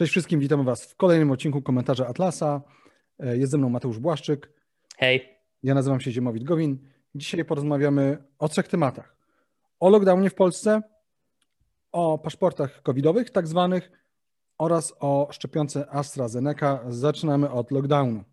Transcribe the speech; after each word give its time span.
Cześć 0.00 0.10
wszystkim, 0.10 0.40
witamy 0.40 0.64
Was 0.64 0.84
w 0.84 0.96
kolejnym 0.96 1.30
odcinku 1.30 1.62
komentarza 1.62 2.06
Atlasa. 2.06 2.62
E, 3.18 3.36
jest 3.36 3.52
ze 3.52 3.58
mną 3.58 3.68
Mateusz 3.68 3.98
Błaszczyk. 3.98 4.52
Hej. 4.98 5.38
Ja 5.62 5.74
nazywam 5.74 6.00
się 6.00 6.12
Ziemowit 6.12 6.44
Gowin. 6.44 6.78
Dzisiaj 7.14 7.44
porozmawiamy 7.44 8.24
o 8.38 8.48
trzech 8.48 8.68
tematach. 8.68 9.16
O 9.80 9.90
lockdownie 9.90 10.30
w 10.30 10.34
Polsce, 10.34 10.82
o 11.92 12.18
paszportach 12.18 12.82
covidowych 12.82 13.30
tak 13.30 13.46
zwanych 13.46 13.90
oraz 14.58 14.94
o 15.00 15.28
szczepionce 15.30 15.90
AstraZeneca. 15.90 16.80
Zaczynamy 16.88 17.50
od 17.50 17.70
lockdownu. 17.70 18.24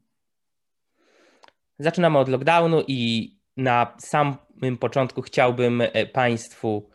Zaczynamy 1.80 2.18
od 2.18 2.30
lockdownu 2.30 2.84
i 2.88 3.32
na 3.58 3.96
samym 4.00 4.78
początku 4.80 5.22
chciałbym 5.22 5.82
e, 5.82 6.06
Państwu 6.06 6.90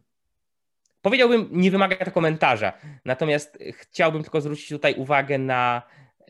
powiedziałbym, 1.03 1.49
nie 1.53 1.71
wymaga 1.71 1.97
to 1.97 2.11
komentarza. 2.11 2.73
Natomiast 3.05 3.59
chciałbym 3.73 4.23
tylko 4.23 4.41
zwrócić 4.41 4.69
tutaj 4.69 4.95
uwagę 4.95 5.39
na 5.39 5.83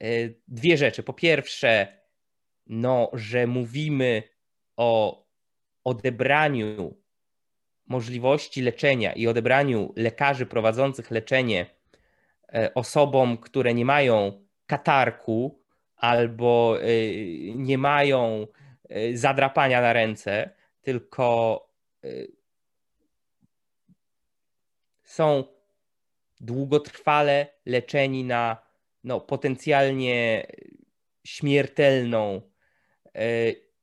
y, 0.02 0.34
dwie 0.48 0.76
rzeczy. 0.76 1.02
Po 1.02 1.12
pierwsze, 1.12 1.86
no, 2.66 3.10
że 3.12 3.46
mówimy 3.46 4.22
o 4.76 5.22
odebraniu 5.84 6.96
możliwości 7.86 8.62
leczenia 8.62 9.12
i 9.12 9.26
odebraniu 9.26 9.92
lekarzy 9.96 10.46
prowadzących 10.46 11.10
leczenie 11.10 11.66
E, 11.66 11.81
osobom, 12.74 13.38
które 13.38 13.74
nie 13.74 13.84
mają 13.84 14.46
katarku 14.66 15.62
albo 15.96 16.78
e, 16.80 16.86
nie 17.54 17.78
mają 17.78 18.46
e, 18.88 19.16
zadrapania 19.16 19.80
na 19.80 19.92
ręce, 19.92 20.50
tylko 20.82 21.68
są 25.02 25.44
długotrwale 26.40 27.46
leczeni 27.66 28.24
na 28.24 28.56
no, 29.04 29.20
potencjalnie 29.20 30.46
śmiertelną 31.24 32.42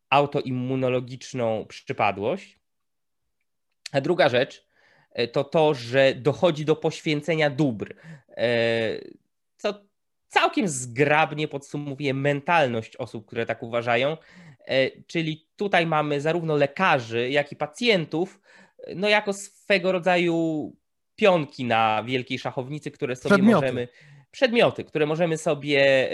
autoimmunologiczną 0.09 1.65
przypadłość. 1.65 2.59
A 3.91 4.01
druga 4.01 4.29
rzecz, 4.29 4.68
E, 4.68 4.68
to 5.31 5.43
to, 5.43 5.73
że 5.73 6.15
dochodzi 6.15 6.65
do 6.65 6.75
poświęcenia 6.75 7.49
dóbr. 7.49 7.95
E, 8.37 8.99
co 9.57 9.73
całkiem 10.27 10.67
zgrabnie 10.67 11.47
podsumowuje 11.47 12.13
mentalność 12.13 12.95
osób, 12.95 13.25
które 13.25 13.45
tak 13.45 13.63
uważają. 13.63 14.17
E, 14.65 15.01
czyli 15.01 15.47
tutaj 15.55 15.85
mamy 15.85 16.21
zarówno 16.21 16.55
lekarzy, 16.55 17.29
jak 17.29 17.51
i 17.51 17.55
pacjentów, 17.55 18.41
no 18.95 19.09
jako 19.09 19.33
swego 19.33 19.91
rodzaju 19.91 20.71
pionki 21.15 21.65
na 21.65 22.03
wielkiej 22.03 22.39
szachownicy, 22.39 22.91
które 22.91 23.15
sobie 23.15 23.35
przedmioty. 23.35 23.65
możemy. 23.65 23.87
Przedmioty, 24.31 24.83
które 24.83 25.05
możemy 25.05 25.37
sobie 25.37 26.09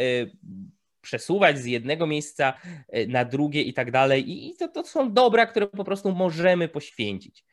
przesuwać 1.01 1.57
z 1.57 1.65
jednego 1.65 2.07
miejsca 2.07 2.53
na 3.07 3.25
drugie 3.25 3.61
i 3.61 3.73
tak 3.73 3.91
dalej. 3.91 4.47
I 4.49 4.55
to, 4.55 4.67
to 4.67 4.83
są 4.83 5.13
dobra, 5.13 5.45
które 5.45 5.67
po 5.67 5.83
prostu 5.83 6.11
możemy 6.11 6.67
poświęcić. 6.67 7.45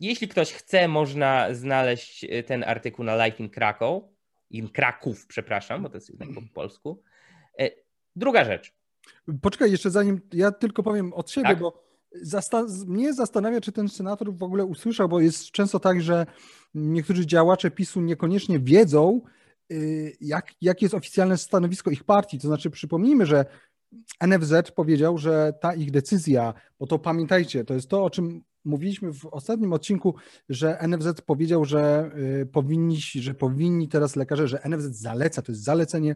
Jeśli 0.00 0.28
ktoś 0.28 0.52
chce, 0.52 0.88
można 0.88 1.54
znaleźć 1.54 2.24
e, 2.24 2.42
ten 2.42 2.64
artykuł 2.64 3.04
na 3.04 3.26
Life 3.26 3.42
in 3.42 3.50
Krakow, 3.50 4.02
in 4.50 4.68
Kraków, 4.68 5.26
przepraszam, 5.26 5.82
bo 5.82 5.88
to 5.88 5.96
jest 5.96 6.08
jednak 6.08 6.28
po 6.34 6.42
polsku. 6.54 7.02
E, 7.58 7.70
druga 8.16 8.44
rzecz. 8.44 8.72
Poczekaj, 9.42 9.70
jeszcze 9.70 9.90
zanim 9.90 10.20
ja 10.32 10.52
tylko 10.52 10.82
powiem 10.82 11.12
od 11.12 11.30
siebie, 11.30 11.48
tak? 11.48 11.58
bo 11.58 11.86
zasta- 12.22 12.86
mnie 12.86 13.14
zastanawia, 13.14 13.60
czy 13.60 13.72
ten 13.72 13.88
senator 13.88 14.34
w 14.34 14.42
ogóle 14.42 14.64
usłyszał, 14.64 15.08
bo 15.08 15.20
jest 15.20 15.50
często 15.50 15.80
tak, 15.80 16.02
że 16.02 16.26
niektórzy 16.74 17.26
działacze 17.26 17.70
PiSu 17.70 18.00
niekoniecznie 18.00 18.58
wiedzą, 18.58 19.20
y, 19.72 20.16
jak, 20.20 20.52
jakie 20.60 20.84
jest 20.84 20.94
oficjalne 20.94 21.38
stanowisko 21.38 21.90
ich 21.90 22.04
partii. 22.04 22.38
To 22.38 22.48
znaczy, 22.48 22.70
przypomnijmy, 22.70 23.26
że 23.26 23.44
NFZ 24.20 24.70
powiedział, 24.70 25.18
że 25.18 25.52
ta 25.60 25.74
ich 25.74 25.90
decyzja, 25.90 26.54
bo 26.78 26.86
to 26.86 26.98
pamiętajcie, 26.98 27.64
to 27.64 27.74
jest 27.74 27.90
to, 27.90 28.04
o 28.04 28.10
czym 28.10 28.44
mówiliśmy 28.66 29.12
w 29.12 29.26
ostatnim 29.26 29.72
odcinku, 29.72 30.14
że 30.48 30.78
NFZ 30.88 31.20
powiedział, 31.20 31.64
że 31.64 32.10
y, 32.42 32.46
powinni, 32.46 33.00
że 33.00 33.34
powinni 33.34 33.88
teraz 33.88 34.16
lekarze, 34.16 34.48
że 34.48 34.60
NFZ 34.68 34.86
zaleca, 34.86 35.42
to 35.42 35.52
jest 35.52 35.64
zalecenie, 35.64 36.14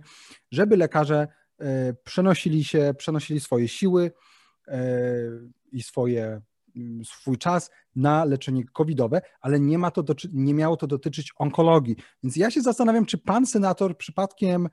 żeby 0.51 0.77
lekarze 0.77 1.29
y, 1.61 1.65
przenosili 2.05 2.65
się, 2.65 2.95
przenosili 2.99 3.41
swoje 3.41 3.69
siły 3.69 4.13
y, 4.69 4.73
i 5.73 5.83
swoje, 5.83 6.41
swój 7.05 7.39
czas 7.39 7.71
na 7.97 8.25
leczenie 8.25 8.65
covidowe, 8.73 9.23
ale 9.41 9.61
nie, 9.61 9.79
ma 9.79 9.91
to 9.91 10.05
nie 10.33 10.55
miało 10.55 10.77
to 10.77 10.87
dotyczyć 10.87 11.33
onkologii. 11.37 11.97
Więc 12.23 12.37
ja 12.37 12.51
się 12.51 12.61
zastanawiam, 12.61 13.07
czy 13.07 13.19
pan 13.19 13.47
senator 13.47 13.97
przypadkiem 13.97 14.69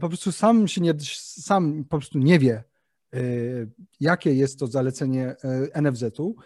po 0.00 0.08
prostu 0.08 0.32
sam 0.32 0.68
się 0.68 0.80
nie, 0.80 0.94
sam 1.20 1.84
po 1.84 1.98
prostu 1.98 2.18
nie 2.18 2.38
wie, 2.38 2.64
jakie 4.00 4.34
jest 4.34 4.58
to 4.58 4.66
zalecenie 4.66 5.36
NFZ-u 5.82 6.36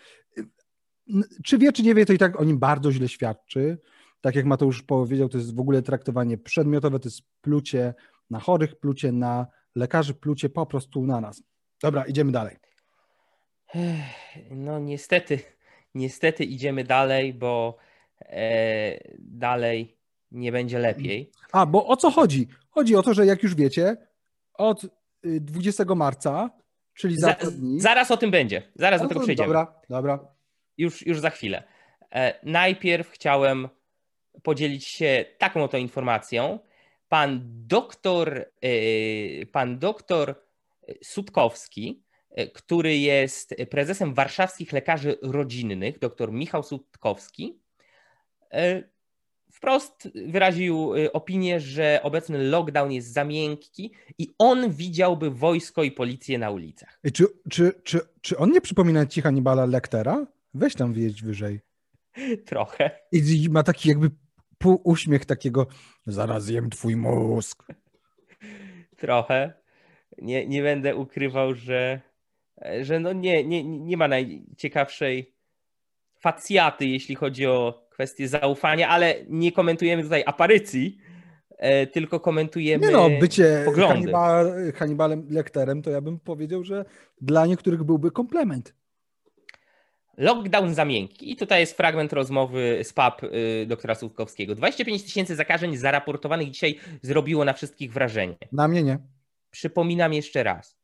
czy 1.45 1.59
wie, 1.59 1.73
czy 1.73 1.83
nie 1.83 1.95
wie, 1.95 2.07
to 2.07 2.13
i 2.13 2.19
tak 2.19 2.41
o 2.41 2.45
nim 2.45 2.59
bardzo 2.59 2.93
źle 2.93 3.09
świadczy. 3.09 3.79
Tak 4.21 4.37
jak 4.37 4.45
Mateusz 4.45 4.83
powiedział, 4.83 5.29
to 5.29 5.39
jest 5.39 5.57
w 5.57 5.61
ogóle 5.61 5.83
traktowanie 5.83 6.39
przedmiotowe, 6.39 6.99
to 6.99 7.09
jest 7.09 7.23
plucie 7.41 7.95
na 8.31 8.41
chorych, 8.41 8.77
plucie 8.77 9.13
na 9.13 9.47
lekarzy, 9.75 10.15
plucie 10.15 10.49
po 10.49 10.67
prostu 10.67 11.07
na 11.07 11.21
nas. 11.21 11.43
Dobra, 11.83 12.05
idziemy 12.05 12.33
dalej. 12.33 12.57
No 14.51 14.79
niestety, 14.79 15.39
niestety 15.95 16.45
idziemy 16.45 16.85
dalej, 16.85 17.35
bo 17.35 17.77
e, 18.21 18.99
dalej 19.19 19.97
nie 20.31 20.53
będzie 20.53 20.79
lepiej. 20.79 21.33
A, 21.53 21.67
bo 21.67 21.87
o 21.87 21.97
co 21.97 22.11
chodzi? 22.11 22.49
Chodzi 22.71 22.97
o 22.97 23.03
to, 23.03 23.15
że 23.15 23.27
jak 23.27 23.43
już 23.43 23.55
wiecie, 23.55 23.97
od 24.55 24.87
20 25.25 25.83
y, 25.83 25.87
marca, 25.97 26.51
czyli 26.95 27.17
za, 27.17 27.37
za 27.41 27.51
dni... 27.51 27.81
Zaraz 27.81 28.11
o 28.11 28.17
tym 28.17 28.31
będzie, 28.31 28.63
zaraz 28.75 29.03
do 29.03 29.09
tego 29.09 29.21
przejdziemy. 29.21 29.47
Dobra, 29.49 29.81
dobra 29.89 30.33
już, 30.79 31.07
już 31.07 31.21
za 31.21 31.31
chwilę. 31.31 31.63
E, 32.15 32.35
najpierw 32.43 33.11
chciałem 33.11 33.69
podzielić 34.43 34.87
się 34.87 35.25
taką 35.39 35.65
oto 35.65 35.77
informacją. 35.77 36.59
Pan 37.09 37.41
doktor, 37.67 38.47
e, 38.63 39.47
pan 39.47 39.79
doktor 39.79 40.35
Sutkowski, 41.03 42.03
e, 42.31 42.47
który 42.47 42.97
jest 42.97 43.55
prezesem 43.71 44.15
warszawskich 44.15 44.73
lekarzy 44.73 45.19
rodzinnych, 45.23 45.99
doktor 45.99 46.33
Michał 46.33 46.63
Sutkowski, 46.63 47.59
wprost 49.53 50.09
wyraził 50.27 50.93
opinię, 51.13 51.61
że 51.61 52.01
obecny 52.03 52.39
lockdown 52.39 52.93
jest 52.93 53.13
za 53.13 53.25
miękki 53.25 53.93
i 54.19 54.29
on 54.39 54.71
widziałby 54.71 55.31
wojsko 55.31 55.83
i 55.83 55.91
policję 55.91 56.39
na 56.39 56.51
ulicach. 56.51 57.01
Czy, 57.13 57.27
czy, 57.51 57.73
czy, 57.83 58.01
czy 58.21 58.39
on 58.39 58.51
nie 58.51 58.61
przypomina 58.61 59.07
ci 59.07 59.23
Hannibala 59.23 59.67
Lectera? 59.67 60.27
Weź 60.55 60.75
tam 60.75 60.93
wjeść 60.93 61.23
wyżej. 61.23 61.61
Trochę. 62.47 62.91
I 63.13 63.49
ma 63.51 63.63
taki 63.63 63.89
jakby 63.89 64.11
pół 64.59 64.81
uśmiech 64.85 65.25
takiego, 65.25 65.67
zaraz 66.07 66.49
jem 66.49 66.71
twój 66.71 66.97
mózg. 66.97 67.67
Trochę. 68.97 69.53
Nie, 70.19 70.47
nie 70.47 70.63
będę 70.63 70.97
ukrywał, 70.97 71.55
że 71.55 72.01
że 72.81 73.01
no 73.01 73.13
nie, 73.13 73.45
nie, 73.45 73.65
nie 73.65 73.97
ma 73.97 74.09
najciekawszej 74.09 75.35
facjaty, 76.21 76.87
jeśli 76.87 77.15
chodzi 77.15 77.47
o 77.47 77.89
kwestię 77.91 78.29
zaufania, 78.29 78.89
ale 78.89 79.15
nie 79.29 79.53
komentujemy 79.53 80.03
tutaj 80.03 80.23
aparycji, 80.27 80.99
e, 81.59 81.87
tylko 81.87 82.21
komentujemy 82.21 82.87
Nie 82.87 82.93
no, 82.93 83.11
bycie 83.21 83.63
poglądy. 83.65 83.95
Hannibal, 83.95 84.73
Hannibalem 84.75 85.27
Lecterem, 85.31 85.83
to 85.83 85.91
ja 85.91 86.01
bym 86.01 86.21
powiedział, 86.21 86.65
że 86.65 86.85
dla 87.21 87.47
niektórych 87.47 87.85
byłby 87.85 88.11
komplement. 88.11 88.75
Lockdown 90.17 90.75
za 90.75 90.85
miękki. 90.85 91.33
I 91.33 91.37
tutaj 91.37 91.61
jest 91.61 91.77
fragment 91.77 92.13
rozmowy 92.13 92.81
z 92.83 92.93
PAP 92.93 93.23
y, 93.25 93.67
doktora 93.69 93.95
Słupkowskiego. 93.95 94.55
25 94.55 95.03
tysięcy 95.03 95.37
zakażeń 95.37 95.77
zaraportowanych 95.77 96.51
dzisiaj 96.51 96.79
zrobiło 97.03 97.45
na 97.45 97.53
wszystkich 97.53 97.93
wrażenie. 97.93 98.37
Na 98.53 98.69
mnie 98.69 98.83
nie. 98.83 98.99
Przypominam 99.51 100.13
jeszcze 100.13 100.43
raz. 100.43 100.77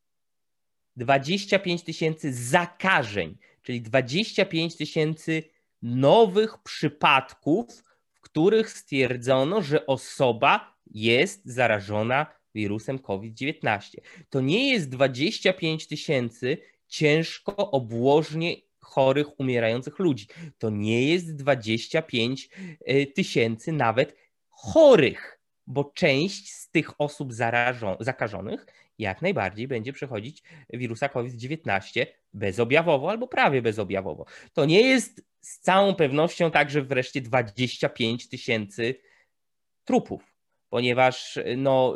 25 0.97 1.83
tysięcy 1.83 2.33
zakażeń, 2.33 3.37
czyli 3.63 3.83
25 3.83 4.77
tysięcy 4.77 5.43
nowych 5.83 6.59
przypadków, 6.63 7.85
w 8.13 8.21
których 8.21 8.71
stwierdzono, 8.71 9.63
że 9.63 9.87
osoba 9.87 10.75
jest 10.87 11.41
zarażona 11.45 12.27
wirusem 12.55 12.99
COVID-19. 12.99 13.99
To 14.31 14.41
nie 14.41 14.73
jest 14.73 14.89
25 14.89 15.87
tysięcy 15.87 16.59
ciężko 16.89 17.71
obłożnie 17.71 18.68
chorych, 18.89 19.41
umierających 19.41 19.99
ludzi. 19.99 20.27
To 20.59 20.71
nie 20.71 21.09
jest 21.09 21.37
25 21.37 22.49
e, 22.85 23.07
tysięcy 23.07 23.73
nawet 23.73 24.17
chorych, 24.49 25.41
bo 25.67 25.85
część 25.85 26.53
z 26.53 26.71
tych 26.71 27.01
osób 27.01 27.33
zarażon- 27.33 27.97
zakażonych 28.01 28.67
jak 28.99 29.23
najbardziej 29.23 29.69
będzie 29.69 29.93
przechodzić 29.93 30.43
wirusa 30.71 31.09
COVID-19 31.09 32.07
bezobjawowo 32.35 33.11
albo 33.11 33.29
prawie 33.29 33.63
bezobjawowo. 33.63 34.25
To 34.53 34.65
nie 34.65 34.81
jest 34.81 35.23
z 35.41 35.59
całą 35.59 35.95
pewnością 35.95 36.51
także 36.51 36.83
wreszcie 36.83 37.21
25 37.21 38.29
tysięcy 38.29 38.95
trupów, 39.85 40.35
ponieważ 40.69 41.39
no, 41.57 41.95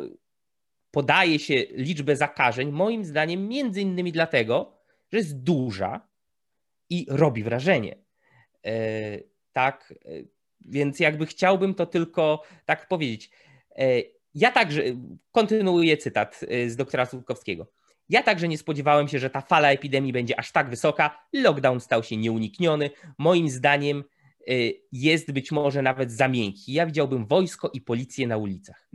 podaje 0.91 1.39
się 1.39 1.63
liczbę 1.71 2.15
zakażeń, 2.15 2.71
moim 2.71 3.05
zdaniem, 3.05 3.47
między 3.47 3.81
innymi 3.81 4.11
dlatego, 4.11 4.77
że 5.11 5.17
jest 5.17 5.43
duża 5.43 6.07
i 6.93 7.05
robi 7.09 7.43
wrażenie. 7.43 7.95
E, 8.65 8.71
tak, 9.53 9.93
e, 10.05 10.09
więc 10.61 10.99
jakby 10.99 11.25
chciałbym 11.25 11.73
to 11.73 11.85
tylko 11.85 12.43
tak 12.65 12.87
powiedzieć. 12.87 13.31
E, 13.75 13.85
ja 14.35 14.51
także, 14.51 14.83
kontynuuję 15.31 15.97
cytat 15.97 16.39
z 16.67 16.75
doktora 16.75 17.05
Słupkowskiego. 17.05 17.71
Ja 18.09 18.23
także 18.23 18.47
nie 18.47 18.57
spodziewałem 18.57 19.07
się, 19.07 19.19
że 19.19 19.29
ta 19.29 19.41
fala 19.41 19.71
epidemii 19.71 20.13
będzie 20.13 20.39
aż 20.39 20.51
tak 20.51 20.69
wysoka. 20.69 21.27
Lockdown 21.33 21.79
stał 21.79 22.03
się 22.03 22.17
nieunikniony. 22.17 22.89
Moim 23.17 23.49
zdaniem 23.49 24.03
jest 24.91 25.31
być 25.31 25.51
może 25.51 25.81
nawet 25.81 26.11
za 26.11 26.27
miękki. 26.27 26.73
Ja 26.73 26.85
widziałbym 26.85 27.25
wojsko 27.25 27.69
i 27.73 27.81
policję 27.81 28.27
na 28.27 28.37
ulicach. 28.37 28.89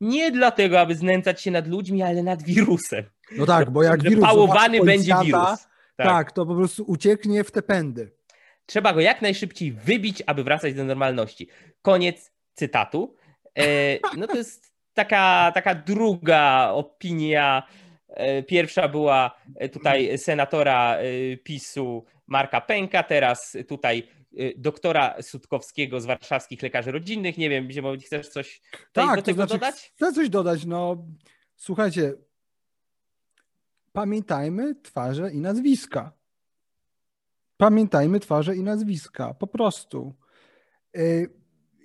Nie 0.00 0.32
dlatego, 0.32 0.80
aby 0.80 0.94
znęcać 0.94 1.42
się 1.42 1.50
nad 1.50 1.68
ludźmi, 1.68 2.02
ale 2.02 2.22
nad 2.22 2.42
wirusem. 2.42 3.04
No 3.36 3.46
tak, 3.46 3.70
bo 3.70 3.82
jak 3.82 4.02
wirus 4.02 4.24
pałowany 4.24 4.84
będzie 4.84 5.14
wirus. 5.24 5.66
Tak. 5.96 6.06
tak, 6.06 6.32
to 6.32 6.46
po 6.46 6.54
prostu 6.54 6.84
ucieknie 6.86 7.44
w 7.44 7.50
te 7.50 7.62
pędy. 7.62 8.10
Trzeba 8.66 8.92
go 8.92 9.00
jak 9.00 9.22
najszybciej 9.22 9.72
wybić, 9.72 10.22
aby 10.26 10.44
wracać 10.44 10.74
do 10.74 10.84
normalności. 10.84 11.48
Koniec 11.82 12.32
cytatu. 12.54 13.16
E, 13.58 13.98
no 14.16 14.26
to 14.26 14.36
jest 14.36 14.72
taka, 14.94 15.52
taka 15.54 15.74
druga 15.74 16.70
opinia. 16.70 17.62
E, 18.08 18.42
pierwsza 18.42 18.88
była 18.88 19.40
tutaj 19.72 20.18
senatora 20.18 20.96
e, 20.96 21.36
PiSu 21.36 22.04
Marka 22.26 22.60
Pęka, 22.60 23.02
teraz 23.02 23.56
tutaj 23.68 24.08
doktora 24.56 25.22
Sutkowskiego 25.22 26.00
z 26.00 26.06
warszawskich 26.06 26.62
lekarzy 26.62 26.92
rodzinnych. 26.92 27.38
Nie 27.38 27.50
wiem, 27.50 27.70
Ziemowi, 27.70 28.00
chcesz 28.00 28.28
coś 28.28 28.60
tak, 28.92 29.16
do 29.16 29.22
tego 29.22 29.42
to 29.42 29.46
znaczy, 29.46 29.60
dodać? 29.60 29.92
Chcę 29.96 30.12
coś 30.12 30.28
dodać. 30.28 30.64
No, 30.64 31.06
słuchajcie, 31.56 32.12
pamiętajmy 33.94 34.74
twarze 34.82 35.30
i 35.32 35.40
nazwiska. 35.40 36.12
Pamiętajmy 37.56 38.20
twarze 38.20 38.56
i 38.56 38.62
nazwiska, 38.62 39.34
po 39.34 39.46
prostu. 39.46 40.14
Y, 40.96 41.30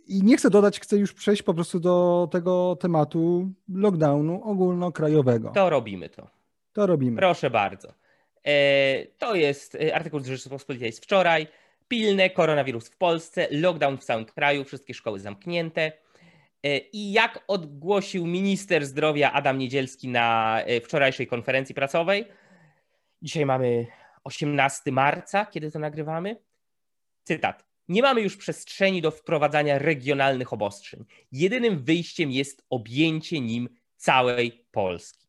I 0.07 0.23
nie 0.23 0.37
chcę 0.37 0.49
dodać, 0.49 0.79
chcę 0.79 0.97
już 0.97 1.13
przejść 1.13 1.43
po 1.43 1.53
prostu 1.53 1.79
do 1.79 2.27
tego 2.31 2.77
tematu 2.79 3.51
lockdownu 3.73 4.43
ogólnokrajowego. 4.43 5.49
To 5.49 5.69
robimy 5.69 6.09
to. 6.09 6.27
To 6.73 6.87
robimy. 6.87 7.17
Proszę 7.17 7.49
bardzo. 7.49 7.93
E, 8.43 9.05
to 9.17 9.35
jest 9.35 9.75
e, 9.75 9.95
artykuł 9.95 10.19
z 10.19 10.27
Rzeczypospolitej 10.27 10.91
z 10.91 10.99
wczoraj. 10.99 11.47
Pilne 11.87 12.29
koronawirus 12.29 12.89
w 12.89 12.97
Polsce, 12.97 13.47
lockdown 13.51 13.97
w 13.97 14.03
całym 14.03 14.25
kraju, 14.25 14.63
wszystkie 14.63 14.93
szkoły 14.93 15.19
zamknięte. 15.19 15.91
E, 16.63 16.77
I 16.77 17.11
jak 17.11 17.43
ogłosił 17.47 18.27
minister 18.27 18.85
zdrowia 18.85 19.31
Adam 19.31 19.57
Niedzielski 19.57 20.07
na 20.07 20.59
e, 20.61 20.81
wczorajszej 20.81 21.27
konferencji 21.27 21.75
prasowej, 21.75 22.25
dzisiaj 23.21 23.45
mamy 23.45 23.87
18 24.23 24.91
marca, 24.91 25.45
kiedy 25.45 25.71
to 25.71 25.79
nagrywamy. 25.79 26.37
Cytat. 27.23 27.69
Nie 27.87 28.01
mamy 28.01 28.21
już 28.21 28.37
przestrzeni 28.37 29.01
do 29.01 29.11
wprowadzania 29.11 29.79
regionalnych 29.79 30.53
obostrzeń. 30.53 31.05
Jedynym 31.31 31.83
wyjściem 31.83 32.31
jest 32.31 32.65
objęcie 32.69 33.41
nim 33.41 33.69
całej 33.95 34.65
Polski. 34.71 35.27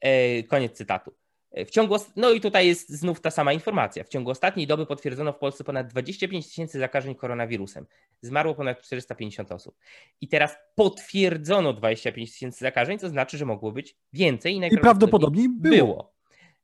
E, 0.00 0.42
koniec 0.42 0.76
cytatu. 0.76 1.19
W 1.52 1.70
ciągu, 1.70 1.96
no 2.16 2.30
i 2.30 2.40
tutaj 2.40 2.66
jest 2.66 2.88
znów 2.88 3.20
ta 3.20 3.30
sama 3.30 3.52
informacja. 3.52 4.04
W 4.04 4.08
ciągu 4.08 4.30
ostatniej 4.30 4.66
doby 4.66 4.86
potwierdzono 4.86 5.32
w 5.32 5.38
Polsce 5.38 5.64
ponad 5.64 5.86
25 5.86 6.46
tysięcy 6.46 6.78
zakażeń 6.78 7.14
koronawirusem. 7.14 7.86
Zmarło 8.22 8.54
ponad 8.54 8.82
450 8.82 9.52
osób. 9.52 9.76
I 10.20 10.28
teraz 10.28 10.56
potwierdzono 10.74 11.72
25 11.72 12.32
tysięcy 12.32 12.58
zakażeń, 12.58 12.98
co 12.98 13.08
znaczy, 13.08 13.38
że 13.38 13.46
mogło 13.46 13.72
być 13.72 13.96
więcej. 14.12 14.54
I, 14.54 14.74
I 14.74 14.78
prawdopodobnie 14.78 15.48
było. 15.48 15.76
było. 15.76 16.14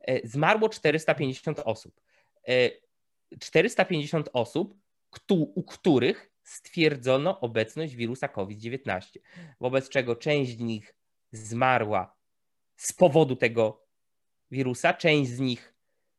E, 0.00 0.28
zmarło 0.28 0.68
450 0.68 1.60
osób. 1.64 2.00
450 3.40 4.28
e, 4.28 4.32
osób, 4.32 4.74
u 5.30 5.62
których 5.62 6.30
stwierdzono 6.42 7.40
obecność 7.40 7.94
wirusa 7.94 8.28
COVID-19, 8.28 9.18
wobec 9.60 9.88
czego 9.88 10.16
część 10.16 10.56
z 10.56 10.60
nich 10.60 10.94
zmarła 11.32 12.16
z 12.76 12.92
powodu 12.92 13.36
tego 13.36 13.85
wirusa, 14.50 14.94
część 14.94 15.30
z 15.30 15.40
nich 15.40 15.74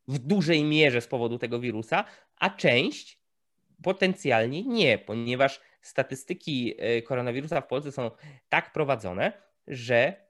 w 0.08 0.20
dużej 0.20 0.64
mierze 0.64 1.02
z 1.02 1.08
powodu 1.08 1.38
tego 1.38 1.60
wirusa, 1.60 2.06
a 2.36 2.50
część 2.50 3.20
potencjalnie 3.84 4.64
nie, 4.64 4.98
ponieważ 4.98 5.62
statystyki 5.82 6.74
e, 6.78 7.02
koronawirusa 7.02 7.62
w 7.62 7.68
Polsce 7.68 7.92
są 7.92 8.12
tak 8.50 8.74
prowadzone, 8.74 9.34
że 9.68 10.28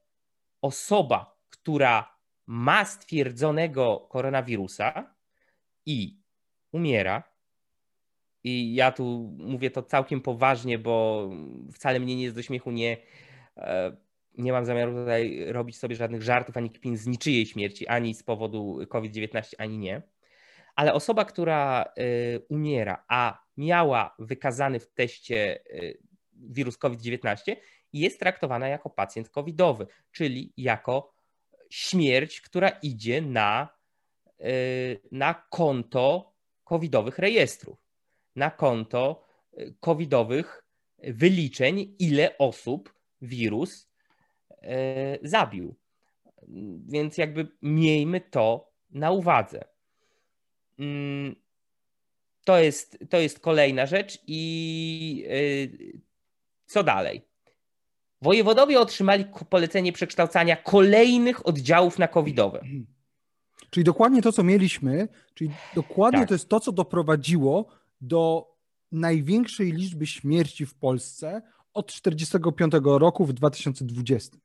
osoba, 0.61 1.37
która 1.49 2.17
ma 2.45 2.85
stwierdzonego 2.85 4.07
koronawirusa 4.09 5.15
i 5.85 6.19
umiera, 6.71 7.23
i 8.43 8.75
ja 8.75 8.91
tu 8.91 9.35
mówię 9.37 9.71
to 9.71 9.83
całkiem 9.83 10.21
poważnie, 10.21 10.79
bo 10.79 11.29
wcale 11.73 11.99
mnie 11.99 12.15
nie 12.15 12.23
jest 12.23 12.35
do 12.35 12.41
śmiechu 12.41 12.71
nie 12.71 12.97
e, 13.57 13.97
nie 14.37 14.51
mam 14.51 14.65
zamiaru 14.65 14.93
tutaj 14.93 15.45
robić 15.47 15.77
sobie 15.77 15.95
żadnych 15.95 16.23
żartów 16.23 16.57
ani 16.57 16.69
kpin 16.69 16.97
z 16.97 17.07
niczyjej 17.07 17.45
śmierci, 17.45 17.87
ani 17.87 18.13
z 18.13 18.23
powodu 18.23 18.79
COVID-19, 18.89 19.55
ani 19.57 19.77
nie. 19.77 20.01
Ale 20.75 20.93
osoba, 20.93 21.25
która 21.25 21.85
y, 21.99 22.45
umiera, 22.49 23.03
a 23.07 23.43
miała 23.57 24.15
wykazany 24.19 24.79
w 24.79 24.93
teście 24.93 25.59
y, 25.65 25.97
wirus 26.33 26.77
COVID-19, 26.77 27.55
jest 27.93 28.19
traktowana 28.19 28.67
jako 28.67 28.89
pacjent 28.89 29.29
covidowy, 29.29 29.87
czyli 30.11 30.53
jako 30.57 31.13
śmierć, 31.69 32.41
która 32.41 32.69
idzie 32.69 33.21
na, 33.21 33.69
y, 34.41 35.01
na 35.11 35.33
konto 35.33 36.33
covidowych 36.63 37.19
rejestrów, 37.19 37.77
na 38.35 38.51
konto 38.51 39.23
covidowych 39.79 40.63
wyliczeń, 41.03 41.95
ile 41.99 42.37
osób 42.37 42.93
wirus 43.21 43.87
zabił. 45.21 45.75
Więc 46.87 47.17
jakby 47.17 47.47
miejmy 47.61 48.21
to 48.21 48.71
na 48.91 49.11
uwadze. 49.11 49.63
Mm, 50.79 51.35
to 52.45 52.57
jest, 52.57 52.97
to 53.09 53.17
jest 53.17 53.39
kolejna 53.39 53.85
rzecz 53.85 54.19
i 54.27 55.25
e, 55.29 55.97
co 56.65 56.83
dalej? 56.83 57.21
Wojewodowie 58.21 58.79
otrzymali 58.79 59.25
polecenie 59.49 59.93
przekształcania 59.93 60.55
kolejnych 60.55 61.47
oddziałów 61.47 61.99
na 61.99 62.07
covidowe. 62.07 62.61
Czyli 63.69 63.83
dokładnie 63.83 64.21
to, 64.21 64.31
co 64.31 64.43
mieliśmy, 64.43 65.07
czyli 65.33 65.51
dokładnie 65.75 66.19
tak. 66.19 66.27
to 66.27 66.33
jest 66.33 66.49
to, 66.49 66.59
co 66.59 66.71
doprowadziło 66.71 67.65
do 68.01 68.53
największej 68.91 69.71
liczby 69.71 70.07
śmierci 70.07 70.65
w 70.65 70.75
Polsce 70.75 71.41
od 71.73 71.87
1945 71.87 72.99
roku 72.99 73.25
w 73.25 73.33
2020. 73.33 74.37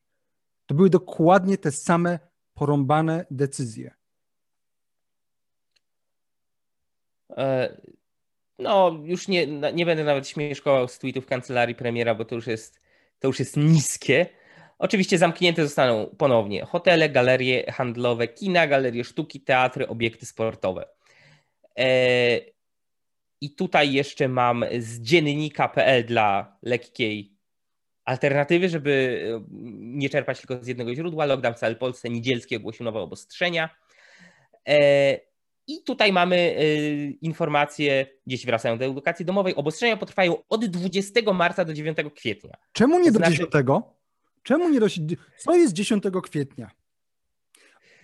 To 0.72 0.76
były 0.76 0.90
dokładnie 0.90 1.58
te 1.58 1.72
same 1.72 2.18
porąbane 2.54 3.26
decyzje. 3.30 3.94
E, 7.36 7.76
no, 8.58 9.00
już 9.04 9.28
nie, 9.28 9.46
nie 9.46 9.86
będę 9.86 10.04
nawet 10.04 10.28
śmieszkował 10.28 10.88
z 10.88 10.98
tweetów 10.98 11.26
kancelarii 11.26 11.74
premiera, 11.74 12.14
bo 12.14 12.24
to 12.24 12.34
już 12.34 12.46
jest, 12.46 12.80
to 13.18 13.28
już 13.28 13.38
jest 13.38 13.56
niskie. 13.56 14.26
Oczywiście 14.78 15.18
zamknięte 15.18 15.62
zostaną 15.62 16.06
ponownie 16.18 16.64
hotele, 16.64 17.08
galerie 17.08 17.72
handlowe, 17.72 18.28
kina, 18.28 18.66
galerie 18.66 19.04
sztuki, 19.04 19.40
teatry, 19.40 19.88
obiekty 19.88 20.26
sportowe. 20.26 20.88
E, 21.78 22.38
I 23.40 23.54
tutaj 23.54 23.92
jeszcze 23.92 24.28
mam 24.28 24.64
z 24.78 25.00
dziennika.pl 25.00 26.04
dla 26.06 26.56
lekkiej 26.62 27.41
alternatywy, 28.04 28.68
żeby 28.68 29.22
nie 29.78 30.10
czerpać 30.10 30.40
tylko 30.40 30.64
z 30.64 30.66
jednego 30.66 30.94
źródła. 30.94 31.26
Lockdown 31.26 31.54
w 31.54 31.58
całej 31.58 31.76
Polsce 31.76 32.10
niedzielski 32.10 32.56
ogłosił 32.56 32.84
nowe 32.84 33.00
obostrzenia. 33.00 33.70
E, 34.68 35.20
I 35.66 35.82
tutaj 35.84 36.12
mamy 36.12 36.36
y, 36.36 37.18
informacje, 37.20 38.06
dzieci 38.26 38.46
wracają 38.46 38.78
do 38.78 38.84
edukacji 38.84 39.24
domowej. 39.24 39.54
Obostrzenia 39.54 39.96
potrwają 39.96 40.36
od 40.48 40.66
20 40.66 41.32
marca 41.32 41.64
do 41.64 41.74
9 41.74 41.98
kwietnia. 42.16 42.56
Czemu 42.72 42.98
nie 42.98 43.12
do 43.12 43.18
znaczy... 43.18 43.32
10? 43.32 43.50
Czemu 44.42 44.68
nie 44.68 44.80
do... 44.80 44.86
Co 45.36 45.54
jest 45.54 45.72
10 45.72 46.04
kwietnia? 46.22 46.70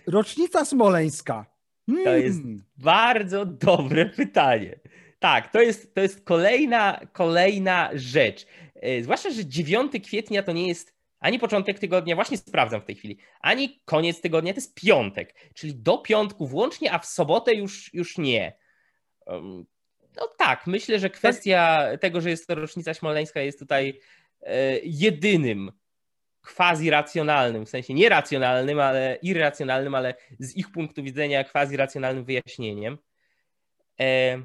Rocznica 0.07 0.65
smoleńska. 0.65 1.45
Hmm. 1.85 2.05
To 2.05 2.15
jest 2.15 2.41
bardzo 2.77 3.45
dobre 3.45 4.05
pytanie. 4.05 4.79
Tak, 5.19 5.51
to 5.51 5.61
jest, 5.61 5.95
to 5.95 6.01
jest 6.01 6.25
kolejna, 6.25 6.99
kolejna 7.13 7.89
rzecz. 7.93 8.45
E, 8.79 9.03
zwłaszcza, 9.03 9.29
że 9.29 9.45
9 9.45 9.91
kwietnia 10.03 10.43
to 10.43 10.51
nie 10.51 10.67
jest 10.67 10.99
ani 11.19 11.39
początek 11.39 11.79
tygodnia, 11.79 12.15
właśnie 12.15 12.37
sprawdzam 12.37 12.81
w 12.81 12.85
tej 12.85 12.95
chwili, 12.95 13.17
ani 13.41 13.81
koniec 13.85 14.21
tygodnia, 14.21 14.53
to 14.53 14.57
jest 14.57 14.75
piątek, 14.75 15.35
czyli 15.53 15.75
do 15.75 15.97
piątku 15.97 16.47
włącznie, 16.47 16.91
a 16.91 16.99
w 16.99 17.05
sobotę 17.05 17.53
już, 17.53 17.93
już 17.93 18.17
nie. 18.17 18.53
No 20.15 20.27
tak, 20.37 20.67
myślę, 20.67 20.99
że 20.99 21.09
kwestia 21.09 21.87
tego, 22.01 22.21
że 22.21 22.29
jest 22.29 22.47
to 22.47 22.55
rocznica 22.55 22.93
smoleńska 22.93 23.41
jest 23.41 23.59
tutaj 23.59 23.99
e, 24.41 24.79
jedynym 24.83 25.71
quasi 26.55 26.89
racjonalnym, 26.89 27.65
w 27.65 27.69
sensie 27.69 27.93
nieracjonalnym, 27.93 28.79
ale 28.79 29.17
irracjonalnym, 29.21 29.95
ale 29.95 30.13
z 30.39 30.55
ich 30.55 30.71
punktu 30.71 31.03
widzenia 31.03 31.43
quasi 31.43 31.77
racjonalnym 31.77 32.25
wyjaśnieniem. 32.25 32.97
E, 33.99 34.37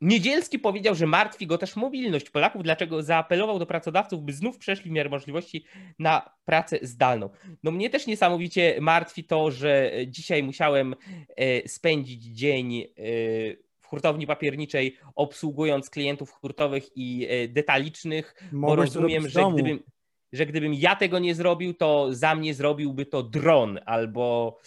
Niedzielski 0.00 0.58
powiedział, 0.58 0.94
że 0.94 1.06
martwi 1.06 1.46
go 1.46 1.58
też 1.58 1.76
mobilność 1.76 2.30
Polaków, 2.30 2.62
dlaczego 2.62 3.02
zaapelował 3.02 3.58
do 3.58 3.66
pracodawców, 3.66 4.22
by 4.22 4.32
znów 4.32 4.58
przeszli 4.58 4.90
w 4.90 4.92
miarę 4.92 5.10
możliwości 5.10 5.64
na 5.98 6.30
pracę 6.44 6.78
zdalną. 6.82 7.30
No 7.62 7.70
mnie 7.70 7.90
też 7.90 8.06
niesamowicie 8.06 8.76
martwi 8.80 9.24
to, 9.24 9.50
że 9.50 9.92
dzisiaj 10.06 10.42
musiałem 10.42 10.94
e, 11.36 11.68
spędzić 11.68 12.22
dzień 12.24 12.80
e, 12.80 12.86
w 13.80 13.86
hurtowni 13.86 14.26
papierniczej, 14.26 14.96
obsługując 15.14 15.90
klientów 15.90 16.30
hurtowych 16.30 16.96
i 16.96 17.26
e, 17.28 17.48
detalicznych, 17.48 18.34
Mogłeś 18.52 18.76
bo 18.76 18.76
rozumiem, 18.76 19.28
że 19.28 19.40
gdybym, 19.52 19.82
że 20.32 20.46
gdybym 20.46 20.74
ja 20.74 20.96
tego 20.96 21.18
nie 21.18 21.34
zrobił, 21.34 21.74
to 21.74 22.14
za 22.14 22.34
mnie 22.34 22.54
zrobiłby 22.54 23.06
to 23.06 23.22
dron 23.22 23.78
albo 23.86 24.58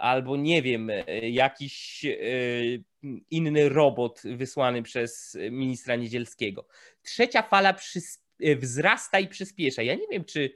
albo 0.00 0.36
nie 0.36 0.62
wiem, 0.62 0.90
jakiś 1.22 2.04
inny 3.30 3.68
robot 3.68 4.22
wysłany 4.24 4.82
przez 4.82 5.38
ministra 5.50 5.96
Niedzielskiego. 5.96 6.66
Trzecia 7.02 7.42
fala 7.42 7.74
wzrasta 8.56 9.20
i 9.20 9.28
przyspiesza. 9.28 9.82
Ja 9.82 9.94
nie 9.94 10.06
wiem, 10.10 10.24
czy. 10.24 10.50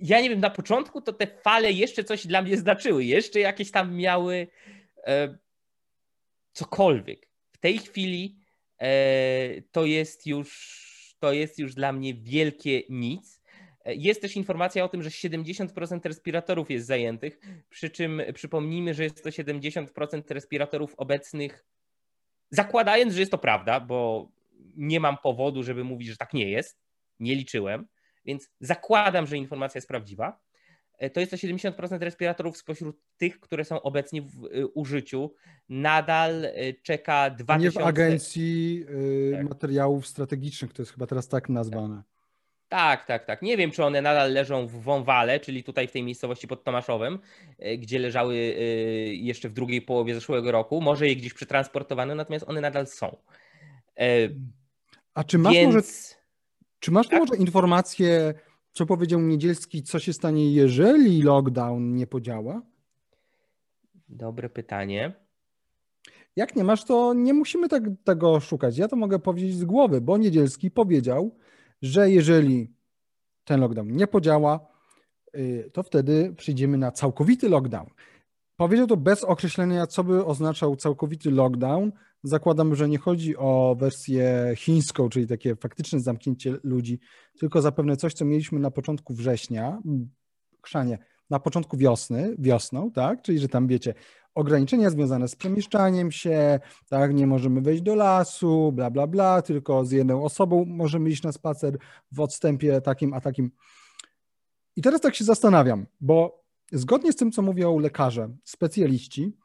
Ja 0.00 0.20
nie 0.20 0.30
wiem, 0.30 0.40
na 0.40 0.50
początku 0.50 1.00
to 1.00 1.12
te 1.12 1.26
fale 1.26 1.72
jeszcze 1.72 2.04
coś 2.04 2.26
dla 2.26 2.42
mnie 2.42 2.56
znaczyły, 2.56 3.04
jeszcze 3.04 3.40
jakieś 3.40 3.70
tam 3.70 3.94
miały 3.94 4.46
e, 5.06 5.38
cokolwiek. 6.52 7.28
W 7.52 7.58
tej 7.58 7.78
chwili 7.78 8.38
e, 8.78 9.62
to 9.72 9.84
jest 9.84 10.26
już 10.26 10.88
to 11.18 11.32
jest 11.32 11.58
już 11.58 11.74
dla 11.74 11.92
mnie 11.92 12.14
wielkie 12.14 12.82
nic. 12.88 13.37
Jest 13.88 14.22
też 14.22 14.36
informacja 14.36 14.84
o 14.84 14.88
tym, 14.88 15.02
że 15.02 15.10
70% 15.10 16.00
respiratorów 16.04 16.70
jest 16.70 16.86
zajętych, 16.86 17.40
przy 17.70 17.90
czym 17.90 18.22
przypomnijmy, 18.34 18.94
że 18.94 19.04
jest 19.04 19.24
to 19.24 19.30
70% 19.30 20.22
respiratorów 20.30 20.94
obecnych, 20.96 21.64
zakładając, 22.50 23.14
że 23.14 23.20
jest 23.20 23.32
to 23.32 23.38
prawda, 23.38 23.80
bo 23.80 24.28
nie 24.76 25.00
mam 25.00 25.18
powodu, 25.18 25.62
żeby 25.62 25.84
mówić, 25.84 26.08
że 26.08 26.16
tak 26.16 26.34
nie 26.34 26.50
jest, 26.50 26.78
nie 27.20 27.34
liczyłem, 27.34 27.86
więc 28.24 28.50
zakładam, 28.60 29.26
że 29.26 29.36
informacja 29.36 29.78
jest 29.78 29.88
prawdziwa. 29.88 30.40
To 31.12 31.20
jest 31.20 31.30
to 31.30 31.36
70% 31.36 31.98
respiratorów 31.98 32.56
spośród 32.56 32.96
tych, 33.16 33.40
które 33.40 33.64
są 33.64 33.82
obecnie 33.82 34.22
w 34.22 34.44
y, 34.44 34.66
użyciu. 34.66 35.34
Nadal 35.68 36.46
czeka 36.82 37.30
2000... 37.30 37.78
Nie 37.78 37.84
w 37.84 37.88
Agencji 37.88 38.84
tak. 39.32 39.48
Materiałów 39.48 40.06
Strategicznych, 40.06 40.72
to 40.72 40.82
jest 40.82 40.92
chyba 40.92 41.06
teraz 41.06 41.28
tak 41.28 41.48
nazwane. 41.48 41.96
Tak, 41.96 42.17
tak, 43.06 43.26
tak. 43.26 43.42
Nie 43.42 43.56
wiem, 43.56 43.70
czy 43.70 43.84
one 43.84 44.02
nadal 44.02 44.32
leżą 44.32 44.66
w 44.66 44.72
Wąwale, 44.82 45.40
czyli 45.40 45.64
tutaj 45.64 45.88
w 45.88 45.92
tej 45.92 46.02
miejscowości 46.02 46.48
pod 46.48 46.64
Tomaszowem, 46.64 47.18
e, 47.58 47.78
gdzie 47.78 47.98
leżały 47.98 48.34
e, 48.34 48.60
jeszcze 49.14 49.48
w 49.48 49.52
drugiej 49.52 49.82
połowie 49.82 50.14
zeszłego 50.14 50.52
roku. 50.52 50.80
Może 50.80 51.08
je 51.08 51.16
gdzieś 51.16 51.34
przetransportowano, 51.34 52.14
natomiast 52.14 52.48
one 52.48 52.60
nadal 52.60 52.86
są. 52.86 53.16
E, 53.98 54.28
A 55.14 55.24
czy 55.24 55.38
masz 55.38 55.54
Więc... 55.54 55.74
może, 55.74 55.86
czy 56.80 56.90
masz 56.90 57.08
tak? 57.08 57.18
może 57.18 57.36
informację, 57.36 58.34
co 58.72 58.86
powiedział 58.86 59.20
Niedzielski, 59.20 59.82
co 59.82 59.98
się 59.98 60.12
stanie, 60.12 60.52
jeżeli 60.52 61.22
lockdown 61.22 61.94
nie 61.94 62.06
podziała? 62.06 62.62
Dobre 64.08 64.48
pytanie. 64.48 65.12
Jak 66.36 66.56
nie 66.56 66.64
masz, 66.64 66.84
to 66.84 67.14
nie 67.14 67.34
musimy 67.34 67.68
tak, 67.68 67.82
tego 68.04 68.40
szukać. 68.40 68.78
Ja 68.78 68.88
to 68.88 68.96
mogę 68.96 69.18
powiedzieć 69.18 69.54
z 69.54 69.64
głowy, 69.64 70.00
bo 70.00 70.18
Niedzielski 70.18 70.70
powiedział, 70.70 71.36
że 71.82 72.10
jeżeli 72.10 72.72
ten 73.44 73.60
lockdown 73.60 73.92
nie 73.92 74.06
podziała, 74.06 74.66
y, 75.36 75.70
to 75.72 75.82
wtedy 75.82 76.34
przyjdziemy 76.36 76.78
na 76.78 76.92
całkowity 76.92 77.48
lockdown. 77.48 77.86
Powiedział 78.56 78.86
to 78.86 78.96
bez 78.96 79.24
określenia, 79.24 79.86
co 79.86 80.04
by 80.04 80.24
oznaczał 80.24 80.76
całkowity 80.76 81.30
lockdown. 81.30 81.92
Zakładam, 82.22 82.74
że 82.74 82.88
nie 82.88 82.98
chodzi 82.98 83.36
o 83.36 83.76
wersję 83.78 84.52
chińską, 84.56 85.08
czyli 85.08 85.26
takie 85.26 85.56
faktyczne 85.56 86.00
zamknięcie 86.00 86.56
ludzi, 86.64 86.98
tylko 87.38 87.62
zapewne 87.62 87.96
coś, 87.96 88.14
co 88.14 88.24
mieliśmy 88.24 88.60
na 88.60 88.70
początku 88.70 89.14
września, 89.14 89.82
chrzanie, 90.62 90.98
na 91.30 91.38
początku 91.38 91.76
wiosny, 91.76 92.36
wiosną, 92.38 92.90
tak? 92.90 93.22
Czyli, 93.22 93.38
że 93.38 93.48
tam 93.48 93.66
wiecie, 93.66 93.94
ograniczenia 94.38 94.90
związane 94.90 95.28
z 95.28 95.36
przemieszczaniem 95.36 96.12
się, 96.12 96.60
tak, 96.88 97.14
nie 97.14 97.26
możemy 97.26 97.60
wejść 97.60 97.82
do 97.82 97.94
lasu, 97.94 98.72
bla, 98.72 98.90
bla, 98.90 99.06
bla, 99.06 99.42
tylko 99.42 99.84
z 99.84 99.90
jedną 99.90 100.24
osobą 100.24 100.64
możemy 100.64 101.10
iść 101.10 101.22
na 101.22 101.32
spacer 101.32 101.78
w 102.12 102.20
odstępie 102.20 102.80
takim 102.80 103.14
a 103.14 103.20
takim. 103.20 103.50
I 104.76 104.82
teraz 104.82 105.00
tak 105.00 105.14
się 105.14 105.24
zastanawiam, 105.24 105.86
bo 106.00 106.44
zgodnie 106.72 107.12
z 107.12 107.16
tym, 107.16 107.32
co 107.32 107.42
mówią 107.42 107.78
lekarze, 107.78 108.28
specjaliści, 108.44 109.36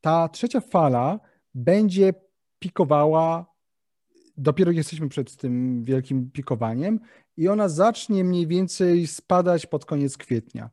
ta 0.00 0.28
trzecia 0.28 0.60
fala 0.60 1.20
będzie 1.54 2.14
pikowała, 2.58 3.46
dopiero 4.36 4.72
jesteśmy 4.72 5.08
przed 5.08 5.36
tym 5.36 5.84
wielkim 5.84 6.30
pikowaniem 6.30 7.00
i 7.36 7.48
ona 7.48 7.68
zacznie 7.68 8.24
mniej 8.24 8.46
więcej 8.46 9.06
spadać 9.06 9.66
pod 9.66 9.84
koniec 9.84 10.16
kwietnia. 10.16 10.70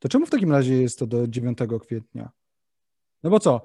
To 0.00 0.08
czemu 0.08 0.26
w 0.26 0.30
takim 0.30 0.52
razie 0.52 0.82
jest 0.82 0.98
to 0.98 1.06
do 1.06 1.28
9 1.28 1.58
kwietnia? 1.82 2.30
No 3.22 3.30
bo 3.30 3.40
co? 3.40 3.60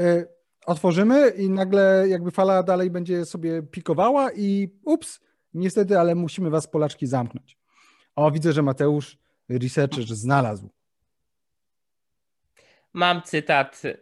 Y, 0.00 0.26
otworzymy 0.66 1.30
i 1.30 1.50
nagle 1.50 2.06
jakby 2.08 2.30
fala 2.30 2.62
dalej 2.62 2.90
będzie 2.90 3.24
sobie 3.24 3.62
pikowała 3.62 4.32
i 4.32 4.68
ups, 4.84 5.20
niestety, 5.54 5.98
ale 5.98 6.14
musimy 6.14 6.50
was 6.50 6.66
Polaczki 6.66 7.06
zamknąć. 7.06 7.58
O, 8.16 8.30
widzę, 8.30 8.52
że 8.52 8.62
Mateusz, 8.62 9.18
researcher, 9.48 10.04
znalazł. 10.06 10.70
Mam 12.92 13.22
cytat 13.22 13.82
y, 13.84 13.96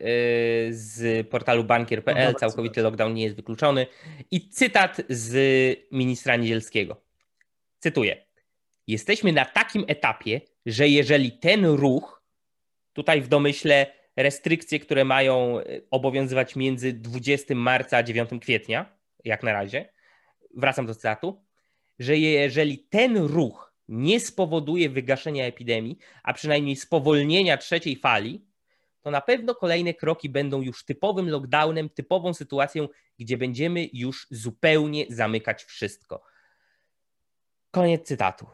z 0.70 1.28
portalu 1.28 1.64
bankier.pl, 1.64 2.34
całkowity 2.34 2.82
lockdown 2.82 3.14
nie 3.14 3.24
jest 3.24 3.36
wykluczony. 3.36 3.86
I 4.30 4.48
cytat 4.48 5.02
z 5.08 5.34
ministra 5.92 6.36
Niedzielskiego. 6.36 7.00
Cytuję. 7.78 8.26
Jesteśmy 8.86 9.32
na 9.32 9.44
takim 9.44 9.84
etapie, 9.88 10.40
że 10.66 10.88
jeżeli 10.88 11.32
ten 11.32 11.66
ruch, 11.66 12.22
tutaj 12.92 13.22
w 13.22 13.28
domyśle 13.28 13.86
restrykcje, 14.16 14.80
które 14.80 15.04
mają 15.04 15.60
e, 15.60 15.64
obowiązywać 15.90 16.56
między 16.56 16.92
20 16.92 17.54
marca 17.54 17.96
a 17.96 18.02
9 18.02 18.30
kwietnia, 18.40 18.96
jak 19.24 19.42
na 19.42 19.52
razie, 19.52 19.88
wracam 20.54 20.86
do 20.86 20.94
cytatu, 20.94 21.44
że 21.98 22.16
jeżeli 22.16 22.78
ten 22.78 23.16
ruch 23.16 23.72
nie 23.88 24.20
spowoduje 24.20 24.90
wygaszenia 24.90 25.44
epidemii, 25.44 25.98
a 26.22 26.32
przynajmniej 26.32 26.76
spowolnienia 26.76 27.56
trzeciej 27.56 27.96
fali, 27.96 28.46
to 29.02 29.10
na 29.10 29.20
pewno 29.20 29.54
kolejne 29.54 29.94
kroki 29.94 30.28
będą 30.28 30.62
już 30.62 30.84
typowym 30.84 31.30
lockdownem, 31.30 31.88
typową 31.88 32.34
sytuacją, 32.34 32.88
gdzie 33.18 33.36
będziemy 33.36 33.88
już 33.92 34.26
zupełnie 34.30 35.06
zamykać 35.08 35.64
wszystko. 35.64 36.22
Koniec 37.70 38.06
cytatu. 38.06 38.46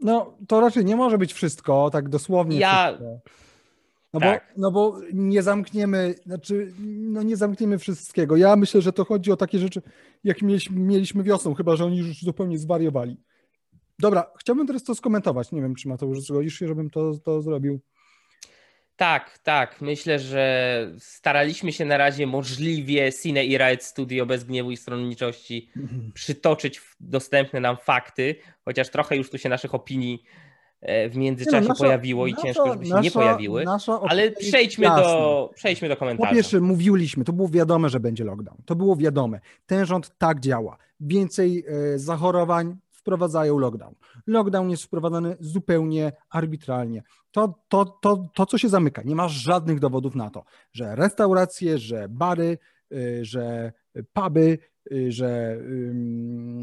No, 0.00 0.38
to 0.48 0.60
raczej 0.60 0.84
nie 0.84 0.96
może 0.96 1.18
być 1.18 1.32
wszystko, 1.32 1.90
tak 1.90 2.08
dosłownie. 2.08 2.58
Ja. 2.58 2.86
Wszystko. 2.88 3.20
No, 4.14 4.20
tak. 4.20 4.52
bo, 4.56 4.62
no 4.62 4.70
bo 4.70 5.00
nie 5.12 5.42
zamkniemy, 5.42 6.14
znaczy, 6.26 6.72
no 6.86 7.22
nie 7.22 7.36
zamkniemy 7.36 7.78
wszystkiego. 7.78 8.36
Ja 8.36 8.56
myślę, 8.56 8.82
że 8.82 8.92
to 8.92 9.04
chodzi 9.04 9.32
o 9.32 9.36
takie 9.36 9.58
rzeczy, 9.58 9.82
jak 10.24 10.42
mieliśmy, 10.42 10.80
mieliśmy 10.80 11.22
wiosną, 11.22 11.54
chyba 11.54 11.76
że 11.76 11.84
oni 11.84 11.98
już 11.98 12.20
zupełnie 12.20 12.58
zwariowali. 12.58 13.16
Dobra, 13.98 14.30
chciałbym 14.38 14.66
teraz 14.66 14.82
to 14.82 14.94
skomentować. 14.94 15.52
Nie 15.52 15.62
wiem, 15.62 15.74
czy 15.74 15.88
Mateusz 15.88 16.20
zgodzisz 16.20 16.58
się, 16.58 16.68
żebym 16.68 16.90
to, 16.90 17.12
to 17.24 17.42
zrobił. 17.42 17.80
Tak, 18.96 19.38
tak. 19.38 19.80
Myślę, 19.80 20.18
że 20.18 20.90
staraliśmy 20.98 21.72
się 21.72 21.84
na 21.84 21.96
razie 21.96 22.26
możliwie 22.26 23.12
Cine 23.22 23.44
i 23.44 23.58
Riot 23.58 23.82
Studio 23.82 24.26
bez 24.26 24.44
gniewu 24.44 24.70
i 24.70 24.76
stronniczości 24.76 25.70
mhm. 25.76 26.12
przytoczyć 26.14 26.80
dostępne 27.00 27.60
nam 27.60 27.76
fakty, 27.76 28.36
chociaż 28.64 28.88
trochę 28.90 29.16
już 29.16 29.30
tu 29.30 29.38
się 29.38 29.48
naszych 29.48 29.74
opinii 29.74 30.24
e, 30.80 31.08
w 31.08 31.16
międzyczasie 31.16 31.60
no, 31.60 31.68
nasza, 31.68 31.84
pojawiło 31.84 32.26
i 32.26 32.30
nasza, 32.30 32.42
ciężko, 32.42 32.72
żeby 32.72 32.84
się 32.86 32.90
nasza, 32.90 33.02
nie 33.02 33.10
pojawiły. 33.10 33.64
Ale 34.08 34.30
przejdźmy 34.30 34.86
do, 34.86 35.50
przejdźmy 35.54 35.88
do 35.88 35.96
komentarzy. 35.96 36.28
Po 36.28 36.34
pierwsze, 36.34 36.60
mówiliśmy, 36.60 37.24
to 37.24 37.32
było 37.32 37.48
wiadome, 37.48 37.88
że 37.88 38.00
będzie 38.00 38.24
lockdown. 38.24 38.56
To 38.64 38.74
było 38.74 38.96
wiadome. 38.96 39.40
Ten 39.66 39.86
rząd 39.86 40.18
tak 40.18 40.40
działa. 40.40 40.76
Więcej 41.00 41.64
e, 41.68 41.98
zachorowań, 41.98 42.76
wprowadzają 43.04 43.58
lockdown. 43.58 43.94
Lockdown 44.26 44.70
jest 44.70 44.84
wprowadzany 44.84 45.36
zupełnie 45.40 46.12
arbitralnie. 46.30 47.02
To, 47.30 47.54
to, 47.68 47.84
to, 47.84 48.28
to, 48.34 48.46
co 48.46 48.58
się 48.58 48.68
zamyka, 48.68 49.02
nie 49.02 49.14
ma 49.14 49.28
żadnych 49.28 49.80
dowodów 49.80 50.14
na 50.14 50.30
to, 50.30 50.44
że 50.72 50.96
restauracje, 50.96 51.78
że 51.78 52.08
bary, 52.08 52.58
y, 52.92 53.24
że 53.24 53.72
puby, 54.12 54.58
y, 54.92 55.12
że 55.12 55.58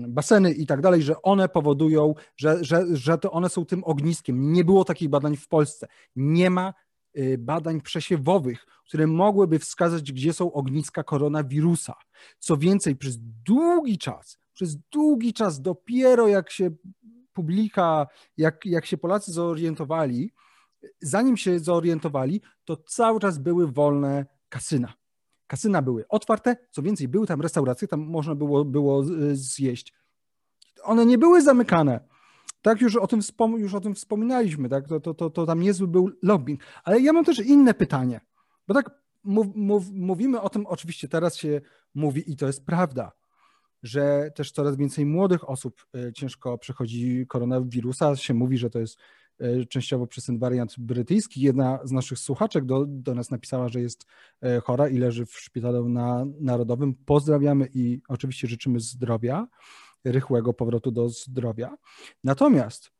baseny 0.07 0.51
i 0.51 0.65
tak 0.65 0.81
dalej, 0.81 1.01
że 1.01 1.21
one 1.21 1.49
powodują, 1.49 2.13
że, 2.35 2.63
że, 2.63 2.85
że 2.93 3.17
to 3.17 3.31
one 3.31 3.49
są 3.49 3.65
tym 3.65 3.83
ogniskiem. 3.83 4.53
Nie 4.53 4.63
było 4.63 4.85
takich 4.85 5.09
badań 5.09 5.37
w 5.37 5.47
Polsce. 5.47 5.87
Nie 6.15 6.49
ma 6.49 6.73
y, 7.17 7.37
badań 7.37 7.81
przesiewowych, 7.81 8.65
które 8.87 9.07
mogłyby 9.07 9.59
wskazać, 9.59 10.11
gdzie 10.11 10.33
są 10.33 10.53
ogniska 10.53 11.03
koronawirusa. 11.03 11.93
Co 12.39 12.57
więcej, 12.57 12.95
przez 12.95 13.17
długi 13.45 13.97
czas 13.97 14.40
przez 14.53 14.77
długi 14.77 15.33
czas, 15.33 15.61
dopiero 15.61 16.27
jak 16.27 16.51
się 16.51 16.71
publika, 17.33 18.07
jak, 18.37 18.65
jak 18.65 18.85
się 18.85 18.97
Polacy 18.97 19.31
zorientowali, 19.31 20.31
zanim 21.01 21.37
się 21.37 21.59
zorientowali, 21.59 22.41
to 22.65 22.77
cały 22.77 23.19
czas 23.19 23.37
były 23.37 23.71
wolne 23.71 24.25
kasyna. 24.49 24.93
Kasyna 25.47 25.81
były 25.81 26.07
otwarte, 26.07 26.57
co 26.71 26.81
więcej, 26.81 27.07
były 27.07 27.27
tam 27.27 27.41
restauracje, 27.41 27.87
tam 27.87 27.99
można 27.99 28.35
było, 28.35 28.65
było 28.65 29.03
zjeść. 29.33 29.93
One 30.83 31.05
nie 31.05 31.17
były 31.17 31.41
zamykane. 31.41 31.99
Tak, 32.61 32.81
już 32.81 32.95
o 32.95 33.07
tym, 33.07 33.19
wspom- 33.19 33.59
już 33.59 33.73
o 33.73 33.79
tym 33.81 33.95
wspominaliśmy, 33.95 34.69
tak? 34.69 34.87
To, 34.87 34.99
to, 34.99 35.13
to, 35.13 35.29
to 35.29 35.45
tam 35.45 35.59
niezły 35.59 35.87
był 35.87 36.11
lobbying. 36.23 36.61
Ale 36.83 36.99
ja 36.99 37.13
mam 37.13 37.25
też 37.25 37.39
inne 37.39 37.73
pytanie, 37.73 38.21
bo 38.67 38.73
tak 38.73 39.01
mów, 39.23 39.47
mów, 39.55 39.91
mówimy 39.91 40.41
o 40.41 40.49
tym, 40.49 40.65
oczywiście 40.65 41.07
teraz 41.07 41.35
się 41.35 41.61
mówi 41.95 42.31
i 42.31 42.35
to 42.35 42.47
jest 42.47 42.65
prawda, 42.65 43.11
że 43.83 44.31
też 44.35 44.51
coraz 44.51 44.77
więcej 44.77 45.05
młodych 45.05 45.49
osób 45.49 45.85
e, 45.95 46.13
ciężko 46.13 46.57
przechodzi 46.57 47.25
koronawirusa. 47.27 48.15
Się 48.15 48.33
mówi, 48.33 48.57
że 48.57 48.69
to 48.69 48.79
jest 48.79 48.99
e, 49.39 49.65
częściowo 49.65 50.07
przez 50.07 50.25
ten 50.25 50.39
wariant 50.39 50.75
brytyjski. 50.79 51.41
Jedna 51.41 51.79
z 51.83 51.91
naszych 51.91 52.19
słuchaczek 52.19 52.65
do, 52.65 52.85
do 52.87 53.15
nas 53.15 53.31
napisała, 53.31 53.69
że 53.69 53.81
jest 53.81 54.05
e, 54.41 54.59
chora 54.59 54.89
i 54.89 54.97
leży 54.97 55.25
w 55.25 55.39
szpitalu 55.39 55.89
na, 55.89 56.25
narodowym. 56.39 56.95
Pozdrawiamy 57.05 57.67
i 57.73 58.01
oczywiście 58.07 58.47
życzymy 58.47 58.79
zdrowia, 58.79 59.47
rychłego 60.03 60.53
powrotu 60.53 60.91
do 60.91 61.09
zdrowia. 61.09 61.77
Natomiast, 62.23 62.91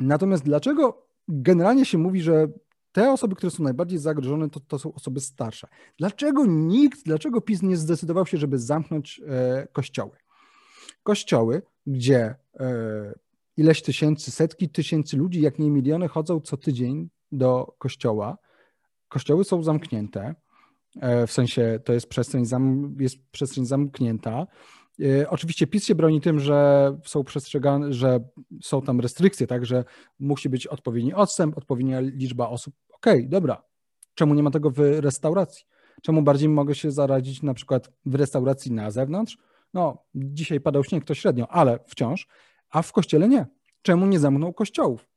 natomiast 0.00 0.44
dlaczego 0.44 1.06
generalnie 1.28 1.84
się 1.84 1.98
mówi, 1.98 2.22
że 2.22 2.48
te 2.92 3.12
osoby, 3.12 3.36
które 3.36 3.50
są 3.50 3.62
najbardziej 3.62 3.98
zagrożone, 3.98 4.50
to, 4.50 4.60
to 4.60 4.78
są 4.78 4.92
osoby 4.92 5.20
starsze. 5.20 5.68
Dlaczego 5.98 6.46
nikt, 6.46 7.04
dlaczego 7.04 7.40
PiS 7.40 7.62
nie 7.62 7.76
zdecydował 7.76 8.26
się, 8.26 8.38
żeby 8.38 8.58
zamknąć 8.58 9.20
e, 9.26 9.68
kościoły? 9.72 10.16
Kościoły, 11.02 11.62
gdzie 11.86 12.34
e, 12.60 13.14
ileś 13.56 13.82
tysięcy, 13.82 14.30
setki 14.30 14.68
tysięcy 14.68 15.16
ludzi, 15.16 15.40
jak 15.40 15.58
nie 15.58 15.70
miliony, 15.70 16.08
chodzą 16.08 16.40
co 16.40 16.56
tydzień 16.56 17.08
do 17.32 17.74
kościoła. 17.78 18.38
Kościoły 19.08 19.44
są 19.44 19.62
zamknięte, 19.62 20.34
e, 21.00 21.26
w 21.26 21.32
sensie 21.32 21.80
to 21.84 21.92
jest 21.92 22.08
przestrzeń, 22.08 22.44
zam, 22.44 22.96
jest 23.00 23.16
przestrzeń 23.30 23.66
zamknięta. 23.66 24.46
E, 25.00 25.30
oczywiście 25.30 25.66
PiS 25.66 25.84
się 25.84 25.94
broni 25.94 26.20
tym, 26.20 26.40
że 26.40 26.90
są 27.04 27.24
przestrzegane, 27.24 27.92
że 27.92 28.20
są 28.62 28.82
tam 28.82 29.00
restrykcje, 29.00 29.46
tak, 29.46 29.66
że 29.66 29.84
musi 30.18 30.48
być 30.48 30.66
odpowiedni 30.66 31.14
odstęp, 31.14 31.58
odpowiednia 31.58 32.00
liczba 32.00 32.48
osób. 32.48 32.74
Okej, 32.90 33.18
okay, 33.18 33.28
dobra. 33.28 33.62
Czemu 34.14 34.34
nie 34.34 34.42
ma 34.42 34.50
tego 34.50 34.70
w 34.70 34.78
restauracji? 34.78 35.64
Czemu 36.02 36.22
bardziej 36.22 36.48
mogę 36.48 36.74
się 36.74 36.90
zaradzić 36.90 37.42
na 37.42 37.54
przykład 37.54 37.92
w 38.06 38.14
restauracji 38.14 38.72
na 38.72 38.90
zewnątrz? 38.90 39.38
No, 39.74 40.04
dzisiaj 40.14 40.60
padał 40.60 40.84
śnieg, 40.84 41.04
to 41.04 41.14
średnio, 41.14 41.48
ale 41.48 41.78
wciąż, 41.86 42.28
a 42.70 42.82
w 42.82 42.92
kościele 42.92 43.28
nie. 43.28 43.46
Czemu 43.82 44.06
nie 44.06 44.18
zamknął 44.18 44.52
kościołów? 44.52 45.08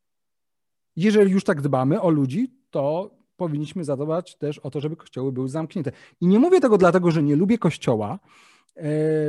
Jeżeli 0.95 1.31
już 1.31 1.43
tak 1.43 1.61
dbamy 1.61 2.01
o 2.01 2.09
ludzi, 2.09 2.53
to 2.69 3.11
powinniśmy 3.35 3.83
zadbać 3.83 4.37
też 4.37 4.59
o 4.59 4.69
to, 4.69 4.79
żeby 4.79 4.95
kościoły 4.95 5.31
były 5.31 5.49
zamknięte. 5.49 5.91
I 6.21 6.27
nie 6.27 6.39
mówię 6.39 6.59
tego 6.59 6.77
dlatego, 6.77 7.11
że 7.11 7.23
nie 7.23 7.35
lubię 7.35 7.57
kościoła, 7.57 8.19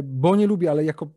bo 0.04 0.36
nie 0.36 0.46
lubię, 0.46 0.70
ale 0.70 0.84
jako, 0.84 1.10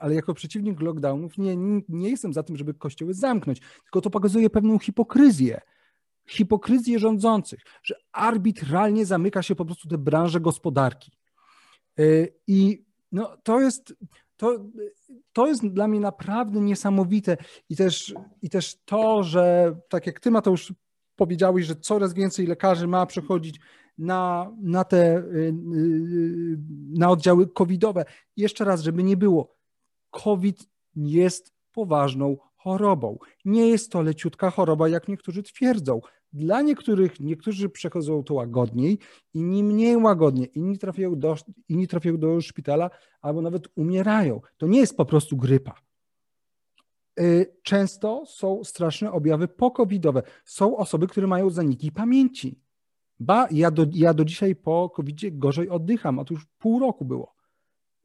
ale 0.00 0.14
jako 0.14 0.34
przeciwnik 0.34 0.80
lockdownów 0.80 1.38
nie, 1.38 1.56
nie 1.88 2.10
jestem 2.10 2.32
za 2.32 2.42
tym, 2.42 2.56
żeby 2.56 2.74
kościoły 2.74 3.14
zamknąć, 3.14 3.60
tylko 3.82 4.00
to 4.00 4.10
pokazuje 4.10 4.50
pewną 4.50 4.78
hipokryzję. 4.78 5.60
Hipokryzję 6.26 6.98
rządzących, 6.98 7.60
że 7.82 7.94
arbitralnie 8.12 9.06
zamyka 9.06 9.42
się 9.42 9.54
po 9.54 9.64
prostu 9.64 9.88
te 9.88 9.98
branże 9.98 10.40
gospodarki. 10.40 11.12
E, 11.98 12.02
I 12.46 12.84
no, 13.12 13.36
to 13.42 13.60
jest. 13.60 13.94
To, 14.36 14.58
to 15.32 15.46
jest 15.46 15.66
dla 15.66 15.88
mnie 15.88 16.00
naprawdę 16.00 16.60
niesamowite 16.60 17.36
i 17.68 17.76
też, 17.76 18.14
i 18.42 18.50
też 18.50 18.76
to, 18.84 19.22
że 19.22 19.76
tak 19.88 20.06
jak 20.06 20.20
ty 20.20 20.30
Mateusz 20.30 20.72
powiedziałeś, 21.22 21.66
że 21.66 21.76
coraz 21.76 22.14
więcej 22.14 22.46
lekarzy 22.46 22.86
ma 22.86 23.06
przechodzić 23.06 23.60
na, 23.98 24.52
na 24.62 24.84
te 24.84 25.18
y, 25.18 25.54
y, 25.74 26.58
na 26.94 27.10
oddziały 27.10 27.48
covidowe. 27.48 28.04
Jeszcze 28.36 28.64
raz, 28.64 28.82
żeby 28.82 29.02
nie 29.02 29.16
było. 29.16 29.56
COVID 30.10 30.66
jest 30.96 31.52
poważną 31.72 32.36
chorobą. 32.56 33.18
Nie 33.44 33.68
jest 33.68 33.92
to 33.92 34.02
leciutka 34.02 34.50
choroba, 34.50 34.88
jak 34.88 35.08
niektórzy 35.08 35.42
twierdzą. 35.42 36.00
Dla 36.32 36.62
niektórych, 36.62 37.20
niektórzy 37.20 37.68
przechodzą 37.68 38.22
to 38.22 38.34
łagodniej, 38.34 38.98
inni 39.34 39.64
mniej 39.64 39.96
łagodnie, 39.96 40.44
inni 40.44 40.78
trafiają, 40.78 41.18
do, 41.18 41.36
inni 41.68 41.88
trafiają 41.88 42.18
do 42.18 42.40
szpitala 42.40 42.90
albo 43.20 43.42
nawet 43.42 43.68
umierają. 43.76 44.40
To 44.56 44.66
nie 44.66 44.80
jest 44.80 44.96
po 44.96 45.04
prostu 45.04 45.36
grypa. 45.36 45.74
Y, 47.20 47.56
często 47.62 48.26
są 48.26 48.64
straszne 48.64 49.12
objawy 49.12 49.48
pokowidowe. 49.48 50.22
Są 50.44 50.76
osoby, 50.76 51.06
które 51.06 51.26
mają 51.26 51.50
zaniki 51.50 51.92
pamięci. 51.92 52.60
Ba, 53.20 53.48
ja 53.50 53.70
do, 53.70 53.86
ja 53.92 54.14
do 54.14 54.24
dzisiaj 54.24 54.56
po 54.56 54.90
covid 54.96 55.38
gorzej 55.38 55.68
oddycham, 55.68 56.18
a 56.18 56.24
to 56.24 56.34
już 56.34 56.46
pół 56.58 56.80
roku 56.80 57.04
było. 57.04 57.34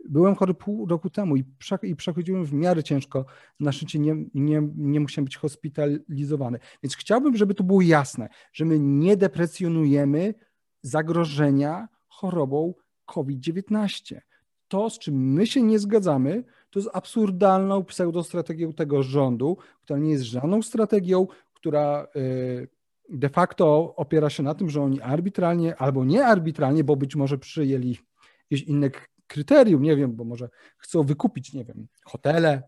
Byłem 0.10 0.36
chory 0.36 0.54
pół 0.54 0.86
roku 0.86 1.10
temu 1.10 1.36
i, 1.36 1.44
i 1.84 1.96
przechodziłem 1.96 2.46
w 2.46 2.54
miarę 2.54 2.84
ciężko. 2.84 3.26
Na 3.60 3.72
szczęście 3.72 4.00
nie, 4.00 4.16
nie, 4.34 4.70
nie 4.76 5.00
musiałem 5.00 5.26
być 5.26 5.38
hospitalizowany. 5.38 6.60
Więc 6.84 6.96
chciałbym, 6.96 7.38
żeby 7.38 7.54
to 7.54 7.64
było 7.64 7.82
jasne, 7.82 8.30
że 8.54 8.66
my 8.66 8.80
nie 8.80 9.18
deprecjonujemy 9.18 10.34
zagrożenia 10.82 11.88
chorobą 12.08 12.74
COVID-19. 13.06 14.20
To, 14.68 14.90
z 14.90 15.00
czym 15.00 15.34
my 15.34 15.48
się 15.48 15.62
nie 15.62 15.80
zgadzamy, 15.80 16.44
to 16.70 16.80
jest 16.80 16.90
absurdalną 16.94 17.84
pseudostrategią 17.84 18.74
tego 18.74 19.04
rządu, 19.04 19.58
która 19.82 20.00
nie 20.00 20.12
jest 20.12 20.24
żadną 20.24 20.62
strategią, 20.62 21.28
która. 21.54 22.08
Yy, 22.16 22.68
de 23.10 23.30
facto 23.30 23.96
opiera 23.96 24.30
się 24.30 24.44
na 24.44 24.54
tym, 24.54 24.70
że 24.70 24.82
oni 24.82 25.02
arbitralnie 25.02 25.76
albo 25.76 26.06
nie 26.06 26.26
arbitralnie, 26.26 26.84
bo 26.84 26.96
być 26.96 27.16
może 27.16 27.38
przyjęli 27.38 27.98
jakieś 28.50 28.68
inne 28.68 28.90
kryterium, 29.28 29.82
nie 29.82 29.96
wiem, 29.96 30.16
bo 30.16 30.24
może 30.24 30.50
chcą 30.78 31.04
wykupić, 31.04 31.54
nie 31.54 31.66
wiem, 31.66 31.88
hotele, 32.06 32.64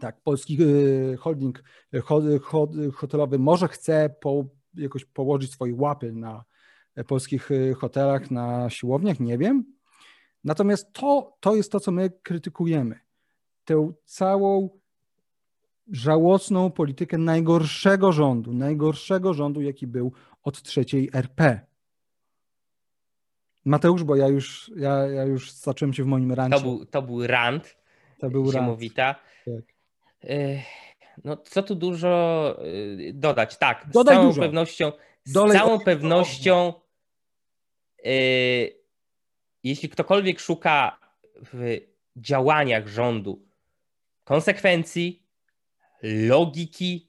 tak, 0.00 0.20
polski 0.20 0.58
y, 0.60 1.16
holding 1.16 1.62
y, 1.94 2.00
hotelowy 2.94 3.38
może 3.38 3.68
chce 3.68 4.14
po, 4.20 4.44
jakoś 4.74 5.04
położyć 5.04 5.52
swoje 5.52 5.74
łapy 5.74 6.12
na 6.12 6.44
polskich 7.06 7.50
y, 7.50 7.74
hotelach, 7.74 8.30
na 8.30 8.70
siłowniach, 8.70 9.20
nie 9.20 9.38
wiem. 9.38 9.64
Natomiast 10.44 10.92
to, 10.92 11.36
to 11.40 11.56
jest 11.56 11.72
to, 11.72 11.80
co 11.80 11.92
my 11.92 12.10
krytykujemy. 12.22 13.00
Tę 13.64 13.92
całą 14.04 14.68
żałosną 15.90 16.70
politykę 16.70 17.18
najgorszego 17.18 18.12
rządu, 18.12 18.52
najgorszego 18.52 19.34
rządu, 19.34 19.60
jaki 19.60 19.86
był 19.86 20.12
od 20.42 20.62
trzeciej 20.62 21.10
RP. 21.12 21.60
Mateusz, 23.64 24.04
bo 24.04 24.16
ja 24.16 24.28
już, 24.28 24.70
ja, 24.76 25.06
ja 25.06 25.24
już 25.24 25.52
zacząłem 25.52 25.92
się 25.92 26.04
w 26.04 26.06
moim 26.06 26.32
rancie. 26.32 26.58
To 26.58 26.62
był, 26.64 26.86
to 26.86 27.02
był 27.02 27.26
rant. 27.26 27.76
To 28.18 28.30
był 28.30 28.52
ziemowita. 28.52 29.06
rant. 29.46 29.66
Tak. 29.66 29.74
No 31.24 31.36
co 31.36 31.62
tu 31.62 31.74
dużo 31.74 32.56
y, 32.64 33.12
dodać? 33.14 33.58
Tak, 33.58 33.86
Dodaj 33.92 34.14
z 34.14 34.18
całą 34.18 34.28
dużo. 34.28 34.42
pewnością 34.42 34.92
z 35.24 35.32
Dolej 35.32 35.58
całą 35.58 35.80
pewnością, 35.80 36.72
yy, 38.04 38.12
jeśli 39.64 39.88
ktokolwiek 39.88 40.40
szuka 40.40 40.98
w 41.52 41.78
działaniach 42.16 42.88
rządu 42.88 43.46
konsekwencji, 44.24 45.22
logiki, 46.02 47.08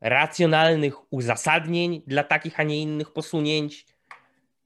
racjonalnych 0.00 1.12
uzasadnień 1.12 2.02
dla 2.06 2.24
takich, 2.24 2.60
a 2.60 2.62
nie 2.62 2.82
innych 2.82 3.12
posunięć, 3.12 3.86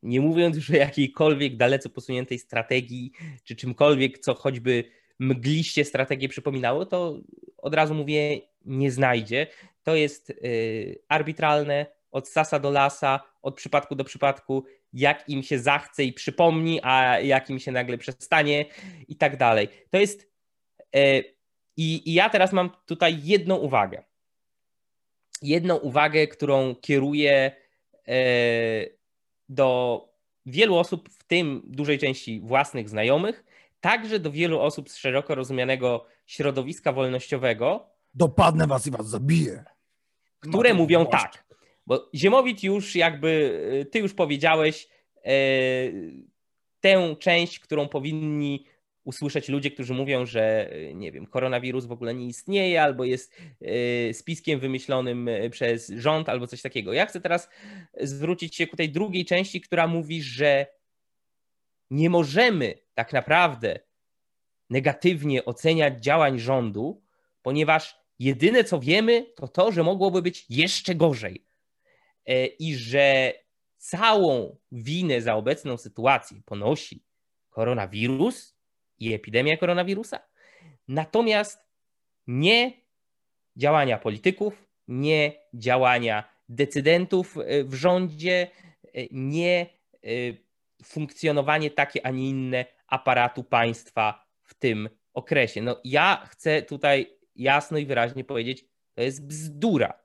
nie 0.03 0.21
mówiąc 0.21 0.57
już 0.57 0.71
o 0.71 0.77
jakiejkolwiek 0.77 1.57
dalece 1.57 1.88
posuniętej 1.88 2.38
strategii, 2.38 3.12
czy 3.45 3.57
czymkolwiek, 3.57 4.18
co 4.18 4.35
choćby 4.35 4.85
mgliście 5.18 5.85
strategię 5.85 6.29
przypominało, 6.29 6.87
to 6.87 7.21
od 7.59 7.75
razu 7.75 7.95
mówię, 7.95 8.40
nie 8.64 8.90
znajdzie. 8.90 9.47
To 9.83 9.95
jest 9.95 10.31
y, 10.31 11.03
arbitralne, 11.09 11.87
od 12.11 12.29
sasa 12.29 12.59
do 12.59 12.71
lasa, 12.71 13.21
od 13.42 13.55
przypadku 13.55 13.95
do 13.95 14.05
przypadku, 14.05 14.64
jak 14.92 15.28
im 15.28 15.42
się 15.42 15.59
zachce 15.59 16.05
i 16.05 16.12
przypomni, 16.12 16.81
a 16.83 17.20
jak 17.20 17.50
im 17.50 17.59
się 17.59 17.72
nagle 17.72 17.98
przestanie 17.98 18.64
i 19.09 19.16
tak 19.16 19.37
dalej. 19.37 19.68
To 19.90 19.98
jest. 19.98 20.31
Y, 20.96 21.35
I 21.76 22.14
ja 22.14 22.31
teraz 22.31 22.52
mam 22.52 22.70
tutaj 22.87 23.18
jedną 23.22 23.57
uwagę. 23.57 24.02
Jedną 25.42 25.76
uwagę, 25.76 26.26
którą 26.26 26.74
kieruję 26.74 27.52
y, 28.09 28.98
do 29.48 30.09
wielu 30.46 30.76
osób, 30.76 31.09
w 31.09 31.24
tym 31.24 31.62
dużej 31.64 31.98
części 31.98 32.40
własnych 32.40 32.88
znajomych, 32.88 33.44
także 33.81 34.18
do 34.20 34.31
wielu 34.31 34.61
osób 34.61 34.90
z 34.90 34.96
szeroko 34.96 35.35
rozumianego 35.35 36.07
środowiska 36.26 36.92
wolnościowego. 36.92 37.87
Dopadnę 38.14 38.66
was 38.66 38.87
i 38.87 38.90
was 38.90 39.09
zabiję. 39.09 39.64
Które 40.40 40.74
mówią 40.74 41.07
tak, 41.07 41.44
bo 41.87 42.11
Ziemowit 42.14 42.62
już 42.62 42.97
jakby, 42.97 43.29
y, 43.83 43.85
ty 43.85 43.99
już 43.99 44.14
powiedziałeś, 44.14 44.88
e, 45.25 45.33
tę 46.81 47.16
część, 47.18 47.59
którą 47.59 47.88
powinni 47.88 48.66
usłyszeć 49.05 49.49
ludzie, 49.49 49.71
którzy 49.71 49.95
mówią, 49.95 50.27
że 50.27 50.77
y, 50.77 50.95
nie 50.95 51.12
wiem, 51.12 51.27
koronawirus 51.27 51.85
w 51.85 51.92
ogóle 51.92 52.14
nie 52.14 52.27
istnieje, 52.27 52.83
albo 52.83 53.05
jest 53.05 53.37
spiskiem 54.12 54.61
wymyślonym 54.61 55.31
przez 55.51 55.88
rząd, 55.88 56.29
albo 56.29 56.47
coś 56.47 56.62
takiego. 56.62 56.92
Ja 56.92 57.07
chcę 57.07 57.21
teraz 57.21 57.49
zwrócić 58.01 58.57
się 58.57 58.66
ku 58.66 58.77
tej 58.77 58.90
drugiej 58.90 59.25
części, 59.25 59.61
która 59.61 59.87
mówi, 59.87 60.23
że 60.23 60.66
nie 61.90 62.11
możemy 62.11 62.75
tak 62.95 63.12
naprawdę 63.12 63.79
negatywnie 64.71 65.45
oceniać 65.45 66.05
działań 66.05 66.38
rządu, 66.38 67.03
ponieważ 67.42 67.97
jedyne 68.18 68.64
co 68.64 68.81
wiemy, 68.81 69.27
to 69.37 69.49
to, 69.49 69.73
że 69.73 69.83
mogłoby 69.83 70.23
być 70.23 70.47
jeszcze 70.49 70.95
gorzej. 70.95 71.45
E, 72.26 72.46
I 72.46 72.74
że 72.74 73.32
całą 73.76 74.56
winę 74.72 75.22
za 75.22 75.35
obecną 75.35 75.76
sytuację 75.76 76.40
ponosi 76.44 77.04
koronawirus, 77.50 78.56
i 79.02 79.14
epidemia 79.14 79.56
koronawirusa. 79.56 80.18
Natomiast 80.88 81.58
nie 82.26 82.72
działania 83.56 83.98
polityków, 83.98 84.68
nie 84.88 85.32
działania 85.54 86.24
decydentów 86.48 87.38
e, 87.38 87.64
w 87.64 87.74
rządzie, 87.74 88.50
e, 88.85 89.06
nie 89.11 89.66
funkcjonowanie 90.85 91.70
takie, 91.70 92.06
a 92.06 92.11
nie 92.11 92.28
inne 92.28 92.64
aparatu 92.87 93.44
państwa 93.44 94.26
w 94.42 94.54
tym 94.54 94.88
okresie. 95.14 95.62
No 95.62 95.80
ja 95.85 96.26
chcę 96.30 96.62
tutaj 96.62 97.18
jasno 97.37 97.78
i 97.78 97.87
wyraźnie 97.87 98.24
powiedzieć, 98.24 98.64
to 98.94 99.02
jest 99.02 99.26
bzdura. 99.26 100.02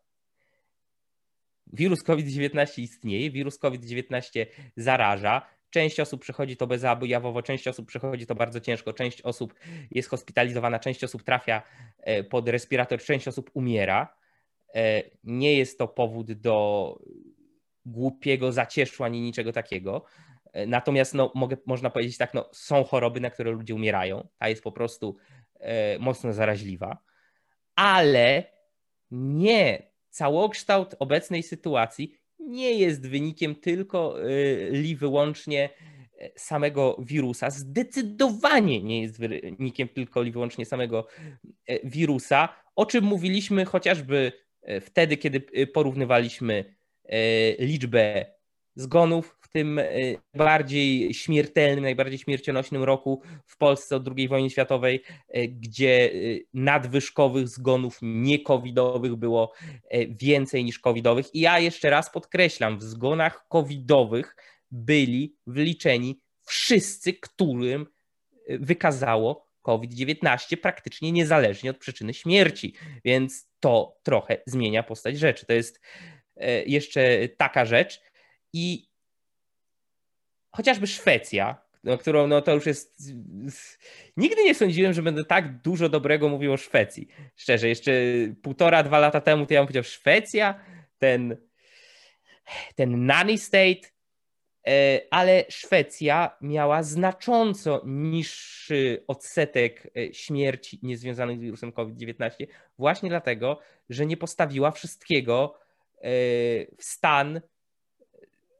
Wirus 1.73 2.03
COVID-19 2.03 2.82
istnieje, 2.82 3.32
wirus 3.32 3.60
COVID-19 3.60 4.45
zaraża. 4.75 5.41
Część 5.69 5.99
osób 5.99 6.21
przechodzi 6.21 6.58
to 6.58 6.67
bezobjawowo, 6.67 7.41
część 7.41 7.67
osób 7.67 7.88
przechodzi 7.88 8.25
to 8.25 8.36
bardzo 8.36 8.60
ciężko, 8.60 8.93
część 8.93 9.21
osób 9.21 9.53
jest 9.91 10.10
hospitalizowana, 10.10 10.80
część 10.80 11.03
osób 11.03 11.23
trafia 11.23 11.63
e, 11.97 12.23
pod 12.23 12.49
respirator, 12.49 12.99
część 13.01 13.27
osób 13.27 13.51
umiera. 13.53 14.17
E, 14.75 15.03
nie 15.23 15.53
jest 15.58 15.77
to 15.77 15.88
powód 15.88 16.32
do 16.32 16.99
głupiego 17.86 18.51
zacieszu 18.51 19.03
ani 19.03 19.21
niczego 19.21 19.51
takiego. 19.51 20.06
E, 20.53 20.65
natomiast 20.65 21.13
no, 21.13 21.32
mogę, 21.36 21.58
można 21.65 21.89
powiedzieć 21.89 22.17
tak, 22.17 22.34
no, 22.34 22.49
są 22.53 22.84
choroby, 22.84 23.19
na 23.19 23.30
które 23.30 23.51
ludzie 23.51 23.75
umierają. 23.75 24.27
Ta 24.38 24.49
jest 24.49 24.63
po 24.63 24.71
prostu 24.71 25.15
mocno 25.99 26.34
zaraźliwa, 26.34 26.97
ale 27.75 28.43
nie 29.12 29.87
całokształt 30.17 30.95
obecnej 30.99 31.43
sytuacji 31.43 32.13
nie 32.39 32.73
jest 32.73 33.10
wynikiem 33.10 33.56
tylko 33.56 34.30
y, 34.30 34.69
li 34.71 34.95
wyłącznie 34.95 35.69
e, 36.19 36.30
samego 36.36 36.97
wirusa. 36.99 37.49
Zdecydowanie 37.49 38.84
nie 38.84 39.01
jest 39.01 39.19
wynikiem 39.19 39.88
tylko 39.88 40.21
li 40.21 40.32
wyłącznie 40.32 40.65
samego 40.65 41.08
e, 41.65 41.89
wirusa, 41.89 42.49
o 42.75 42.86
czym 42.86 43.03
mówiliśmy 43.03 43.65
chociażby 43.65 44.32
e, 44.62 44.82
wtedy, 44.82 45.17
kiedy 45.17 45.67
porównywaliśmy 45.73 46.77
liczbę 47.60 48.25
zgonów 48.75 49.37
w 49.48 49.54
tym 49.54 49.82
bardziej 50.34 51.14
śmiertelnym, 51.14 51.84
najbardziej 51.84 52.20
śmiercionośnym 52.20 52.84
roku 52.84 53.22
w 53.46 53.58
Polsce 53.58 53.96
od 53.96 54.08
II 54.18 54.28
wojny 54.28 54.50
światowej, 54.50 55.04
gdzie 55.48 56.12
nadwyżkowych 56.54 57.48
zgonów 57.48 58.00
niekowidowych 58.02 59.16
było 59.16 59.54
więcej 60.10 60.64
niż 60.64 60.80
covidowych. 60.80 61.36
I 61.36 61.40
ja 61.40 61.60
jeszcze 61.60 61.90
raz 61.90 62.12
podkreślam, 62.12 62.80
w 62.80 62.84
zgonach 62.84 63.48
covidowych 63.48 64.36
byli 64.72 65.36
wliczeni 65.48 66.22
wszyscy, 66.46 67.14
którym 67.14 67.86
wykazało 68.50 69.48
COVID-19 69.62 70.58
praktycznie 70.58 71.12
niezależnie 71.12 71.70
od 71.70 71.78
przyczyny 71.78 72.14
śmierci, 72.14 72.74
więc 73.06 73.50
to 73.60 73.98
trochę 74.04 74.38
zmienia 74.46 74.84
postać 74.84 75.20
rzeczy. 75.20 75.46
To 75.46 75.54
jest 75.54 75.82
jeszcze 76.66 77.30
taka 77.38 77.66
rzecz. 77.66 78.02
I 78.54 78.87
chociażby 80.52 80.88
Szwecja, 80.88 81.68
no, 81.84 81.98
którą 81.98 82.28
no 82.28 82.42
to 82.42 82.54
już 82.54 82.66
jest. 82.66 83.14
Nigdy 84.18 84.44
nie 84.44 84.56
sądziłem, 84.56 84.94
że 84.94 85.02
będę 85.02 85.26
tak 85.26 85.62
dużo 85.62 85.90
dobrego 85.90 86.30
mówił 86.30 86.54
o 86.54 86.58
Szwecji. 86.58 87.08
Szczerze, 87.36 87.70
jeszcze 87.70 87.92
półtora, 88.42 88.84
dwa 88.84 89.00
lata 89.00 89.22
temu 89.22 89.46
to 89.46 89.54
ja 89.54 89.60
bym 89.60 89.68
powiedział 89.68 89.84
Szwecja, 89.84 90.60
ten, 90.98 91.38
ten 92.76 93.06
nanny 93.06 93.38
state, 93.38 93.82
e, 94.68 95.02
ale 95.12 95.46
Szwecja 95.50 96.38
miała 96.42 96.84
znacząco 96.84 97.82
niższy 97.86 99.04
odsetek 99.08 99.92
e, 99.98 100.14
śmierci 100.14 100.80
niezwiązanych 100.84 101.38
z 101.38 101.42
wirusem 101.42 101.72
COVID-19, 101.72 102.48
właśnie 102.78 103.10
dlatego, 103.10 103.60
że 103.90 104.06
nie 104.06 104.18
postawiła 104.18 104.72
wszystkiego 104.72 105.60
e, 105.98 106.02
w 106.78 106.84
stan 106.84 107.42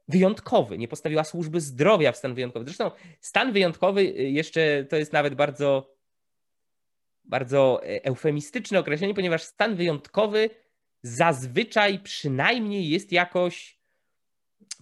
wyjątkowy, 0.08 0.78
nie 0.78 0.88
postawiła 0.88 1.24
służby 1.24 1.60
zdrowia 1.60 2.12
w 2.12 2.16
stan 2.16 2.34
wyjątkowy. 2.34 2.64
Zresztą 2.64 2.90
stan 3.20 3.52
wyjątkowy 3.52 4.00
y, 4.00 4.30
jeszcze 4.30 4.84
to 4.84 4.96
jest 4.96 5.12
nawet 5.12 5.34
bardzo, 5.34 5.94
bardzo 7.24 7.80
e, 7.82 8.04
eufemistyczne 8.04 8.78
określenie, 8.78 9.14
ponieważ 9.14 9.42
stan 9.42 9.76
wyjątkowy 9.76 10.50
zazwyczaj 11.02 11.98
przynajmniej 11.98 12.88
jest 12.88 13.12
jakoś 13.12 13.78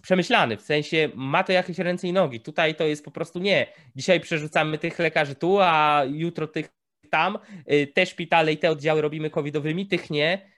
przemyślany, 0.01 0.57
w 0.57 0.61
sensie 0.61 1.09
ma 1.15 1.43
to 1.43 1.51
jakieś 1.51 1.79
ręce 1.79 2.07
i 2.07 2.13
nogi. 2.13 2.41
Tutaj 2.41 2.75
to 2.75 2.83
jest 2.83 3.05
po 3.05 3.11
prostu 3.11 3.39
nie. 3.39 3.67
Dzisiaj 3.95 4.19
przerzucamy 4.19 4.77
tych 4.77 4.99
lekarzy 4.99 5.35
tu, 5.35 5.59
a 5.61 6.03
jutro 6.07 6.47
tych 6.47 6.69
tam. 7.09 7.37
Y, 7.71 7.87
te 7.87 8.05
szpitale 8.05 8.53
i 8.53 8.57
te 8.57 8.71
oddziały 8.71 9.01
robimy 9.01 9.29
covidowymi, 9.29 9.87
tych 9.87 10.09
nie. 10.09 10.51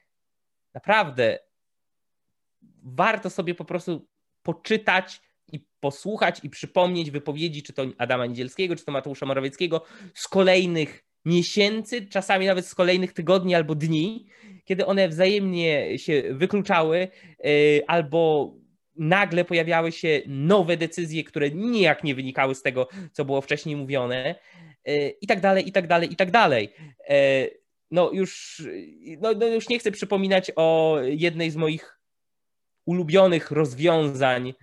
Naprawdę 0.73 1.39
warto 2.83 3.29
sobie 3.29 3.55
po 3.55 3.65
prostu 3.65 4.07
poczytać 4.53 5.21
i 5.51 5.59
posłuchać 5.79 6.39
i 6.43 6.49
przypomnieć 6.49 7.11
wypowiedzi, 7.11 7.63
czy 7.63 7.73
to 7.73 7.85
Adama 7.97 8.25
Niedzielskiego, 8.25 8.75
czy 8.75 8.85
to 8.85 8.91
Mateusza 8.91 9.25
Morawieckiego 9.25 9.83
z 10.13 10.27
kolejnych 10.27 11.03
miesięcy, 11.25 12.07
czasami 12.07 12.45
nawet 12.45 12.65
z 12.65 12.75
kolejnych 12.75 13.13
tygodni 13.13 13.55
albo 13.55 13.75
dni, 13.75 14.25
kiedy 14.65 14.85
one 14.85 15.09
wzajemnie 15.09 15.99
się 15.99 16.23
wykluczały 16.31 17.07
y, 17.45 17.81
albo 17.87 18.53
nagle 18.95 19.45
pojawiały 19.45 19.91
się 19.91 20.21
nowe 20.27 20.77
decyzje, 20.77 21.23
które 21.23 21.49
nijak 21.51 22.03
nie 22.03 22.15
wynikały 22.15 22.55
z 22.55 22.61
tego, 22.61 22.87
co 23.11 23.25
było 23.25 23.41
wcześniej 23.41 23.75
mówione 23.75 24.35
y, 24.87 25.15
i 25.21 25.27
tak 25.27 25.39
dalej, 25.41 25.67
i 25.67 25.71
tak 25.71 25.87
dalej, 25.87 26.13
i 26.13 26.15
tak 26.15 26.31
dalej. 26.31 26.69
Y, 27.09 27.59
no 27.91 28.11
już, 28.11 28.63
no, 29.21 29.33
no 29.33 29.47
już 29.47 29.69
nie 29.69 29.79
chcę 29.79 29.91
przypominać 29.91 30.51
o 30.55 30.97
jednej 31.03 31.51
z 31.51 31.55
moich 31.55 31.98
ulubionych 32.89 33.51
rozwiązań, 33.51 34.49
e, 34.49 34.53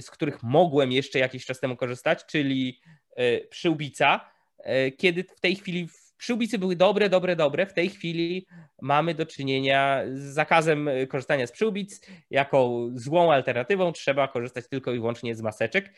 z 0.00 0.10
których 0.10 0.42
mogłem 0.42 0.92
jeszcze 0.92 1.18
jakiś 1.18 1.46
czas 1.46 1.60
temu 1.60 1.76
korzystać, 1.76 2.26
czyli 2.26 2.80
e, 3.16 3.40
przyłbica, 3.40 4.30
e, 4.58 4.90
kiedy 4.90 5.24
w 5.24 5.40
tej 5.40 5.56
chwili 5.56 5.88
Przyłbice 6.20 6.58
były 6.58 6.76
dobre, 6.76 7.08
dobre, 7.08 7.36
dobre. 7.36 7.66
W 7.66 7.72
tej 7.72 7.90
chwili 7.90 8.46
mamy 8.82 9.14
do 9.14 9.26
czynienia 9.26 10.02
z 10.12 10.20
zakazem 10.20 10.88
korzystania 11.08 11.46
z 11.46 11.52
przyłbic. 11.52 12.00
Jako 12.30 12.88
złą 12.94 13.32
alternatywą 13.32 13.92
trzeba 13.92 14.28
korzystać 14.28 14.68
tylko 14.68 14.92
i 14.92 14.98
wyłącznie 14.98 15.34
z 15.34 15.40
maseczek. 15.40 15.94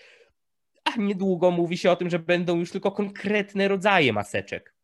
A 0.84 0.90
niedługo 0.96 1.50
mówi 1.50 1.78
się 1.78 1.90
o 1.90 1.96
tym, 1.96 2.10
że 2.10 2.18
będą 2.18 2.58
już 2.58 2.70
tylko 2.70 2.92
konkretne 2.92 3.68
rodzaje 3.68 4.12
maseczek. 4.12 4.74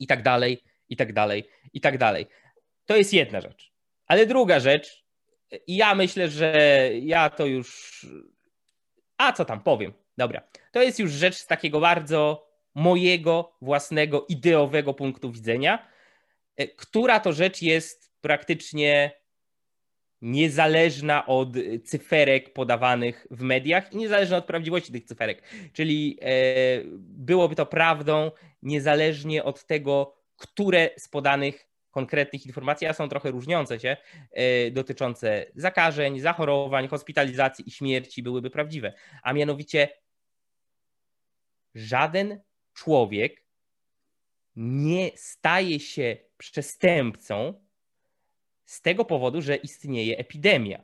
I 0.00 0.06
tak 0.06 0.22
dalej, 0.22 0.62
i 0.88 0.96
tak 0.96 1.12
dalej, 1.12 1.48
i 1.72 1.80
tak 1.80 1.98
dalej. 1.98 2.26
To 2.86 2.96
jest 2.96 3.12
jedna 3.12 3.40
rzecz. 3.40 3.72
Ale 4.06 4.26
druga 4.26 4.60
rzecz, 4.60 5.04
i 5.66 5.76
ja 5.76 5.94
myślę, 5.94 6.28
że 6.28 6.52
ja 7.02 7.30
to 7.30 7.46
już. 7.46 8.06
A 9.18 9.32
co 9.32 9.44
tam 9.44 9.60
powiem? 9.60 9.92
Dobra. 10.16 10.42
To 10.72 10.82
jest 10.82 10.98
już 10.98 11.12
rzecz 11.12 11.36
z 11.36 11.46
takiego 11.46 11.80
bardzo 11.80 12.48
mojego 12.74 13.56
własnego 13.62 14.26
ideowego 14.28 14.94
punktu 14.94 15.32
widzenia, 15.32 15.88
e, 16.56 16.68
która 16.68 17.20
to 17.20 17.32
rzecz 17.32 17.62
jest 17.62 18.12
praktycznie 18.20 19.18
niezależna 20.22 21.26
od 21.26 21.48
cyferek 21.84 22.52
podawanych 22.52 23.26
w 23.30 23.42
mediach 23.42 23.92
i 23.92 23.96
niezależna 23.96 24.36
od 24.36 24.44
prawdziwości 24.44 24.92
tych 24.92 25.04
cyferek. 25.04 25.42
Czyli 25.72 26.18
e, 26.22 26.34
byłoby 26.98 27.54
to 27.54 27.66
prawdą 27.66 28.30
niezależnie 28.62 29.44
od 29.44 29.66
tego, 29.66 30.16
które 30.36 30.90
z 30.96 31.08
podanych 31.08 31.68
konkretnych 31.98 32.46
informacji, 32.46 32.86
a 32.86 32.92
są 32.92 33.08
trochę 33.08 33.30
różniące 33.30 33.80
się, 33.80 33.96
e, 34.32 34.70
dotyczące 34.70 35.46
zakażeń, 35.54 36.20
zachorowań, 36.20 36.88
hospitalizacji 36.88 37.68
i 37.68 37.70
śmierci 37.70 38.22
byłyby 38.22 38.50
prawdziwe. 38.50 38.92
A 39.22 39.32
mianowicie 39.32 39.88
żaden 41.74 42.40
człowiek 42.74 43.44
nie 44.56 45.10
staje 45.16 45.80
się 45.80 46.16
przestępcą 46.36 47.54
z 48.64 48.82
tego 48.82 49.04
powodu, 49.04 49.42
że 49.42 49.56
istnieje 49.56 50.18
epidemia. 50.18 50.78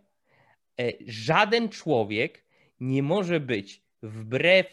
E, 0.80 0.92
żaden 1.06 1.68
człowiek 1.68 2.44
nie 2.80 3.02
może 3.02 3.40
być 3.40 3.82
wbrew, 4.02 4.66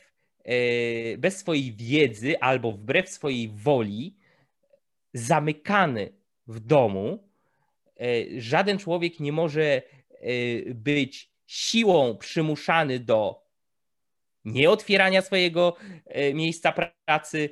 e, 0.44 1.18
bez 1.18 1.38
swojej 1.38 1.74
wiedzy 1.74 2.40
albo 2.40 2.72
wbrew 2.72 3.10
swojej 3.10 3.50
woli 3.50 4.18
zamykany 5.14 6.21
w 6.52 6.60
domu. 6.60 7.30
E, 8.00 8.42
żaden 8.42 8.78
człowiek 8.78 9.20
nie 9.20 9.32
może 9.32 9.82
być 10.76 11.32
siłą 11.48 12.18
przymuszany 12.18 13.00
do 13.00 13.44
nieotwierania 14.46 15.22
swojego 15.22 15.76
miejsca 16.34 16.72
pracy, 16.72 17.50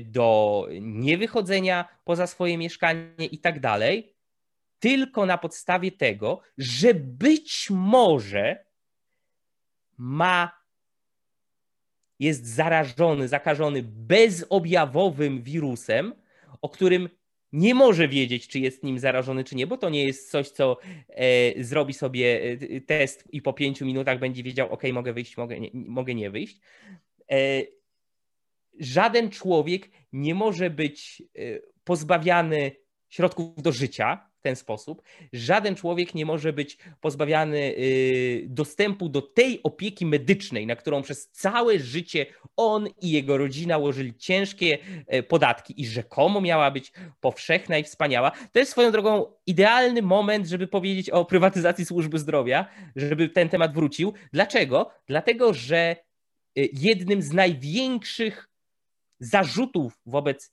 do 0.00 0.66
niewychodzenia 0.80 1.88
poza 2.04 2.26
swoje 2.26 2.58
mieszkanie 2.58 3.26
i 3.30 3.38
tak 3.38 3.60
dalej, 3.60 4.14
tylko 4.78 5.26
na 5.26 5.38
podstawie 5.38 5.92
tego, 5.92 6.40
że 6.58 6.94
być 6.94 7.68
może 7.70 8.64
ma, 9.98 10.62
jest 12.18 12.46
zarażony, 12.46 13.28
zakażony 13.28 13.82
bezobjawowym 13.82 15.42
wirusem, 15.42 16.14
o 16.62 16.68
którym 16.68 17.08
nie 17.52 17.74
może 17.74 18.08
wiedzieć, 18.08 18.48
czy 18.48 18.58
jest 18.58 18.82
nim 18.82 18.98
zarażony, 18.98 19.44
czy 19.44 19.56
nie, 19.56 19.66
bo 19.66 19.76
to 19.76 19.90
nie 19.90 20.04
jest 20.04 20.30
coś, 20.30 20.48
co 20.48 20.76
e, 21.08 21.64
zrobi 21.64 21.94
sobie 21.94 22.42
e, 22.42 22.80
test 22.80 23.28
i 23.32 23.42
po 23.42 23.52
pięciu 23.52 23.86
minutach 23.86 24.18
będzie 24.18 24.42
wiedział, 24.42 24.72
ok, 24.72 24.82
mogę 24.92 25.12
wyjść, 25.12 25.36
mogę 25.36 25.60
nie, 25.60 25.70
mogę 25.74 26.14
nie 26.14 26.30
wyjść. 26.30 26.60
E, 27.30 27.36
żaden 28.80 29.30
człowiek 29.30 29.90
nie 30.12 30.34
może 30.34 30.70
być 30.70 31.22
e, 31.22 31.42
pozbawiany 31.84 32.70
środków 33.08 33.62
do 33.62 33.72
życia, 33.72 34.31
ten 34.42 34.56
sposób. 34.56 35.02
Żaden 35.32 35.74
człowiek 35.74 36.14
nie 36.14 36.26
może 36.26 36.52
być 36.52 36.78
pozbawiany 37.00 37.58
y, 37.58 38.44
dostępu 38.48 39.08
do 39.08 39.22
tej 39.22 39.62
opieki 39.62 40.06
medycznej, 40.06 40.66
na 40.66 40.76
którą 40.76 41.02
przez 41.02 41.28
całe 41.30 41.78
życie 41.78 42.26
on 42.56 42.88
i 43.02 43.10
jego 43.10 43.38
rodzina 43.38 43.78
łożyli 43.78 44.14
ciężkie 44.14 44.78
e, 45.06 45.22
podatki 45.22 45.80
i 45.80 45.86
rzekomo 45.86 46.40
miała 46.40 46.70
być 46.70 46.92
powszechna 47.20 47.78
i 47.78 47.84
wspaniała. 47.84 48.30
To 48.52 48.58
jest 48.58 48.70
swoją 48.70 48.92
drogą 48.92 49.32
idealny 49.46 50.02
moment, 50.02 50.46
żeby 50.46 50.66
powiedzieć 50.66 51.10
o 51.10 51.24
prywatyzacji 51.24 51.84
służby 51.84 52.18
zdrowia, 52.18 52.66
żeby 52.96 53.28
ten 53.28 53.48
temat 53.48 53.74
wrócił. 53.74 54.12
Dlaczego? 54.32 54.90
Dlatego, 55.06 55.54
że 55.54 55.96
y, 56.58 56.68
jednym 56.72 57.22
z 57.22 57.32
największych 57.32 58.48
zarzutów 59.20 60.00
wobec 60.06 60.52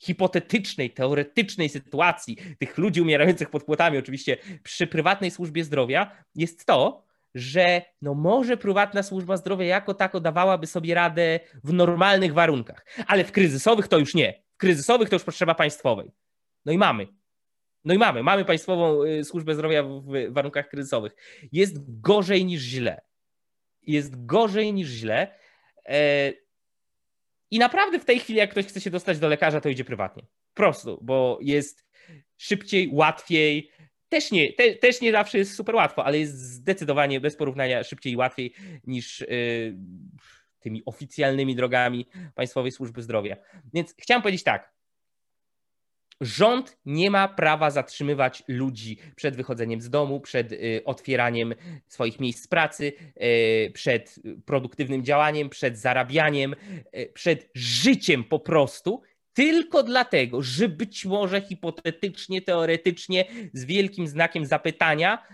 hipotetycznej, 0.00 0.90
teoretycznej 0.90 1.68
sytuacji 1.68 2.36
tych 2.58 2.78
ludzi 2.78 3.00
umierających 3.00 3.50
pod 3.50 3.64
płotami, 3.64 3.98
oczywiście 3.98 4.36
przy 4.62 4.86
prywatnej 4.86 5.30
służbie 5.30 5.64
zdrowia, 5.64 6.24
jest 6.34 6.66
to, 6.66 7.04
że 7.34 7.82
no 8.02 8.14
może 8.14 8.56
prywatna 8.56 9.02
służba 9.02 9.36
zdrowia 9.36 9.66
jako 9.66 9.94
tako 9.94 10.20
dawałaby 10.20 10.66
sobie 10.66 10.94
radę 10.94 11.40
w 11.64 11.72
normalnych 11.72 12.34
warunkach, 12.34 12.86
ale 13.06 13.24
w 13.24 13.32
kryzysowych 13.32 13.88
to 13.88 13.98
już 13.98 14.14
nie. 14.14 14.42
W 14.54 14.56
kryzysowych 14.56 15.08
to 15.08 15.16
już 15.16 15.24
potrzeba 15.24 15.54
państwowej. 15.54 16.12
No 16.64 16.72
i 16.72 16.78
mamy. 16.78 17.06
No 17.84 17.94
i 17.94 17.98
mamy. 17.98 18.22
Mamy 18.22 18.44
państwową 18.44 19.04
y, 19.04 19.24
służbę 19.24 19.54
zdrowia 19.54 19.82
w 19.82 20.32
warunkach 20.32 20.68
kryzysowych. 20.68 21.12
Jest 21.52 22.00
gorzej 22.00 22.44
niż 22.44 22.62
źle. 22.62 23.00
Jest 23.82 24.26
gorzej 24.26 24.72
niż 24.72 24.88
źle. 24.88 25.34
I 27.50 27.58
naprawdę 27.58 27.98
w 27.98 28.04
tej 28.04 28.18
chwili, 28.18 28.38
jak 28.38 28.50
ktoś 28.50 28.66
chce 28.66 28.80
się 28.80 28.90
dostać 28.90 29.18
do 29.18 29.28
lekarza, 29.28 29.60
to 29.60 29.68
idzie 29.68 29.84
prywatnie. 29.84 30.22
Prosto, 30.54 30.98
bo 31.02 31.38
jest 31.42 31.84
szybciej, 32.36 32.88
łatwiej. 32.92 33.70
Też 34.08 34.30
nie, 34.30 34.52
te, 34.52 34.74
też 34.74 35.00
nie 35.00 35.12
zawsze 35.12 35.38
jest 35.38 35.54
super 35.54 35.74
łatwo, 35.74 36.04
ale 36.04 36.18
jest 36.18 36.38
zdecydowanie 36.38 37.20
bez 37.20 37.36
porównania 37.36 37.84
szybciej 37.84 38.12
i 38.12 38.16
łatwiej 38.16 38.54
niż 38.84 39.20
yy, 39.20 39.76
tymi 40.60 40.82
oficjalnymi 40.84 41.56
drogami 41.56 42.06
Państwowej 42.34 42.72
Służby 42.72 43.02
Zdrowia. 43.02 43.36
Więc 43.74 43.94
chciałem 43.98 44.22
powiedzieć 44.22 44.42
tak. 44.42 44.72
Rząd 46.20 46.78
nie 46.86 47.10
ma 47.10 47.28
prawa 47.28 47.70
zatrzymywać 47.70 48.42
ludzi 48.48 48.98
przed 49.16 49.36
wychodzeniem 49.36 49.80
z 49.80 49.90
domu, 49.90 50.20
przed 50.20 50.52
y, 50.52 50.82
otwieraniem 50.84 51.54
swoich 51.86 52.20
miejsc 52.20 52.46
pracy, 52.46 52.92
y, 53.22 53.70
przed 53.74 54.14
produktywnym 54.44 55.04
działaniem, 55.04 55.48
przed 55.48 55.78
zarabianiem, 55.78 56.54
y, 56.96 57.12
przed 57.14 57.50
życiem 57.54 58.24
po 58.24 58.38
prostu, 58.38 59.02
tylko 59.32 59.82
dlatego, 59.82 60.42
że 60.42 60.68
być 60.68 61.04
może 61.04 61.40
hipotetycznie, 61.40 62.42
teoretycznie, 62.42 63.24
z 63.52 63.64
wielkim 63.64 64.06
znakiem 64.06 64.46
zapytania, 64.46 65.26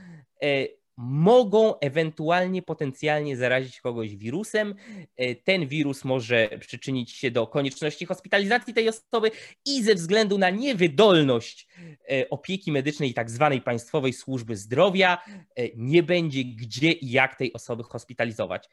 mogą 0.97 1.79
ewentualnie 1.79 2.63
potencjalnie 2.63 3.37
zarazić 3.37 3.81
kogoś 3.81 4.17
wirusem. 4.17 4.75
E, 5.17 5.35
ten 5.35 5.67
wirus 5.67 6.05
może 6.05 6.49
przyczynić 6.61 7.11
się 7.11 7.31
do 7.31 7.47
konieczności 7.47 8.07
hospitalizacji 8.07 8.75
tej 8.75 8.89
osoby 8.89 9.31
i 9.65 9.83
ze 9.83 9.95
względu 9.95 10.39
na 10.39 10.51
niewydolność 10.51 11.69
e, 12.11 12.31
opieki 12.31 12.73
medycznej 12.73 13.15
tak 13.15 13.31
zwanej 13.31 13.61
państwowej 13.61 14.13
służby 14.13 14.57
zdrowia 14.57 15.19
e, 15.57 15.69
nie 15.77 16.03
będzie 16.03 16.45
gdzie 16.45 16.93
i 16.93 17.11
jak 17.11 17.37
tej 17.37 17.53
osoby 17.53 17.83
hospitalizować. 17.83 18.69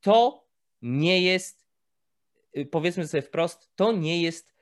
To 0.00 0.46
nie 0.82 1.22
jest, 1.22 1.66
powiedzmy 2.70 3.06
sobie 3.06 3.22
wprost, 3.22 3.70
to 3.76 3.92
nie 3.92 4.22
jest 4.22 4.54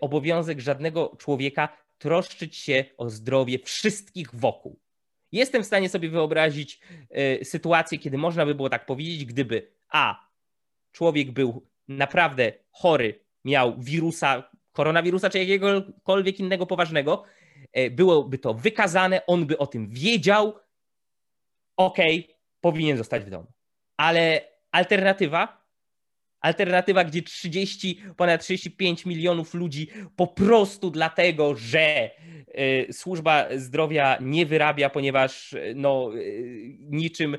obowiązek 0.00 0.60
żadnego 0.60 1.16
człowieka 1.18 1.78
troszczyć 1.98 2.56
się 2.56 2.84
o 2.96 3.10
zdrowie 3.10 3.58
wszystkich 3.58 4.34
wokół. 4.34 4.81
Jestem 5.32 5.62
w 5.62 5.66
stanie 5.66 5.88
sobie 5.88 6.08
wyobrazić 6.08 6.80
y, 7.40 7.44
sytuację, 7.44 7.98
kiedy 7.98 8.18
można 8.18 8.46
by 8.46 8.54
było 8.54 8.68
tak 8.68 8.86
powiedzieć, 8.86 9.24
gdyby 9.24 9.72
A. 9.88 10.26
Człowiek 10.92 11.30
był 11.30 11.66
naprawdę 11.88 12.52
chory, 12.70 13.20
miał 13.44 13.78
wirusa, 13.78 14.50
koronawirusa 14.72 15.30
czy 15.30 15.38
jakiegokolwiek 15.38 16.40
innego 16.40 16.66
poważnego, 16.66 17.24
y, 17.78 17.90
byłoby 17.90 18.38
to 18.38 18.54
wykazane, 18.54 19.26
on 19.26 19.46
by 19.46 19.58
o 19.58 19.66
tym 19.66 19.88
wiedział, 19.90 20.54
okay, 21.76 22.24
powinien 22.60 22.96
zostać 22.96 23.24
w 23.24 23.30
domu. 23.30 23.52
Ale 23.96 24.40
alternatywa, 24.72 25.61
alternatywa, 26.42 27.04
gdzie 27.04 27.22
30, 27.22 28.02
ponad 28.16 28.42
35 28.42 29.06
milionów 29.06 29.54
ludzi 29.54 29.88
po 30.16 30.26
prostu 30.26 30.90
dlatego, 30.90 31.56
że 31.56 32.10
Y, 32.58 32.92
służba 32.92 33.46
zdrowia 33.56 34.18
nie 34.20 34.46
wyrabia, 34.46 34.90
ponieważ 34.90 35.52
y, 35.52 35.72
no, 35.76 36.10
y, 36.16 36.76
niczym 36.80 37.36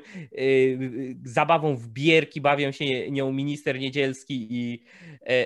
zabawą 1.24 1.76
w 1.76 1.88
bierki 1.88 2.40
bawią 2.40 2.72
się 2.72 3.10
nią 3.10 3.32
minister 3.32 3.78
Niedzielski 3.78 4.46
i 4.50 4.84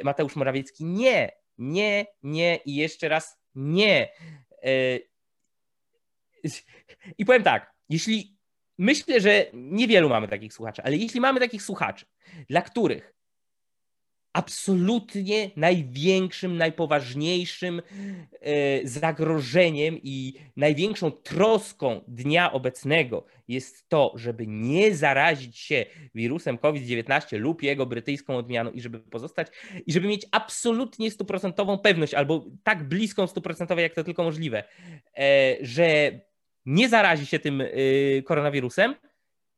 Mateusz 0.04 0.36
Morawiecki. 0.36 0.84
Nie, 0.84 1.32
nie, 1.58 2.06
nie 2.22 2.60
i 2.64 2.76
jeszcze 2.76 3.08
raz 3.08 3.38
nie. 3.54 4.08
I 7.18 7.24
powiem 7.24 7.42
tak, 7.42 7.72
jeśli 7.88 8.36
myślę, 8.78 9.20
że 9.20 9.46
niewielu 9.52 10.08
mamy 10.08 10.28
takich 10.28 10.52
słuchaczy, 10.52 10.82
ale 10.84 10.96
jeśli 10.96 11.20
mamy 11.20 11.40
takich 11.40 11.62
słuchaczy, 11.62 12.06
dla 12.48 12.62
których 12.62 13.14
absolutnie 14.32 15.50
największym, 15.56 16.56
najpoważniejszym 16.56 17.82
e, 18.40 18.88
zagrożeniem 18.88 19.98
i 20.02 20.34
największą 20.56 21.10
troską 21.10 22.00
dnia 22.08 22.52
obecnego 22.52 23.26
jest 23.48 23.88
to, 23.88 24.12
żeby 24.16 24.46
nie 24.46 24.94
zarazić 24.94 25.58
się 25.58 25.86
wirusem 26.14 26.58
COVID-19 26.58 27.38
lub 27.38 27.62
jego 27.62 27.86
brytyjską 27.86 28.36
odmianą 28.36 28.70
i 28.70 28.80
żeby 28.80 28.98
pozostać 29.00 29.48
i 29.86 29.92
żeby 29.92 30.08
mieć 30.08 30.26
absolutnie 30.30 31.10
stuprocentową 31.10 31.78
pewność 31.78 32.14
albo 32.14 32.46
tak 32.62 32.88
bliską 32.88 33.26
stuprocentowej, 33.26 33.82
jak 33.82 33.94
to 33.94 34.04
tylko 34.04 34.24
możliwe, 34.24 34.64
e, 35.18 35.56
że 35.60 36.20
nie 36.66 36.88
zarazi 36.88 37.26
się 37.26 37.38
tym 37.38 37.60
e, 37.60 37.66
koronawirusem, 38.22 38.94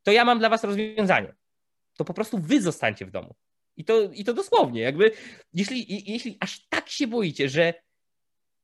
to 0.03 0.13
ja 0.13 0.25
mam 0.25 0.39
dla 0.39 0.49
was 0.49 0.65
rozwiązanie. 0.65 1.35
To 1.97 2.05
po 2.05 2.15
prostu 2.15 2.39
wy 2.39 2.63
zostańcie 2.63 3.07
w 3.07 3.11
domu. 3.11 3.35
I 3.81 3.85
to, 3.85 4.03
I 4.13 4.25
to 4.25 4.35
dosłownie, 4.35 4.81
jakby, 4.81 5.11
jeśli, 5.55 6.11
jeśli 6.13 6.37
aż 6.41 6.69
tak 6.69 6.89
się 6.89 7.07
boicie, 7.07 7.49
że 7.49 7.75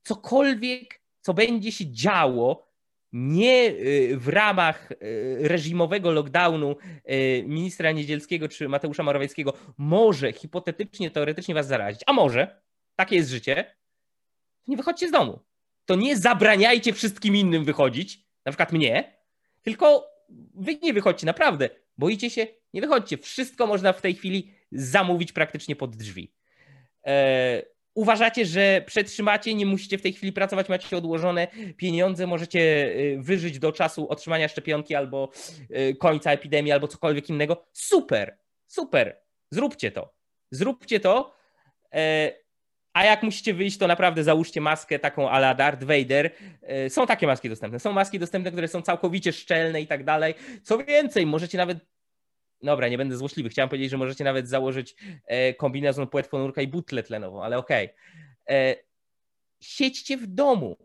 cokolwiek, 0.03 1.01
co 1.21 1.35
będzie 1.35 1.73
się 1.73 1.93
działo, 1.93 2.67
nie 3.13 3.69
y, 3.69 4.17
w 4.17 4.29
ramach 4.29 4.93
y, 4.93 4.97
reżimowego 5.41 6.11
lockdownu 6.11 6.77
y, 7.11 7.45
ministra 7.47 7.93
Niedzielskiego 7.93 8.49
czy 8.49 8.69
Mateusza 8.69 9.03
Morawieckiego 9.03 9.53
może 9.79 10.33
hipotetycznie, 10.33 11.11
teoretycznie 11.11 11.55
was 11.55 11.67
zarazić, 11.67 12.01
a 12.07 12.13
może, 12.13 12.61
takie 12.97 13.17
jest 13.17 13.31
życie, 13.31 13.77
nie 14.67 14.77
wychodźcie 14.77 15.09
z 15.09 15.13
domu. 15.13 15.39
To 15.85 15.95
nie 15.95 16.17
zabraniajcie 16.17 16.93
wszystkim 16.93 17.37
innym 17.37 17.65
wychodzić, 17.65 18.27
na 18.45 18.53
przykład 18.53 18.73
mnie, 18.73 19.17
tylko 19.63 20.07
wy 20.55 20.79
nie 20.83 20.93
wychodźcie, 20.93 21.27
naprawdę. 21.27 21.71
Boicie 21.99 22.31
się? 22.31 22.47
Nie 22.75 22.81
wychodźcie. 22.81 23.19
Wszystko 23.19 23.67
można 23.67 23.93
w 23.93 24.01
tej 24.01 24.15
chwili 24.15 24.56
zamówić 24.73 25.33
praktycznie 25.33 25.77
pod 25.77 25.97
drzwi. 25.97 26.33
E, 27.07 27.63
uważacie, 27.95 28.47
że 28.47 28.83
przetrzymacie, 28.87 29.55
nie 29.55 29.67
musicie 29.67 29.99
w 29.99 30.03
tej 30.03 30.13
chwili 30.13 30.33
pracować, 30.33 30.69
macie 30.69 30.97
odłożone 30.97 31.49
pieniądze, 31.77 32.27
możecie 32.27 32.93
e, 32.95 33.23
wyżyć 33.23 33.59
do 33.59 33.73
czasu 33.73 34.09
otrzymania 34.09 34.49
szczepionki 34.49 34.95
albo 34.95 35.31
e, 35.71 35.95
końca 35.95 36.33
epidemii, 36.33 36.73
albo 36.73 36.89
cokolwiek 36.89 37.31
innego. 37.31 37.67
Super, 37.73 38.39
super. 38.67 39.21
Zróbcie 39.51 39.91
to. 39.91 40.15
Zróbcie 40.51 41.01
to. 41.01 41.37
A 42.93 43.05
jak 43.05 43.23
musicie 43.23 43.55
wyjść, 43.55 43.79
to 43.79 43.87
naprawdę 43.87 44.25
załóżcie 44.25 44.61
maskę 44.61 44.99
taką 44.99 45.31
ala 45.31 45.55
Darth 45.55 45.85
Vader. 45.85 46.31
Są 46.89 47.07
takie 47.07 47.27
maski 47.27 47.49
dostępne. 47.49 47.81
Są 47.81 47.93
maski 47.93 48.19
dostępne, 48.19 48.51
które 48.51 48.69
są 48.69 48.83
całkowicie 48.83 49.33
szczelne 49.33 49.81
i 49.81 49.87
tak 49.87 50.05
dalej. 50.05 50.35
Co 50.63 50.79
więcej, 50.79 51.27
możecie 51.27 51.59
nawet 51.59 51.79
Dobra, 52.63 52.89
nie 52.89 52.99
będę 52.99 53.17
złośliwy. 53.17 53.49
Chciałem 53.49 53.69
powiedzieć, 53.69 53.91
że 53.91 53.99
możecie 53.99 54.25
nawet 54.25 54.49
założyć 54.49 54.97
e, 55.27 55.55
kombinezon 55.55 56.07
płetwonurka 56.07 56.63
i 56.63 56.69
butlę 56.69 57.03
tlenową, 57.03 57.43
ale 57.43 57.59
okej. 57.59 57.87
Okay. 57.87 58.57
E, 58.57 58.77
siedźcie 59.61 60.17
w 60.17 60.27
domu. 60.27 60.77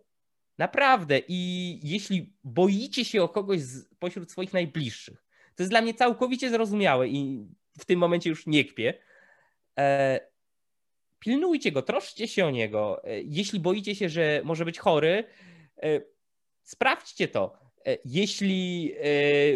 Naprawdę. 0.58 1.22
I 1.28 1.80
jeśli 1.84 2.34
boicie 2.44 3.06
się 3.06 3.24
o 3.24 3.30
kogoś 3.30 3.62
z, 3.62 3.96
pośród 4.00 4.32
swoich 4.32 4.54
najbliższych, 4.54 5.26
to 5.56 5.64
jest 5.64 5.72
dla 5.72 5.82
mnie 5.82 5.94
całkowicie 5.94 6.50
zrozumiałe 6.50 7.08
i 7.08 7.48
w 7.80 7.86
tym 7.86 8.00
momencie 8.00 8.30
już 8.30 8.48
nie 8.48 8.66
kpię. 8.66 8.94
E, 9.78 10.20
pilnujcie 11.20 11.72
go, 11.72 11.82
troszczcie 11.82 12.28
się 12.28 12.46
o 12.46 12.52
niego. 12.52 13.02
Jeśli 13.24 13.60
boicie 13.60 13.96
się, 13.96 14.10
że 14.10 14.42
może 14.44 14.66
być 14.66 14.80
chory, 14.80 15.24
sprawdźcie 16.64 17.28
to. 17.28 17.58
Jeśli 18.06 18.94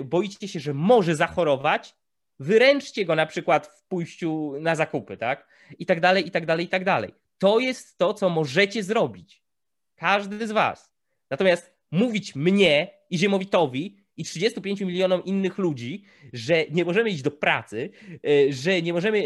boicie 0.04 0.48
się, 0.48 0.60
że 0.60 0.74
może 0.74 1.16
zachorować, 1.16 1.96
wyręczcie 2.40 3.06
go 3.06 3.16
na 3.16 3.26
przykład 3.26 3.68
w 3.68 3.84
pójściu 3.84 4.54
na 4.60 4.76
zakupy, 4.76 5.18
tak? 5.18 5.48
I 5.80 5.86
tak 5.86 6.00
dalej, 6.00 6.28
i 6.28 6.32
tak 6.32 6.46
dalej, 6.46 6.66
i 6.66 6.70
tak 6.70 6.84
dalej. 6.84 7.14
To 7.38 7.60
jest 7.60 7.98
to, 7.98 8.14
co 8.14 8.30
możecie 8.30 8.84
zrobić. 8.84 9.44
Każdy 9.96 10.48
z 10.48 10.52
was. 10.52 10.92
Natomiast 11.30 11.74
mówić 11.92 12.36
mnie 12.36 12.92
i 13.10 13.18
Ziemowitowi 13.18 14.06
i 14.18 14.24
35 14.24 14.82
milionom 14.82 15.24
innych 15.24 15.58
ludzi, 15.58 16.04
że 16.34 16.66
nie 16.72 16.86
możemy 16.86 17.10
iść 17.10 17.22
do 17.22 17.32
pracy, 17.32 17.90
e, 18.28 18.54
że 18.54 18.82
nie 18.82 18.94
możemy 18.94 19.18
e, 19.18 19.24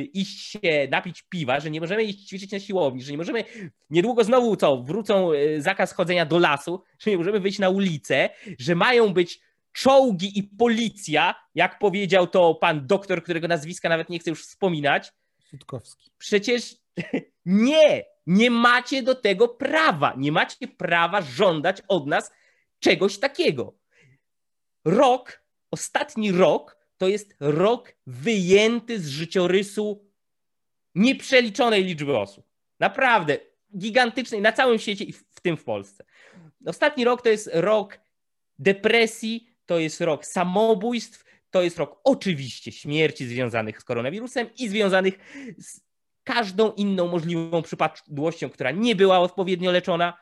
iść 0.00 0.50
się 0.50 0.88
napić 0.90 1.22
piwa, 1.22 1.60
że 1.60 1.70
nie 1.70 1.80
możemy 1.80 2.04
iść 2.04 2.28
ćwiczyć 2.28 2.52
na 2.52 2.60
siłowni, 2.60 3.02
że 3.02 3.12
nie 3.12 3.18
możemy 3.18 3.44
niedługo 3.90 4.24
znowu 4.24 4.56
co, 4.56 4.82
wrócą 4.82 5.32
e, 5.32 5.60
zakaz 5.60 5.92
chodzenia 5.92 6.26
do 6.26 6.38
lasu, 6.38 6.82
że 6.98 7.10
nie 7.10 7.18
możemy 7.18 7.40
wyjść 7.40 7.58
na 7.58 7.70
ulicę, 7.70 8.30
że 8.58 8.74
mają 8.74 9.12
być 9.14 9.40
czołgi 9.76 10.38
i 10.38 10.42
policja, 10.42 11.34
jak 11.54 11.78
powiedział 11.78 12.26
to 12.26 12.54
pan 12.54 12.86
doktor, 12.86 13.22
którego 13.22 13.48
nazwiska 13.48 13.88
nawet 13.88 14.08
nie 14.08 14.18
chcę 14.18 14.30
już 14.30 14.42
wspominać. 14.42 15.12
Sutkowski. 15.50 16.10
Przecież 16.18 16.76
nie, 17.46 18.04
nie 18.26 18.50
macie 18.50 19.02
do 19.02 19.14
tego 19.14 19.48
prawa. 19.48 20.14
Nie 20.16 20.32
macie 20.32 20.68
prawa 20.68 21.22
żądać 21.22 21.82
od 21.88 22.06
nas 22.06 22.32
czegoś 22.80 23.18
takiego. 23.18 23.74
Rok, 24.84 25.42
ostatni 25.70 26.32
rok, 26.32 26.76
to 26.98 27.08
jest 27.08 27.36
rok 27.40 27.92
wyjęty 28.06 29.00
z 29.00 29.08
życiorysu 29.08 30.04
nieprzeliczonej 30.94 31.84
liczby 31.84 32.18
osób. 32.18 32.46
Naprawdę, 32.80 33.38
gigantycznej 33.78 34.40
na 34.40 34.52
całym 34.52 34.78
świecie 34.78 35.04
i 35.04 35.12
w 35.12 35.40
tym 35.42 35.56
w 35.56 35.64
Polsce. 35.64 36.04
Ostatni 36.66 37.04
rok 37.04 37.22
to 37.22 37.28
jest 37.28 37.50
rok 37.52 38.00
depresji, 38.58 39.55
to 39.66 39.78
jest 39.78 40.00
rok 40.00 40.26
samobójstw, 40.26 41.24
to 41.50 41.62
jest 41.62 41.78
rok 41.78 42.00
oczywiście 42.04 42.72
śmierci 42.72 43.26
związanych 43.26 43.80
z 43.80 43.84
koronawirusem 43.84 44.50
i 44.58 44.68
związanych 44.68 45.18
z 45.58 45.80
każdą 46.24 46.72
inną 46.72 47.08
możliwą 47.08 47.62
przypadłością, 47.62 48.50
która 48.50 48.70
nie 48.70 48.96
była 48.96 49.18
odpowiednio 49.18 49.72
leczona. 49.72 50.18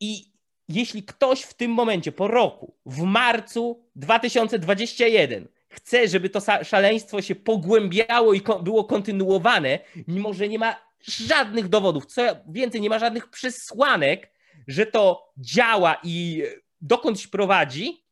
I 0.00 0.32
jeśli 0.68 1.02
ktoś 1.02 1.42
w 1.42 1.54
tym 1.54 1.70
momencie, 1.70 2.12
po 2.12 2.28
roku, 2.28 2.76
w 2.86 3.02
marcu 3.02 3.84
2021, 3.96 5.48
chce, 5.68 6.08
żeby 6.08 6.30
to 6.30 6.40
szaleństwo 6.64 7.22
się 7.22 7.34
pogłębiało 7.34 8.34
i 8.34 8.42
było 8.62 8.84
kontynuowane, 8.84 9.78
mimo 10.08 10.32
że 10.32 10.48
nie 10.48 10.58
ma 10.58 10.76
żadnych 11.00 11.68
dowodów, 11.68 12.06
co 12.06 12.22
więcej, 12.48 12.80
nie 12.80 12.90
ma 12.90 12.98
żadnych 12.98 13.30
przesłanek, 13.30 14.30
że 14.68 14.86
to 14.86 15.32
działa 15.36 15.96
i 16.02 16.42
dokądś 16.82 17.26
prowadzi, 17.26 18.04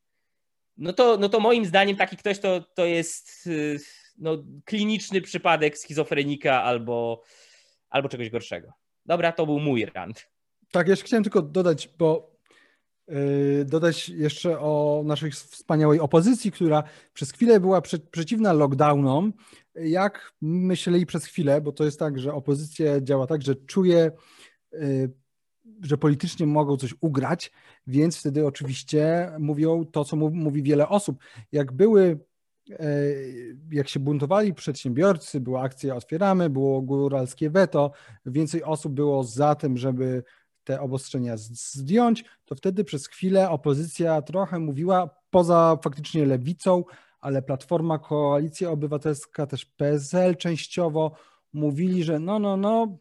no 0.77 0.93
to, 0.93 1.17
no 1.17 1.29
to 1.29 1.41
moim 1.41 1.67
zdaniem 1.67 1.97
taki 1.97 2.17
ktoś 2.17 2.39
to, 2.39 2.61
to 2.61 2.85
jest 2.85 3.47
y, 3.47 3.79
no, 4.19 4.45
kliniczny 4.65 5.21
przypadek 5.21 5.79
schizofrenika 5.79 6.63
albo, 6.63 7.23
albo 7.91 8.09
czegoś 8.09 8.31
gorszego. 8.31 8.73
Dobra, 9.07 9.33
to 9.33 9.47
był 9.47 9.61
mój 9.61 9.85
rant. 9.85 10.27
Tak, 10.73 10.89
jeszcze 10.89 11.05
chciałem 11.05 11.25
tylko 11.25 11.43
dodać, 11.43 11.89
bo 11.99 12.37
yy, 13.09 13.65
dodać 13.65 14.09
jeszcze 14.09 14.61
o 14.61 15.03
naszej 15.05 15.31
wspaniałej 15.31 16.01
opozycji, 16.01 16.53
która 16.53 16.83
przez 17.13 17.33
chwilę 17.33 17.61
była 17.61 17.81
prze, 17.81 17.99
przeciwna 17.99 18.53
lockdownom. 18.53 19.33
Jak 19.75 20.33
myśleli 20.41 21.07
przez 21.07 21.25
chwilę, 21.25 21.61
bo 21.61 21.73
to 21.73 21.85
jest 21.85 21.99
tak, 21.99 22.19
że 22.19 22.35
opozycja 22.35 23.01
działa 23.01 23.27
tak, 23.27 23.43
że 23.43 23.55
czuje 23.55 24.11
yy, 24.73 25.11
że 25.83 25.99
politycznie 25.99 26.47
mogą 26.47 26.77
coś 26.77 26.95
ugrać, 27.01 27.53
więc 27.87 28.19
wtedy 28.19 28.47
oczywiście 28.47 29.33
mówią 29.39 29.85
to, 29.85 30.05
co 30.05 30.17
mówi 30.17 30.63
wiele 30.63 30.89
osób. 30.89 31.19
Jak 31.53 31.73
były, 31.73 32.19
e, 32.71 32.87
jak 33.73 33.89
się 33.89 34.01
buntowali 34.01 34.55
przedsiębiorcy, 34.55 35.41
była 35.41 35.63
akcja 35.63 35.97
Otwieramy, 35.97 36.51
było 36.51 36.83
góralskie 36.83 37.51
weto, 37.51 37.93
więcej 38.27 38.65
osób 38.65 38.93
było 38.93 39.25
za 39.25 39.55
tym, 39.55 39.77
żeby 39.77 40.23
te 40.65 40.81
obostrzenia 40.81 41.37
zdjąć, 41.37 42.25
to 42.45 42.55
wtedy 42.55 42.85
przez 42.85 43.09
chwilę 43.09 43.51
opozycja 43.51 44.23
trochę 44.23 44.59
mówiła 44.59 45.11
poza 45.31 45.79
faktycznie 45.83 46.27
lewicą, 46.27 46.85
ale 47.21 47.43
Platforma, 47.43 47.99
Koalicja 47.99 48.71
Obywatelska, 48.71 49.47
też 49.47 49.65
PSL 49.65 50.37
częściowo 50.37 51.13
mówili, 51.53 52.05
że 52.05 52.19
no, 52.19 52.39
no, 52.39 52.57
no, 52.57 52.99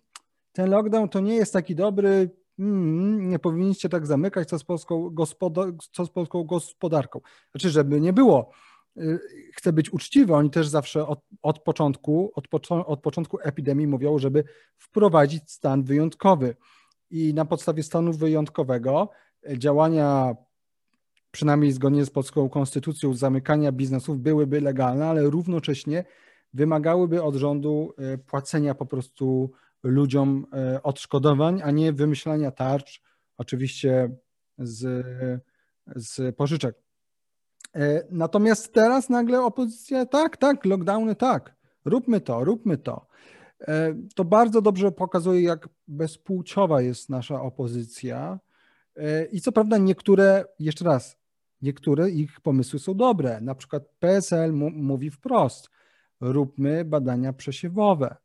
ten 0.52 0.70
lockdown 0.70 1.10
to 1.10 1.20
nie 1.20 1.36
jest 1.36 1.54
taki 1.54 1.76
dobry, 1.76 2.30
mm, 2.60 3.30
nie 3.30 3.40
powinniście 3.40 3.90
tak 3.90 4.08
zamykać, 4.08 4.50
co 4.50 4.60
z, 4.60 4.64
polską 4.64 5.10
gospoda- 5.10 5.78
co 5.92 6.06
z 6.06 6.10
polską 6.10 6.44
gospodarką. 6.44 7.22
Znaczy, 7.52 7.70
żeby 7.70 8.02
nie 8.02 8.14
było, 8.14 8.52
y, 8.98 9.20
chcę 9.54 9.74
być 9.74 9.94
uczciwy, 9.94 10.34
oni 10.36 10.50
też 10.50 10.68
zawsze 10.68 11.08
od, 11.08 11.20
od, 11.42 11.60
początku, 11.60 12.32
od, 12.36 12.48
poczo- 12.48 12.86
od 12.86 13.02
początku 13.02 13.38
epidemii 13.42 13.88
mówią, 13.88 14.20
żeby 14.20 14.44
wprowadzić 14.78 15.52
stan 15.52 15.84
wyjątkowy. 15.84 16.56
I 17.10 17.34
na 17.34 17.46
podstawie 17.46 17.84
stanu 17.84 18.14
wyjątkowego 18.14 19.10
e, 19.50 19.58
działania, 19.58 20.36
przynajmniej 21.32 21.72
zgodnie 21.72 22.06
z 22.06 22.10
polską 22.10 22.50
konstytucją, 22.50 23.14
zamykania 23.14 23.72
biznesów 23.72 24.20
byłyby 24.20 24.62
legalne, 24.62 25.08
ale 25.08 25.30
równocześnie 25.30 26.04
wymagałyby 26.54 27.24
od 27.24 27.36
rządu 27.36 27.94
e, 27.98 28.18
płacenia 28.18 28.76
po 28.76 28.86
prostu 28.86 29.52
ludziom 29.84 30.46
e, 30.54 30.84
odszkodowań, 30.84 31.62
a 31.64 31.72
nie 31.72 31.94
wymyślania 31.94 32.52
tarcz, 32.52 33.02
oczywiście 33.38 34.16
z, 34.58 35.06
z 35.96 36.36
pożyczek. 36.36 36.76
E, 37.76 38.04
natomiast 38.12 38.74
teraz 38.74 39.10
nagle 39.10 39.42
opozycja, 39.42 40.06
tak, 40.06 40.38
tak, 40.38 40.66
lockdowny, 40.66 41.16
tak, 41.16 41.56
róbmy 41.86 42.22
to, 42.22 42.44
róbmy 42.44 42.78
to. 42.78 43.08
E, 43.68 43.96
to 44.16 44.26
bardzo 44.26 44.62
dobrze 44.62 44.92
pokazuje, 44.92 45.42
jak 45.42 45.70
bezpłciowa 45.88 46.82
jest 46.82 47.10
nasza 47.10 47.42
opozycja. 47.42 48.40
I 49.32 49.42
co 49.42 49.52
prawda 49.52 49.78
niektóre, 49.78 50.46
jeszcze 50.60 50.86
raz, 50.86 51.18
niektóre 51.62 52.10
ich 52.10 52.42
pomysły 52.42 52.80
są 52.80 52.94
dobre. 52.94 53.42
Na 53.42 53.56
przykład 53.56 53.84
PSL 54.00 54.54
mówi 54.74 55.12
wprost, 55.12 55.70
róbmy 56.22 56.86
badania 56.86 57.34
przesiewowe, 57.34 58.16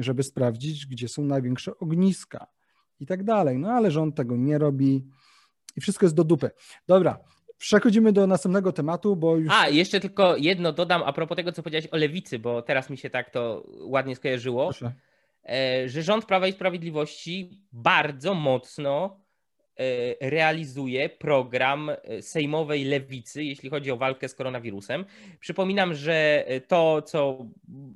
żeby 0.00 0.22
sprawdzić, 0.22 0.86
gdzie 0.86 1.08
są 1.08 1.24
największe 1.24 1.78
ogniska 1.78 2.46
i 3.00 3.06
tak 3.06 3.24
dalej. 3.24 3.58
No 3.58 3.70
ale 3.70 3.90
rząd 3.90 4.14
tego 4.14 4.36
nie 4.36 4.58
robi 4.58 5.04
i 5.76 5.80
wszystko 5.80 6.06
jest 6.06 6.16
do 6.16 6.24
dupy. 6.24 6.50
Dobra, 6.88 7.18
Przechodzimy 7.58 8.12
do 8.12 8.26
następnego 8.26 8.72
tematu, 8.72 9.16
bo 9.16 9.36
już. 9.36 9.52
A, 9.52 9.68
jeszcze 9.68 10.00
tylko 10.00 10.36
jedno 10.36 10.72
dodam 10.72 11.02
a 11.02 11.12
propos 11.12 11.36
tego, 11.36 11.52
co 11.52 11.62
powiedziałeś 11.62 11.86
o 11.92 11.96
lewicy, 11.96 12.38
bo 12.38 12.62
teraz 12.62 12.90
mi 12.90 12.98
się 12.98 13.10
tak 13.10 13.30
to 13.30 13.66
ładnie 13.80 14.16
skojarzyło. 14.16 14.64
Proszę. 14.64 14.92
E, 15.48 15.88
że 15.88 16.02
rząd 16.02 16.24
Prawa 16.24 16.46
i 16.46 16.52
Sprawiedliwości 16.52 17.62
bardzo 17.72 18.34
mocno 18.34 19.20
realizuje 20.20 21.08
program 21.08 21.90
e, 21.90 22.22
sejmowej 22.22 22.84
lewicy, 22.84 23.44
jeśli 23.44 23.70
chodzi 23.70 23.90
o 23.90 23.96
walkę 23.96 24.28
z 24.28 24.34
koronawirusem. 24.34 25.04
Przypominam, 25.40 25.94
że 25.94 26.44
to, 26.68 27.02
co 27.02 27.46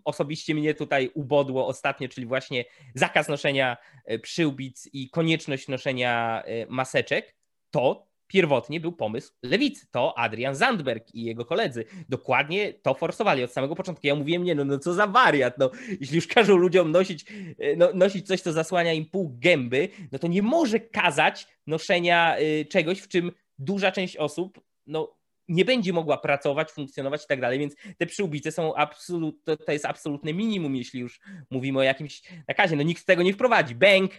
osobiście 0.04 0.54
mnie 0.54 0.74
tutaj 0.74 1.10
ubodło 1.14 1.66
ostatnio, 1.66 2.08
czyli 2.08 2.26
właśnie 2.26 2.64
zakaz 2.94 3.28
noszenia 3.28 3.76
przyłbic 4.22 4.88
i 4.92 5.10
konieczność 5.10 5.68
noszenia 5.68 6.42
maseczek, 6.68 7.34
to 7.70 8.07
pierwotnie 8.28 8.80
był 8.80 8.92
pomysł 8.92 9.32
lewicy. 9.42 9.86
To 9.90 10.18
Adrian 10.18 10.54
Zandberg 10.54 11.14
i 11.14 11.22
jego 11.22 11.44
koledzy 11.44 11.84
dokładnie 12.08 12.72
to 12.72 12.94
forsowali 12.94 13.44
od 13.44 13.52
samego 13.52 13.74
początku. 13.74 14.06
Ja 14.06 14.14
mówiłem, 14.14 14.44
nie 14.44 14.54
no, 14.54 14.64
no 14.64 14.78
co 14.78 14.94
za 14.94 15.06
wariat, 15.06 15.58
no 15.58 15.70
jeśli 16.00 16.16
już 16.16 16.26
każą 16.26 16.56
ludziom 16.56 16.92
nosić, 16.92 17.24
e, 17.58 17.76
no, 17.76 17.88
nosić 17.94 18.26
coś, 18.26 18.40
co 18.40 18.52
zasłania 18.52 18.92
im 18.92 19.06
pół 19.06 19.36
gęby, 19.38 19.88
no 20.12 20.18
to 20.18 20.26
nie 20.26 20.42
może 20.42 20.80
kazać 20.80 21.46
noszenia 21.66 22.38
y, 22.40 22.66
czegoś, 22.70 23.00
w 23.00 23.08
czym 23.08 23.32
duża 23.58 23.92
część 23.92 24.16
osób, 24.16 24.60
no 24.86 25.18
nie 25.48 25.64
będzie 25.64 25.92
mogła 25.92 26.18
pracować, 26.18 26.70
funkcjonować 26.70 27.24
i 27.24 27.26
tak 27.26 27.40
dalej, 27.40 27.58
więc 27.58 27.74
te 27.98 28.06
przyłbice 28.06 28.52
są 28.52 28.74
absolut, 28.74 29.44
to, 29.44 29.56
to 29.56 29.72
jest 29.72 29.84
absolutne 29.84 30.32
minimum, 30.32 30.76
jeśli 30.76 31.00
już 31.00 31.20
mówimy 31.50 31.78
o 31.78 31.82
jakimś 31.82 32.22
nakazie. 32.48 32.76
No 32.76 32.82
nikt 32.82 33.06
tego 33.06 33.22
nie 33.22 33.32
wprowadzi. 33.32 33.74
Bęk, 33.74 34.12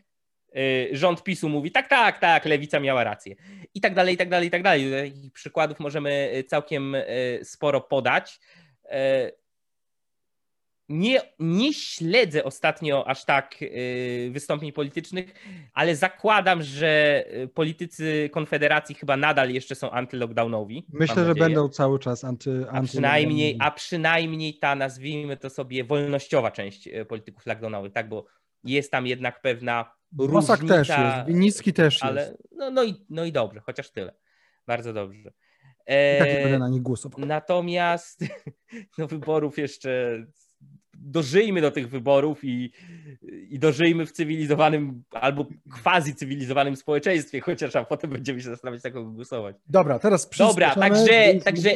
rząd 0.91 1.23
PiSu 1.23 1.49
mówi 1.49 1.71
tak, 1.71 1.87
tak, 1.87 2.19
tak, 2.19 2.45
lewica 2.45 2.79
miała 2.79 3.03
rację. 3.03 3.35
I 3.73 3.81
tak 3.81 3.93
dalej, 3.95 4.13
i 4.13 4.17
tak 4.17 4.29
dalej, 4.29 4.47
i 4.47 4.51
tak 4.51 4.63
dalej. 4.63 4.91
Takich 4.91 5.31
przykładów 5.31 5.79
możemy 5.79 6.31
y, 6.35 6.43
całkiem 6.43 6.95
y, 6.95 7.39
sporo 7.43 7.81
podać. 7.81 8.39
Nie, 10.89 11.21
nie 11.39 11.73
śledzę 11.73 12.43
ostatnio 12.43 13.07
aż 13.07 13.25
tak 13.25 13.55
wystąpień 14.31 14.71
politycznych, 14.71 15.33
ale 15.73 15.95
zakładam, 15.95 16.63
że 16.63 17.25
politycy 17.53 18.29
Konfederacji 18.33 18.95
chyba 18.95 19.17
nadal 19.17 19.49
jeszcze 19.49 19.75
są 19.75 19.91
antylockdownowi. 19.91 20.85
Myślę, 20.93 21.25
że 21.25 21.35
będą 21.35 21.69
cały 21.69 21.99
czas 21.99 22.23
anty, 22.23 22.65
anty 22.69 22.71
a 22.71 22.81
przynajmniej, 22.81 23.57
a 23.59 23.71
przynajmniej 23.71 24.53
ta, 24.59 24.75
nazwijmy 24.75 25.37
to 25.37 25.49
sobie, 25.49 25.83
wolnościowa 25.83 26.51
część 26.51 26.89
polityków 27.07 27.45
lockdownowych, 27.45 27.93
tak? 27.93 28.09
Bo 28.09 28.25
jest 28.63 28.91
tam 28.91 29.07
jednak 29.07 29.41
pewna 29.41 29.98
Bosak 30.11 30.59
różnica. 30.59 30.75
też 30.75 30.89
jest, 30.89 31.27
Winicki 31.27 31.73
też 31.73 32.03
ale, 32.03 32.21
jest. 32.21 32.37
No, 32.51 32.71
no, 32.71 32.83
i, 32.83 33.05
no 33.09 33.25
i 33.25 33.31
dobrze, 33.31 33.59
chociaż 33.59 33.91
tyle. 33.91 34.15
Bardzo 34.67 34.93
dobrze. 34.93 35.33
E, 35.85 36.19
tak 36.19 36.43
będę 36.43 36.59
na 36.59 36.69
nich 36.69 36.81
głosował. 36.81 37.25
Natomiast 37.25 38.25
no, 38.97 39.07
wyborów 39.07 39.57
jeszcze 39.57 40.23
dożyjmy 41.09 41.61
do 41.61 41.71
tych 41.71 41.89
wyborów 41.89 42.43
i, 42.43 42.71
i 43.49 43.59
dożyjmy 43.59 44.05
w 44.05 44.11
cywilizowanym 44.11 45.03
albo 45.11 45.45
quasi 45.83 46.15
cywilizowanym 46.15 46.75
społeczeństwie, 46.75 47.41
chociaż 47.41 47.75
a 47.75 47.85
potem 47.85 48.09
będziemy 48.09 48.41
się 48.41 48.49
zastanawiać, 48.49 48.83
jak 48.83 48.93
głosować. 48.93 49.55
Dobra, 49.67 49.99
teraz 49.99 50.29
Dobra, 50.37 50.75
także, 50.75 51.35
także 51.43 51.69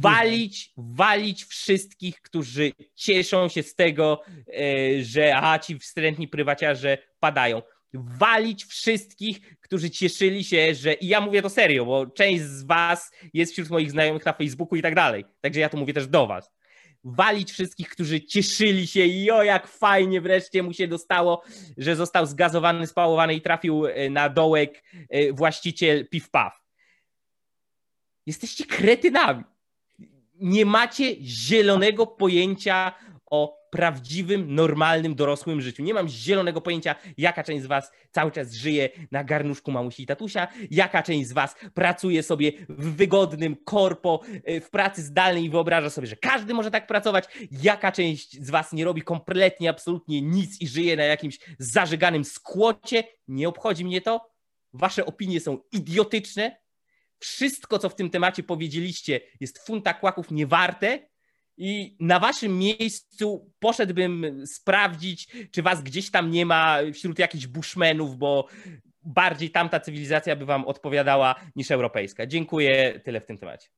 walić, 0.00 0.72
walić 0.76 1.44
wszystkich, 1.44 2.22
którzy 2.22 2.72
cieszą 2.94 3.48
się 3.48 3.62
z 3.62 3.74
tego, 3.74 4.22
e, 4.48 5.02
że 5.02 5.36
aha, 5.36 5.58
ci 5.58 5.78
wstrętni 5.78 6.28
prywaciarze 6.28 6.98
padają 7.20 7.62
walić 7.96 8.64
wszystkich, 8.64 9.58
którzy 9.60 9.90
cieszyli 9.90 10.44
się, 10.44 10.74
że 10.74 10.92
i 10.92 11.08
ja 11.08 11.20
mówię 11.20 11.42
to 11.42 11.50
serio, 11.50 11.84
bo 11.84 12.06
część 12.06 12.42
z 12.42 12.64
was 12.64 13.10
jest 13.34 13.52
wśród 13.52 13.70
moich 13.70 13.90
znajomych 13.90 14.24
na 14.24 14.32
Facebooku 14.32 14.76
i 14.76 14.82
tak 14.82 14.94
dalej. 14.94 15.24
Także 15.40 15.60
ja 15.60 15.68
to 15.68 15.76
mówię 15.76 15.94
też 15.94 16.06
do 16.06 16.26
was 16.26 16.53
walić 17.04 17.52
wszystkich, 17.52 17.88
którzy 17.88 18.20
cieszyli 18.20 18.86
się 18.86 19.04
i 19.04 19.30
o 19.30 19.42
jak 19.42 19.66
fajnie 19.66 20.20
wreszcie 20.20 20.62
mu 20.62 20.72
się 20.72 20.88
dostało, 20.88 21.42
że 21.76 21.96
został 21.96 22.26
zgazowany, 22.26 22.86
spałowany 22.86 23.34
i 23.34 23.40
trafił 23.40 23.86
e, 23.86 24.10
na 24.10 24.28
dołek 24.28 24.84
e, 25.10 25.32
właściciel 25.32 26.08
Piw 26.08 26.30
Paw. 26.30 26.52
Jesteście 28.26 28.64
kretynami. 28.66 29.44
Nie 30.34 30.66
macie 30.66 31.16
zielonego 31.20 32.06
pojęcia 32.06 32.92
o 33.26 33.63
prawdziwym, 33.74 34.54
normalnym, 34.54 35.14
dorosłym 35.14 35.60
życiu. 35.60 35.82
Nie 35.82 35.94
mam 35.94 36.08
zielonego 36.08 36.60
pojęcia, 36.60 36.94
jaka 37.18 37.44
część 37.44 37.62
z 37.62 37.66
was 37.66 37.92
cały 38.10 38.32
czas 38.32 38.52
żyje 38.52 38.88
na 39.10 39.24
garnuszku 39.24 39.72
mamusi 39.72 40.02
i 40.02 40.06
tatusia, 40.06 40.48
jaka 40.70 41.02
część 41.02 41.28
z 41.28 41.32
was 41.32 41.56
pracuje 41.74 42.22
sobie 42.22 42.52
w 42.68 42.96
wygodnym 42.96 43.56
korpo, 43.64 44.20
y, 44.48 44.60
w 44.60 44.70
pracy 44.70 45.02
zdalnej 45.02 45.44
i 45.44 45.50
wyobraża 45.50 45.90
sobie, 45.90 46.06
że 46.06 46.16
każdy 46.16 46.54
może 46.54 46.70
tak 46.70 46.86
pracować, 46.86 47.24
jaka 47.50 47.92
część 47.92 48.42
z 48.42 48.50
was 48.50 48.72
nie 48.72 48.84
robi 48.84 49.02
kompletnie, 49.02 49.70
absolutnie 49.70 50.22
nic 50.22 50.60
i 50.60 50.68
żyje 50.68 50.96
na 50.96 51.04
jakimś 51.04 51.38
zażeganym 51.58 52.24
skłocie. 52.24 53.04
Nie 53.28 53.48
obchodzi 53.48 53.84
mnie 53.84 54.00
to. 54.00 54.30
Wasze 54.72 55.06
opinie 55.06 55.40
są 55.40 55.58
idiotyczne. 55.72 56.56
Wszystko, 57.18 57.78
co 57.78 57.88
w 57.88 57.94
tym 57.94 58.10
temacie 58.10 58.42
powiedzieliście, 58.42 59.20
jest 59.40 59.66
funta 59.66 59.94
kłaków 59.94 60.30
niewarte 60.30 61.13
i 61.56 61.96
na 62.00 62.20
waszym 62.20 62.58
miejscu 62.58 63.50
poszedłbym 63.58 64.46
sprawdzić, 64.46 65.48
czy 65.50 65.62
was 65.62 65.82
gdzieś 65.82 66.10
tam 66.10 66.30
nie 66.30 66.46
ma 66.46 66.78
wśród 66.92 67.18
jakichś 67.18 67.46
bushmenów, 67.46 68.16
bo 68.16 68.46
bardziej 69.04 69.50
tamta 69.50 69.80
cywilizacja 69.80 70.36
by 70.36 70.46
wam 70.46 70.64
odpowiadała 70.64 71.34
niż 71.56 71.70
europejska. 71.70 72.26
Dziękuję, 72.26 73.00
tyle 73.04 73.20
w 73.20 73.26
tym 73.26 73.38
temacie. 73.38 73.68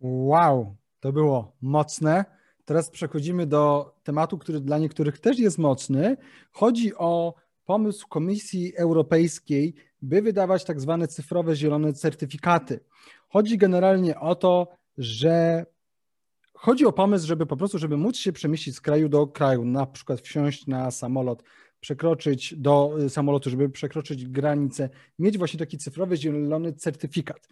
Wow, 0.00 0.76
to 1.00 1.12
było 1.12 1.56
mocne. 1.60 2.24
Teraz 2.64 2.90
przechodzimy 2.90 3.46
do 3.46 3.94
tematu, 4.02 4.38
który 4.38 4.60
dla 4.60 4.78
niektórych 4.78 5.18
też 5.18 5.38
jest 5.38 5.58
mocny. 5.58 6.16
Chodzi 6.52 6.94
o 6.94 7.34
pomysł 7.64 8.08
Komisji 8.08 8.76
Europejskiej, 8.76 9.74
by 10.02 10.22
wydawać 10.22 10.64
tak 10.64 10.80
zwane 10.80 11.08
cyfrowe 11.08 11.56
zielone 11.56 11.92
certyfikaty. 11.92 12.80
Chodzi 13.28 13.58
generalnie 13.58 14.20
o 14.20 14.34
to, 14.34 14.68
że 14.98 15.66
Chodzi 16.64 16.86
o 16.86 16.92
pomysł, 16.92 17.26
żeby 17.26 17.46
po 17.46 17.56
prostu, 17.56 17.78
żeby 17.78 17.96
móc 17.96 18.16
się 18.16 18.32
przemieścić 18.32 18.76
z 18.76 18.80
kraju 18.80 19.08
do 19.08 19.26
kraju, 19.26 19.64
na 19.64 19.86
przykład 19.86 20.20
wsiąść 20.20 20.66
na 20.66 20.90
samolot, 20.90 21.42
przekroczyć 21.80 22.54
do 22.56 22.96
y, 23.00 23.10
samolotu, 23.10 23.50
żeby 23.50 23.70
przekroczyć 23.70 24.26
granicę, 24.26 24.88
mieć 25.18 25.38
właśnie 25.38 25.58
taki 25.58 25.78
cyfrowy, 25.78 26.16
zielony 26.16 26.72
certyfikat. 26.72 27.48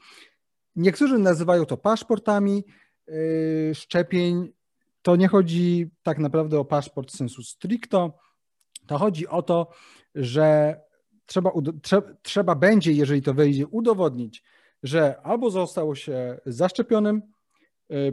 Niektórzy 0.76 1.18
nazywają 1.18 1.66
to 1.66 1.76
paszportami 1.76 2.64
yy, 3.08 3.74
szczepień. 3.74 4.52
To 5.02 5.16
nie 5.16 5.28
chodzi 5.28 5.90
tak 6.02 6.18
naprawdę 6.18 6.58
o 6.58 6.64
paszport 6.64 7.10
sensu 7.10 7.42
stricto. 7.42 8.18
To 8.86 8.98
chodzi 8.98 9.28
o 9.28 9.42
to, 9.42 9.68
że 10.14 10.80
trzeba, 11.26 11.50
trzeba, 11.82 12.08
trzeba 12.22 12.54
będzie, 12.54 12.92
jeżeli 12.92 13.22
to 13.22 13.34
wejdzie, 13.34 13.66
udowodnić, 13.66 14.42
że 14.82 15.20
albo 15.22 15.50
zostało 15.50 15.94
się 15.94 16.40
zaszczepionym, 16.46 17.32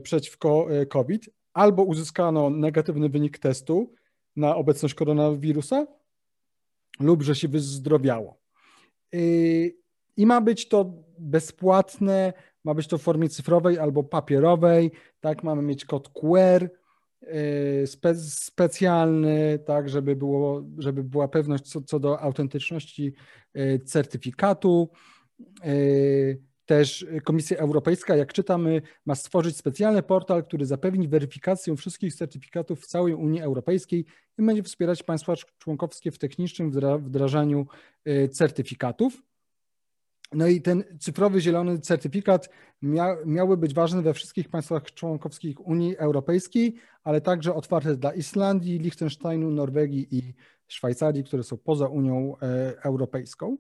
przeciwko 0.04 0.68
e, 0.72 0.86
COVID, 0.86 1.30
albo 1.54 1.84
uzyskano 1.84 2.50
negatywny 2.50 3.10
wynik 3.10 3.38
testu 3.38 3.94
na 4.36 4.56
obecność 4.56 4.94
koronawirusa, 4.94 5.88
lub 7.00 7.24
że 7.24 7.36
się 7.36 7.48
wyzdrowiało. 7.48 8.40
E, 9.14 9.18
I 10.18 10.26
ma 10.26 10.42
być 10.42 10.68
to 10.68 10.94
bezpłatne, 11.20 12.34
ma 12.64 12.74
być 12.74 12.88
to 12.88 12.98
w 12.98 13.02
formie 13.02 13.30
cyfrowej 13.30 13.80
albo 13.80 14.04
papierowej, 14.04 14.92
tak, 15.20 15.44
mamy 15.44 15.62
mieć 15.62 15.86
kod 15.86 16.10
QR 16.10 16.70
spe, 17.86 18.16
specjalny, 18.16 19.60
tak, 19.66 19.90
żeby, 19.90 20.16
było, 20.16 20.64
żeby 20.78 21.04
była 21.04 21.28
pewność 21.28 21.64
co, 21.72 21.82
co 21.82 22.00
do 22.00 22.22
autentyczności 22.22 23.14
certyfikatu. 23.86 24.90
Też 26.70 27.06
Komisja 27.24 27.58
Europejska, 27.58 28.16
jak 28.16 28.34
czytamy, 28.34 28.82
ma 29.06 29.16
stworzyć 29.16 29.58
specjalny 29.58 30.04
portal, 30.04 30.44
który 30.44 30.66
zapewni 30.66 31.08
weryfikację 31.08 31.76
wszystkich 31.76 32.16
certyfikatów 32.16 32.82
w 32.82 32.88
całej 32.88 33.14
Unii 33.14 33.42
Europejskiej 33.42 34.06
i 34.38 34.44
będzie 34.44 34.64
wspierać 34.64 35.04
państwa 35.04 35.34
członkowskie 35.58 36.12
w 36.12 36.18
technicznym 36.18 36.72
wdrażaniu 37.00 37.68
y, 38.08 38.30
certyfikatów. 38.30 39.24
No 40.34 40.48
i 40.48 40.62
ten 40.62 40.84
cyfrowy 41.00 41.42
zielony 41.42 41.80
certyfikat 41.80 42.50
mia, 42.82 43.16
miały 43.26 43.58
być 43.58 43.74
ważny 43.74 44.02
we 44.02 44.14
wszystkich 44.14 44.50
państwach 44.50 44.94
członkowskich 44.94 45.68
Unii 45.68 45.98
Europejskiej, 45.98 46.76
ale 47.04 47.22
także 47.22 47.54
otwarte 47.54 47.98
dla 47.98 48.14
Islandii, 48.14 48.80
Liechtensteinu, 48.80 49.52
Norwegii 49.52 50.08
i 50.12 50.34
Szwajcarii, 50.68 51.24
które 51.24 51.44
są 51.44 51.58
poza 51.58 51.88
Unią 51.88 52.36
e, 52.42 52.74
Europejską. 52.84 53.58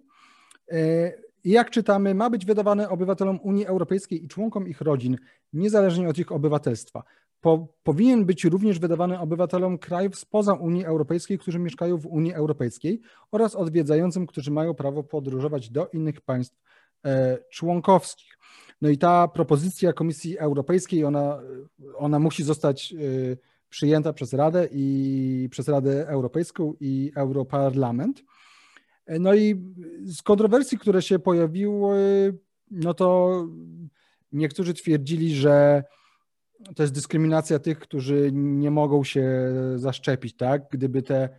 Jak 1.43 1.69
czytamy, 1.69 2.15
ma 2.15 2.29
być 2.29 2.45
wydawane 2.45 2.89
obywatelom 2.89 3.39
Unii 3.43 3.65
Europejskiej 3.65 4.25
i 4.25 4.27
członkom 4.27 4.67
ich 4.67 4.81
rodzin, 4.81 5.17
niezależnie 5.53 6.09
od 6.09 6.17
ich 6.17 6.31
obywatelstwa. 6.31 7.03
Po, 7.41 7.67
powinien 7.83 8.25
być 8.25 8.45
również 8.45 8.79
wydawany 8.79 9.19
obywatelom 9.19 9.77
krajów 9.77 10.19
spoza 10.19 10.53
Unii 10.53 10.85
Europejskiej, 10.85 11.37
którzy 11.37 11.59
mieszkają 11.59 11.97
w 11.97 12.05
Unii 12.05 12.33
Europejskiej 12.33 13.01
oraz 13.31 13.55
odwiedzającym, 13.55 14.27
którzy 14.27 14.51
mają 14.51 14.73
prawo 14.73 15.03
podróżować 15.03 15.69
do 15.69 15.87
innych 15.87 16.21
państw 16.21 16.61
e, 17.05 17.37
członkowskich. 17.51 18.37
No 18.81 18.89
i 18.89 18.97
ta 18.97 19.27
propozycja 19.27 19.93
Komisji 19.93 20.37
Europejskiej, 20.37 21.05
ona, 21.05 21.39
ona 21.95 22.19
musi 22.19 22.43
zostać 22.43 22.93
e, 22.93 22.97
przyjęta 23.69 24.13
przez 24.13 24.33
Radę 24.33 24.67
i 24.71 25.47
przez 25.51 25.67
Radę 25.67 26.07
Europejską 26.07 26.73
i 26.79 27.11
Europarlament. 27.15 28.23
No 29.20 29.36
i 29.36 29.55
z 30.03 30.22
kontrowersji, 30.22 30.78
które 30.78 31.01
się 31.01 31.20
pojawiły, 31.20 32.38
no 32.72 32.93
to 32.93 33.47
niektórzy 34.32 34.74
twierdzili, 34.74 35.36
że 35.36 35.84
to 36.76 36.84
jest 36.84 36.93
dyskryminacja 36.93 37.60
tych, 37.60 37.80
którzy 37.80 38.30
nie 38.34 38.72
mogą 38.72 39.03
się 39.03 39.53
zaszczepić, 39.76 40.36
tak? 40.36 40.62
Gdyby 40.72 41.03
te 41.03 41.30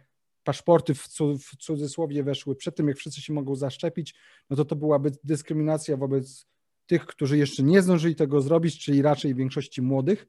paszporty 0.45 0.95
w, 0.95 1.09
w 1.39 1.57
cudzysłowie 1.57 2.23
weszły 2.23 2.57
przed 2.57 2.77
tym, 2.77 2.89
jak 2.89 2.97
wszyscy 2.97 3.21
się 3.21 3.33
mogą 3.33 3.57
zaszczepić, 3.57 4.14
no 4.51 4.57
to 4.57 4.64
to 4.64 4.77
byłaby 4.77 5.11
dyskryminacja 5.25 5.97
wobec 5.97 6.47
tych, 6.87 7.07
którzy 7.07 7.39
jeszcze 7.39 7.62
nie 7.62 7.83
zdążyli 7.83 8.16
tego 8.16 8.41
zrobić, 8.41 8.85
czyli 8.85 9.03
raczej 9.03 9.35
większości 9.35 9.83
młodych 9.83 10.27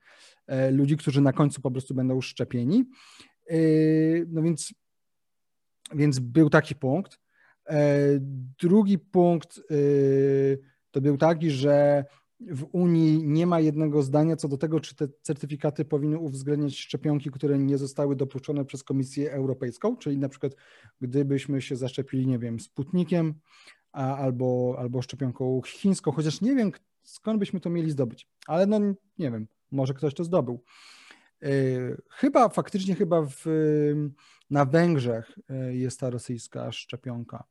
e, 0.48 0.72
ludzi, 0.72 0.98
którzy 0.98 1.22
na 1.22 1.34
końcu 1.34 1.62
po 1.62 1.72
prostu 1.72 1.94
będą 1.94 2.22
szczepieni. 2.22 2.86
E, 3.50 3.56
no 4.28 4.42
więc, 4.42 4.74
więc 5.96 6.20
był 6.20 6.50
taki 6.50 6.76
punkt. 6.76 7.20
E, 7.70 8.00
drugi 8.62 9.00
punkt 9.00 9.62
to 10.92 11.02
był 11.02 11.18
taki, 11.18 11.52
że 11.52 12.06
w 12.40 12.66
Unii 12.72 13.24
nie 13.24 13.48
ma 13.48 13.60
jednego 13.60 14.04
zdania 14.04 14.36
co 14.36 14.48
do 14.48 14.58
tego, 14.58 14.80
czy 14.80 14.96
te 14.96 15.08
certyfikaty 15.22 15.86
powinny 15.86 16.20
uwzględniać 16.20 16.78
szczepionki, 16.78 17.32
które 17.32 17.58
nie 17.58 17.78
zostały 17.78 18.16
dopuszczone 18.16 18.66
przez 18.66 18.84
Komisję 18.84 19.32
Europejską, 19.32 19.98
czyli 19.98 20.18
na 20.18 20.30
przykład 20.30 20.56
gdybyśmy 21.02 21.62
się 21.62 21.76
zaszczepili, 21.76 22.28
nie 22.28 22.40
wiem, 22.40 22.60
Sputnikiem 22.60 23.34
albo, 23.92 24.76
albo 24.80 25.02
szczepionką 25.02 25.62
chińską, 25.66 26.12
chociaż 26.12 26.42
nie 26.42 26.56
wiem 26.56 26.72
skąd 27.04 27.40
byśmy 27.40 27.60
to 27.60 27.70
mieli 27.70 27.92
zdobyć, 27.92 28.28
ale 28.48 28.66
no 28.66 28.80
nie 29.18 29.32
wiem, 29.32 29.48
może 29.72 29.94
ktoś 29.94 30.14
to 30.14 30.24
zdobył. 30.24 30.64
E, 31.42 31.48
chyba 32.10 32.50
faktycznie 32.50 32.96
chyba 32.96 33.22
w, 33.22 33.46
na 34.52 34.66
Węgrzech 34.66 35.32
e, 35.50 35.76
jest 35.76 36.00
ta 36.00 36.10
rosyjska 36.10 36.72
szczepionka. 36.72 37.44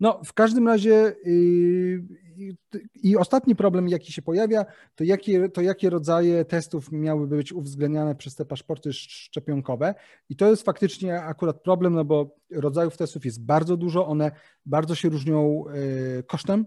No, 0.00 0.20
w 0.24 0.32
każdym 0.32 0.68
razie 0.68 1.16
yy, 1.24 2.56
i 2.94 3.16
ostatni 3.16 3.56
problem, 3.56 3.88
jaki 3.88 4.12
się 4.12 4.22
pojawia, 4.22 4.64
to 4.94 5.04
jakie, 5.04 5.48
to 5.48 5.60
jakie 5.60 5.90
rodzaje 5.90 6.44
testów 6.44 6.92
miałyby 6.92 7.36
być 7.36 7.52
uwzględniane 7.52 8.14
przez 8.14 8.34
te 8.34 8.44
paszporty 8.44 8.92
szczepionkowe. 8.92 9.94
I 10.28 10.36
to 10.36 10.50
jest 10.50 10.62
faktycznie 10.62 11.22
akurat 11.22 11.62
problem, 11.62 11.94
no 11.94 12.04
bo 12.04 12.36
rodzajów 12.50 12.96
testów 12.96 13.24
jest 13.24 13.44
bardzo 13.44 13.76
dużo, 13.76 14.06
one 14.06 14.30
bardzo 14.66 14.94
się 14.94 15.08
różnią 15.08 15.64
yy, 15.74 16.22
kosztem 16.22 16.66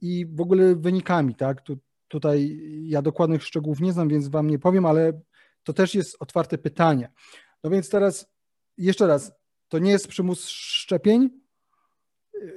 i 0.00 0.26
w 0.26 0.40
ogóle 0.40 0.76
wynikami, 0.76 1.34
tak? 1.34 1.60
Tu, 1.60 1.78
tutaj 2.08 2.60
ja 2.82 3.02
dokładnych 3.02 3.44
szczegółów 3.44 3.80
nie 3.80 3.92
znam, 3.92 4.08
więc 4.08 4.28
wam 4.28 4.50
nie 4.50 4.58
powiem, 4.58 4.86
ale 4.86 5.20
to 5.62 5.72
też 5.72 5.94
jest 5.94 6.16
otwarte 6.20 6.58
pytanie. 6.58 7.12
No 7.64 7.70
więc 7.70 7.90
teraz 7.90 8.29
jeszcze 8.80 9.06
raz, 9.06 9.32
to 9.68 9.78
nie 9.78 9.90
jest 9.90 10.08
przymus 10.08 10.48
szczepień, 10.48 11.30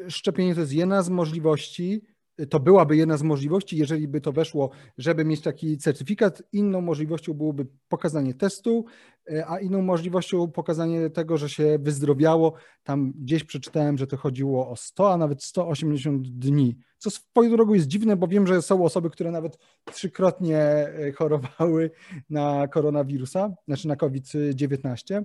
szczepienie 0.09 0.55
to 0.55 0.61
jest 0.61 0.74
jedna 0.74 1.03
z 1.03 1.09
możliwości, 1.09 2.01
to 2.49 2.59
byłaby 2.59 2.95
jedna 2.95 3.17
z 3.17 3.24
możliwości, 3.24 3.78
jeżeli 3.78 4.07
by 4.07 4.21
to 4.21 4.32
weszło, 4.32 4.69
żeby 4.97 5.26
mieć 5.26 5.41
taki 5.41 5.78
certyfikat. 5.78 6.43
Inną 6.51 6.82
możliwością 6.82 7.34
byłoby 7.34 7.67
pokazanie 7.88 8.34
testu, 8.34 8.86
e, 9.32 9.47
a 9.47 9.59
inną 9.59 9.82
możliwością 9.82 10.51
pokazanie 10.51 11.09
tego, 11.09 11.38
że 11.38 11.49
się 11.49 11.78
wyzdrowiało. 11.80 12.53
Tam 12.84 13.13
gdzieś 13.15 13.43
przeczytałem, 13.43 13.97
że 13.97 14.07
to 14.07 14.17
chodziło 14.17 14.69
o 14.69 14.76
100, 14.76 15.13
a 15.13 15.17
nawet 15.17 15.43
180 15.43 16.28
dni. 16.28 16.78
Co 16.97 17.09
swoją 17.09 17.51
drogą 17.51 17.74
jest 17.74 17.88
dziwne, 17.88 18.15
bo 18.15 18.28
wiem, 18.28 18.47
że 18.47 18.61
są 18.61 18.84
osoby, 18.84 19.09
które 19.09 19.32
nawet 19.32 19.57
trzykrotnie 19.93 20.57
e, 20.57 21.11
chorowały 21.11 21.91
na 22.30 22.67
koronawirusa, 22.67 23.53
znaczy 23.67 23.88
na 23.88 23.95
COVID-19. 23.95 25.24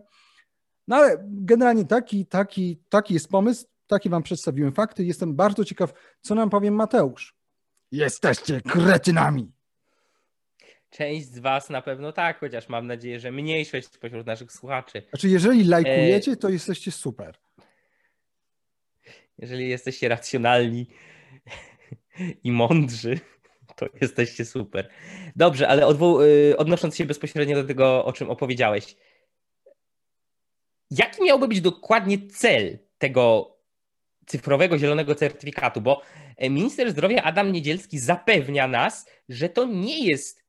No 0.89 0.97
ale 0.97 1.25
generalnie 1.29 1.85
taki, 1.85 2.27
taki, 2.27 2.79
taki 2.89 3.15
jest 3.15 3.29
pomysł. 3.29 3.67
Takie 3.87 4.11
wam 4.11 4.23
przedstawiłem 4.23 4.73
fakty. 4.73 5.05
Jestem 5.05 5.37
bardzo 5.37 5.65
ciekaw, 5.65 5.93
co 6.21 6.35
nam 6.35 6.51
powie 6.51 6.71
Mateusz. 6.71 7.37
Jesteście 7.93 8.61
kretynami. 8.61 9.53
Część 10.91 11.27
z 11.27 11.39
was 11.39 11.71
na 11.71 11.83
pewno 11.83 12.13
tak, 12.13 12.41
chociaż 12.41 12.69
mam 12.69 12.87
nadzieję, 12.87 13.21
że 13.21 13.33
mniejszość 13.33 13.93
spośród 13.93 14.27
naszych 14.27 14.53
słuchaczy. 14.53 15.03
Znaczy, 15.11 15.29
jeżeli 15.29 15.65
lajkujecie, 15.65 16.37
to 16.37 16.49
jesteście 16.49 16.93
super. 16.93 17.35
Jeżeli 19.39 19.69
jesteście 19.69 20.09
racjonalni 20.09 20.87
i 22.45 22.53
mądrzy, 22.53 23.21
to 23.77 23.87
jesteście 24.01 24.45
super. 24.45 24.89
Dobrze, 25.37 25.69
ale 25.69 25.83
y, 26.23 26.57
odnosząc 26.57 26.97
się 26.97 27.05
bezpośrednio 27.05 27.63
do 27.63 27.65
tego, 27.65 28.05
o 28.05 28.13
czym 28.13 28.31
opowiedziałeś, 28.31 28.97
jaki 30.91 31.23
miałby 31.23 31.49
być 31.49 31.61
dokładnie 31.61 32.29
cel 32.29 32.79
tego 32.99 33.55
cyfrowego 34.27 34.79
zielonego 34.79 35.15
certyfikatu, 35.15 35.81
bo 35.81 36.03
e, 36.37 36.51
minister 36.51 36.91
zdrowia 36.91 37.23
Adam 37.23 37.53
Niedzielski 37.53 37.99
zapewnia 37.99 38.69
nas, 38.69 39.07
że 39.29 39.49
to 39.49 39.65
nie 39.65 40.07
jest 40.07 40.45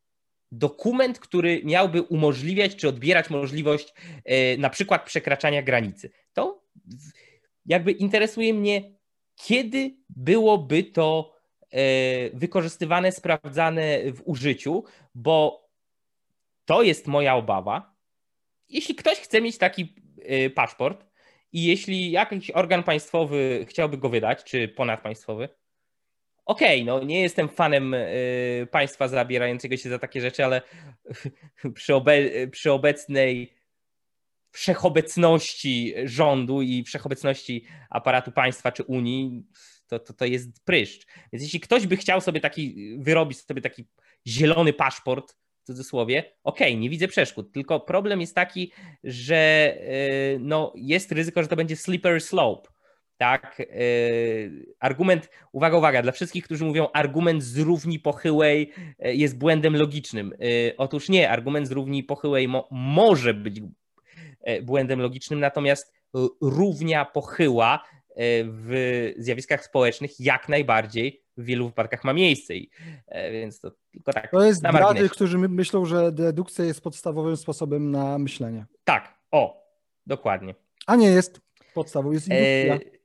dokument, 0.51 1.19
który 1.19 1.61
miałby 1.63 2.01
umożliwiać 2.01 2.75
czy 2.75 2.87
odbierać 2.87 3.29
możliwość 3.29 3.93
e, 4.25 4.57
na 4.57 4.69
przykład 4.69 5.05
przekraczania 5.05 5.63
granicy. 5.63 6.11
To 6.33 6.63
jakby 7.65 7.91
interesuje 7.91 8.53
mnie, 8.53 8.91
kiedy 9.35 9.95
byłoby 10.09 10.83
to 10.83 11.35
e, 11.71 11.79
wykorzystywane, 12.29 13.11
sprawdzane 13.11 14.11
w 14.11 14.21
użyciu, 14.25 14.83
bo 15.15 15.67
to 16.65 16.83
jest 16.83 17.07
moja 17.07 17.35
obawa. 17.35 17.95
Jeśli 18.69 18.95
ktoś 18.95 19.17
chce 19.17 19.41
mieć 19.41 19.57
taki 19.57 19.95
paszport, 20.55 21.05
i 21.51 21.63
jeśli 21.63 22.11
jakiś 22.11 22.51
organ 22.51 22.83
państwowy 22.83 23.65
chciałby 23.69 23.97
go 23.97 24.09
wydać, 24.09 24.43
czy 24.43 24.67
ponadpaństwowy, 24.67 25.49
okej, 26.45 26.81
okay, 26.81 26.85
no 26.85 27.03
nie 27.03 27.21
jestem 27.21 27.49
fanem 27.49 27.93
y, 27.93 28.67
państwa 28.71 29.07
zabierającego 29.07 29.77
się 29.77 29.89
za 29.89 29.99
takie 29.99 30.21
rzeczy, 30.21 30.45
ale 30.45 30.61
przy, 31.73 31.95
obe 31.95 32.17
przy 32.47 32.71
obecnej 32.71 33.53
wszechobecności 34.51 35.93
rządu 36.03 36.61
i 36.61 36.83
wszechobecności 36.83 37.65
aparatu 37.89 38.31
państwa 38.31 38.71
czy 38.71 38.83
Unii, 38.83 39.43
to, 39.87 39.99
to, 39.99 40.13
to 40.13 40.25
jest 40.25 40.65
pryszcz. 40.65 41.07
Więc 41.33 41.43
jeśli 41.43 41.59
ktoś 41.59 41.87
by 41.87 41.97
chciał 41.97 42.21
sobie 42.21 42.39
taki, 42.39 42.95
wyrobić 42.99 43.39
sobie 43.39 43.61
taki 43.61 43.87
zielony 44.27 44.73
paszport, 44.73 45.35
cudzysłowie, 45.69 46.19
okej, 46.43 46.67
okay, 46.71 46.81
nie 46.81 46.89
widzę 46.89 47.07
przeszkód, 47.07 47.51
tylko 47.51 47.79
problem 47.79 48.21
jest 48.21 48.35
taki, 48.35 48.71
że 49.03 49.35
e, 49.35 50.39
no, 50.39 50.73
jest 50.75 51.11
ryzyko, 51.11 51.41
że 51.41 51.47
to 51.47 51.55
będzie 51.55 51.75
slippery 51.75 52.19
slope. 52.19 52.69
Tak, 53.17 53.61
e, 53.61 53.65
argument, 54.79 55.29
uwaga, 55.51 55.77
uwaga, 55.77 56.01
dla 56.01 56.11
wszystkich, 56.11 56.43
którzy 56.43 56.65
mówią, 56.65 56.87
argument 56.93 57.43
z 57.43 57.57
równi 57.57 57.99
pochyłej 57.99 58.71
e, 58.99 59.15
jest 59.15 59.37
błędem 59.37 59.75
logicznym. 59.75 60.33
Otóż 60.77 61.09
nie, 61.09 61.29
argument 61.29 61.67
z 61.67 61.71
równi 61.71 62.03
pochyłej 62.03 62.47
mo 62.47 62.67
może 62.71 63.33
być 63.33 63.61
błędem 64.63 65.01
logicznym, 65.01 65.39
natomiast 65.39 65.93
równia 66.41 67.05
pochyła 67.05 67.83
w 68.43 69.11
zjawiskach 69.17 69.65
społecznych 69.65 70.19
jak 70.19 70.49
najbardziej 70.49 71.23
w 71.39 71.45
wielu 71.45 71.67
wypadkach 71.67 72.03
ma 72.03 72.13
miejsce. 72.13 72.55
I, 72.55 72.69
e, 73.07 73.31
więc 73.31 73.59
to 73.59 73.71
tylko 73.91 74.13
tak. 74.13 74.31
To 74.31 74.45
jest 74.45 74.61
dla 74.61 74.93
tych, 74.93 75.11
którzy 75.11 75.37
myślą, 75.37 75.85
że 75.85 76.11
dedukcja 76.11 76.65
jest 76.65 76.81
podstawowym 76.81 77.37
sposobem 77.37 77.91
na 77.91 78.17
myślenie. 78.17 78.65
Tak, 78.83 79.13
o, 79.31 79.67
dokładnie. 80.07 80.55
A 80.87 80.95
nie 80.95 81.07
jest 81.07 81.41
podstawą, 81.73 82.11
jest 82.11 82.27
indukcja. 82.27 82.75
E... 82.75 82.99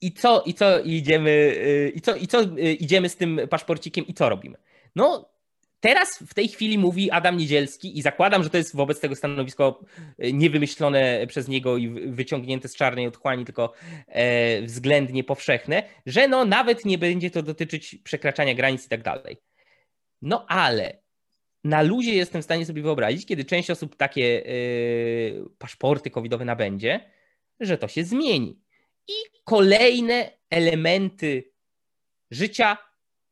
I 0.00 0.12
co, 0.12 0.42
i 0.42 0.54
co 0.54 0.80
idziemy, 0.80 1.56
e, 1.60 1.88
i 1.88 2.00
co, 2.00 2.14
i 2.14 2.26
co 2.26 2.40
e, 2.40 2.72
idziemy 2.72 3.08
z 3.08 3.16
tym 3.16 3.40
paszporcikiem 3.50 4.06
i 4.06 4.14
co 4.14 4.28
robimy? 4.28 4.58
No, 4.96 5.30
Teraz 5.80 6.18
w 6.18 6.34
tej 6.34 6.48
chwili 6.48 6.78
mówi 6.78 7.10
Adam 7.10 7.36
Niedzielski 7.36 7.98
i 7.98 8.02
zakładam, 8.02 8.42
że 8.42 8.50
to 8.50 8.56
jest 8.56 8.76
wobec 8.76 9.00
tego 9.00 9.16
stanowisko 9.16 9.80
e, 10.18 10.32
niewymyślone 10.32 11.26
przez 11.26 11.48
niego 11.48 11.76
i 11.76 11.88
wyciągnięte 11.88 12.68
z 12.68 12.76
czarnej 12.76 13.06
otchłani, 13.06 13.44
tylko 13.44 13.72
e, 14.06 14.62
względnie 14.62 15.24
powszechne, 15.24 15.82
że 16.06 16.28
no 16.28 16.44
nawet 16.44 16.84
nie 16.84 16.98
będzie 16.98 17.30
to 17.30 17.42
dotyczyć 17.42 17.98
przekraczania 18.04 18.54
granic 18.54 18.86
i 18.86 18.88
tak 18.88 19.02
dalej. 19.02 19.36
No 20.22 20.46
ale 20.48 21.02
na 21.64 21.82
luzie 21.82 22.14
jestem 22.14 22.42
w 22.42 22.44
stanie 22.44 22.66
sobie 22.66 22.82
wyobrazić, 22.82 23.26
kiedy 23.26 23.44
część 23.44 23.70
osób 23.70 23.96
takie 23.96 24.46
e, 24.46 24.50
paszporty 25.58 26.10
covidowe 26.10 26.44
nabędzie, 26.44 27.10
że 27.60 27.78
to 27.78 27.88
się 27.88 28.04
zmieni. 28.04 28.60
I 29.08 29.12
kolejne 29.44 30.30
elementy 30.50 31.50
życia, 32.30 32.78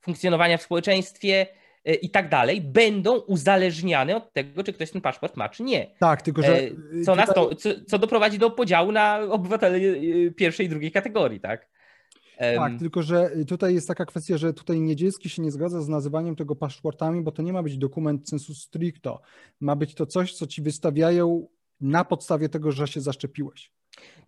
funkcjonowania 0.00 0.58
w 0.58 0.62
społeczeństwie, 0.62 1.46
i 1.94 2.10
tak 2.10 2.28
dalej, 2.28 2.60
będą 2.60 3.18
uzależniane 3.18 4.16
od 4.16 4.32
tego, 4.32 4.64
czy 4.64 4.72
ktoś 4.72 4.90
ten 4.90 5.00
paszport 5.00 5.36
ma, 5.36 5.48
czy 5.48 5.62
nie. 5.62 5.94
Tak, 5.98 6.22
tylko 6.22 6.42
że. 6.42 6.58
E, 6.58 6.70
co, 7.04 7.16
nas 7.16 7.34
to, 7.34 7.54
co, 7.54 7.68
co 7.86 7.98
doprowadzi 7.98 8.38
do 8.38 8.50
podziału 8.50 8.92
na 8.92 9.20
obywateli 9.20 9.86
e, 10.26 10.30
pierwszej 10.30 10.66
i 10.66 10.68
drugiej 10.68 10.92
kategorii, 10.92 11.40
tak? 11.40 11.68
Tak, 12.56 12.78
tylko 12.78 13.02
że 13.02 13.30
tutaj 13.48 13.74
jest 13.74 13.88
taka 13.88 14.06
kwestia, 14.06 14.36
że 14.36 14.52
tutaj 14.52 14.80
Niedzielski 14.80 15.28
się 15.28 15.42
nie 15.42 15.50
zgadza 15.50 15.82
z 15.82 15.88
nazywaniem 15.88 16.36
tego 16.36 16.56
paszportami, 16.56 17.22
bo 17.22 17.32
to 17.32 17.42
nie 17.42 17.52
ma 17.52 17.62
być 17.62 17.78
dokument 17.78 18.28
sensu 18.28 18.54
stricto. 18.54 19.20
Ma 19.60 19.76
być 19.76 19.94
to 19.94 20.06
coś, 20.06 20.34
co 20.34 20.46
ci 20.46 20.62
wystawiają 20.62 21.48
na 21.80 22.04
podstawie 22.04 22.48
tego, 22.48 22.72
że 22.72 22.86
się 22.86 23.00
zaszczepiłeś. 23.00 23.72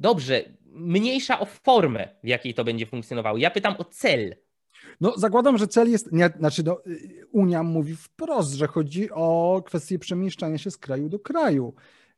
Dobrze, 0.00 0.44
mniejsza 0.66 1.40
o 1.40 1.46
formę, 1.46 2.08
w 2.24 2.28
jakiej 2.28 2.54
to 2.54 2.64
będzie 2.64 2.86
funkcjonowało. 2.86 3.38
Ja 3.38 3.50
pytam 3.50 3.74
o 3.78 3.84
cel. 3.84 4.36
No, 5.00 5.14
zakładam, 5.16 5.58
że 5.58 5.66
cel 5.66 5.90
jest, 5.90 6.12
nie, 6.12 6.30
znaczy 6.38 6.62
no, 6.62 6.80
Unia 7.32 7.62
mówi 7.62 7.96
wprost, 7.96 8.52
że 8.52 8.66
chodzi 8.66 9.10
o 9.10 9.62
kwestię 9.66 9.98
przemieszczania 9.98 10.58
się 10.58 10.70
z 10.70 10.78
kraju 10.78 11.08
do 11.08 11.18
kraju. 11.18 11.74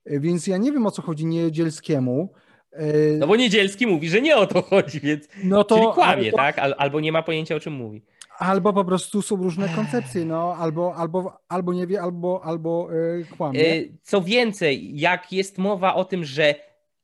Więc 0.07 0.47
ja 0.47 0.57
nie 0.57 0.73
wiem, 0.73 0.87
o 0.87 0.91
co 0.91 1.03
chodzi 1.03 1.27
Niedzielskiemu. 1.27 2.33
No 3.19 3.27
bo 3.27 3.37
Niedzielski 3.37 3.87
mówi, 3.87 4.09
że 4.09 4.21
nie 4.21 4.37
o 4.37 4.47
to 4.47 4.63
chodzi, 4.63 5.01
więc 5.01 5.29
no 5.45 5.65
to, 5.65 5.77
czyli 5.77 5.89
kłamie, 5.95 6.31
to... 6.31 6.37
tak? 6.37 6.59
Albo 6.59 7.01
nie 7.01 7.13
ma 7.13 7.23
pojęcia, 7.23 7.55
o 7.55 7.61
czym 7.61 7.73
mówi. 7.73 8.03
Albo 8.39 8.73
po 8.73 8.85
prostu 8.85 9.23
są 9.23 9.37
różne 9.37 9.69
koncepcje, 9.69 10.25
no, 10.25 10.57
albo, 10.59 10.95
albo, 10.95 11.39
albo 11.49 11.73
nie 11.73 11.87
wie, 11.87 12.03
albo, 12.03 12.41
albo 12.45 12.89
yy, 12.93 13.25
kłamie. 13.37 13.61
E, 13.61 13.83
co 14.03 14.23
więcej, 14.23 14.99
jak 14.99 15.33
jest 15.33 15.59
mowa 15.59 15.95
o 15.95 16.05
tym, 16.05 16.25
że 16.25 16.55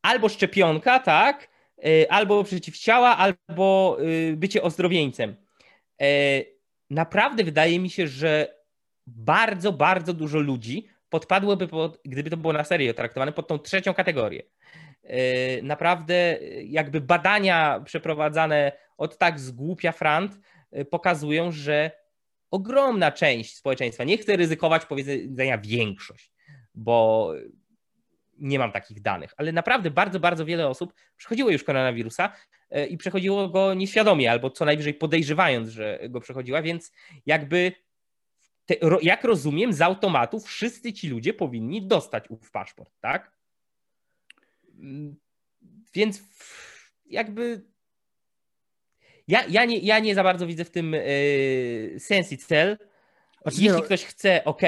albo 0.02 0.28
szczepionka, 0.28 0.98
tak, 0.98 1.48
e, 1.84 2.12
albo 2.12 2.44
przeciwciała, 2.44 3.16
albo 3.16 3.96
bycie 4.36 4.62
ozdrowieńcem 4.62 5.30
E, 5.30 5.47
naprawdę 6.90 7.44
wydaje 7.44 7.80
mi 7.80 7.90
się, 7.90 8.08
że 8.08 8.54
bardzo, 9.06 9.72
bardzo 9.72 10.12
dużo 10.12 10.38
ludzi 10.38 10.88
podpadłoby, 11.08 11.68
pod, 11.68 12.00
gdyby 12.04 12.30
to 12.30 12.36
było 12.36 12.52
na 12.52 12.64
serio 12.64 12.94
traktowane, 12.94 13.32
pod 13.32 13.48
tą 13.48 13.58
trzecią 13.58 13.94
kategorię. 13.94 14.42
E, 15.02 15.62
naprawdę 15.62 16.38
jakby 16.64 17.00
badania 17.00 17.80
przeprowadzane 17.84 18.72
od 18.96 19.18
tak 19.18 19.40
z 19.40 19.50
głupia 19.50 19.92
frant 19.92 20.38
e, 20.70 20.84
pokazują, 20.84 21.52
że 21.52 21.90
ogromna 22.50 23.12
część 23.12 23.56
społeczeństwa, 23.56 24.04
nie 24.04 24.18
chcę 24.18 24.36
ryzykować 24.36 24.86
powiedzenia 24.86 25.58
większość, 25.58 26.32
bo 26.74 27.32
nie 28.38 28.58
mam 28.58 28.72
takich 28.72 29.02
danych, 29.02 29.34
ale 29.36 29.52
naprawdę 29.52 29.90
bardzo, 29.90 30.20
bardzo 30.20 30.44
wiele 30.44 30.68
osób 30.68 30.94
przechodziło 31.16 31.50
już 31.50 31.64
koronawirusa 31.64 32.24
e, 32.26 32.57
i 32.90 32.96
przechodziło 32.96 33.48
go 33.48 33.74
nieświadomie, 33.74 34.30
albo 34.30 34.50
co 34.50 34.64
najwyżej 34.64 34.94
podejrzewając, 34.94 35.68
że 35.68 36.00
go 36.08 36.20
przechodziła, 36.20 36.62
więc 36.62 36.92
jakby 37.26 37.72
te, 38.66 38.74
jak 39.02 39.24
rozumiem, 39.24 39.72
z 39.72 39.80
automatu 39.80 40.40
wszyscy 40.40 40.92
ci 40.92 41.08
ludzie 41.08 41.34
powinni 41.34 41.86
dostać 41.86 42.24
ów 42.28 42.50
paszport, 42.50 42.92
tak? 43.00 43.32
Mm, 44.78 45.16
więc 45.94 46.22
jakby 47.06 47.62
ja, 49.28 49.44
ja, 49.48 49.64
nie, 49.64 49.78
ja 49.78 49.98
nie 49.98 50.14
za 50.14 50.22
bardzo 50.22 50.46
widzę 50.46 50.64
w 50.64 50.70
tym 50.70 50.92
yy, 50.92 51.94
sens 51.98 52.32
i 52.32 52.38
cel. 52.38 52.78
Znaczy, 53.42 53.56
Jeśli 53.62 53.68
no... 53.68 53.82
ktoś 53.82 54.04
chce, 54.04 54.44
ok, 54.44 54.62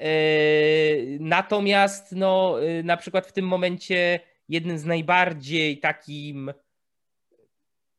Yy, 0.00 1.18
natomiast 1.20 2.12
no, 2.12 2.58
yy, 2.58 2.82
na 2.82 2.96
przykład 2.96 3.26
w 3.26 3.32
tym 3.32 3.46
momencie 3.46 4.20
jednym 4.48 4.78
z 4.78 4.84
najbardziej 4.84 5.78
takim 5.78 6.52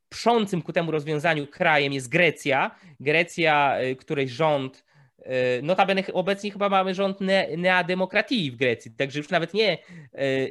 przącym 0.10 0.62
ku 0.62 0.74
temu 0.74 0.92
rozwiązaniu 0.92 1.48
krajem 1.48 1.94
jest 1.94 2.10
Grecja. 2.10 2.76
Grecja, 3.00 3.82
yy, 3.82 3.96
której 3.96 4.30
rząd, 4.30 4.86
notabene 5.64 6.04
obecnie 6.14 6.52
chyba 6.52 6.70
mamy 6.70 6.96
rząd 6.96 7.22
ne, 7.22 7.48
neademokratii 7.58 8.52
w 8.52 8.56
Grecji, 8.56 8.92
także 8.92 9.20
już 9.20 9.30
nawet 9.30 9.54
nie, 9.54 9.78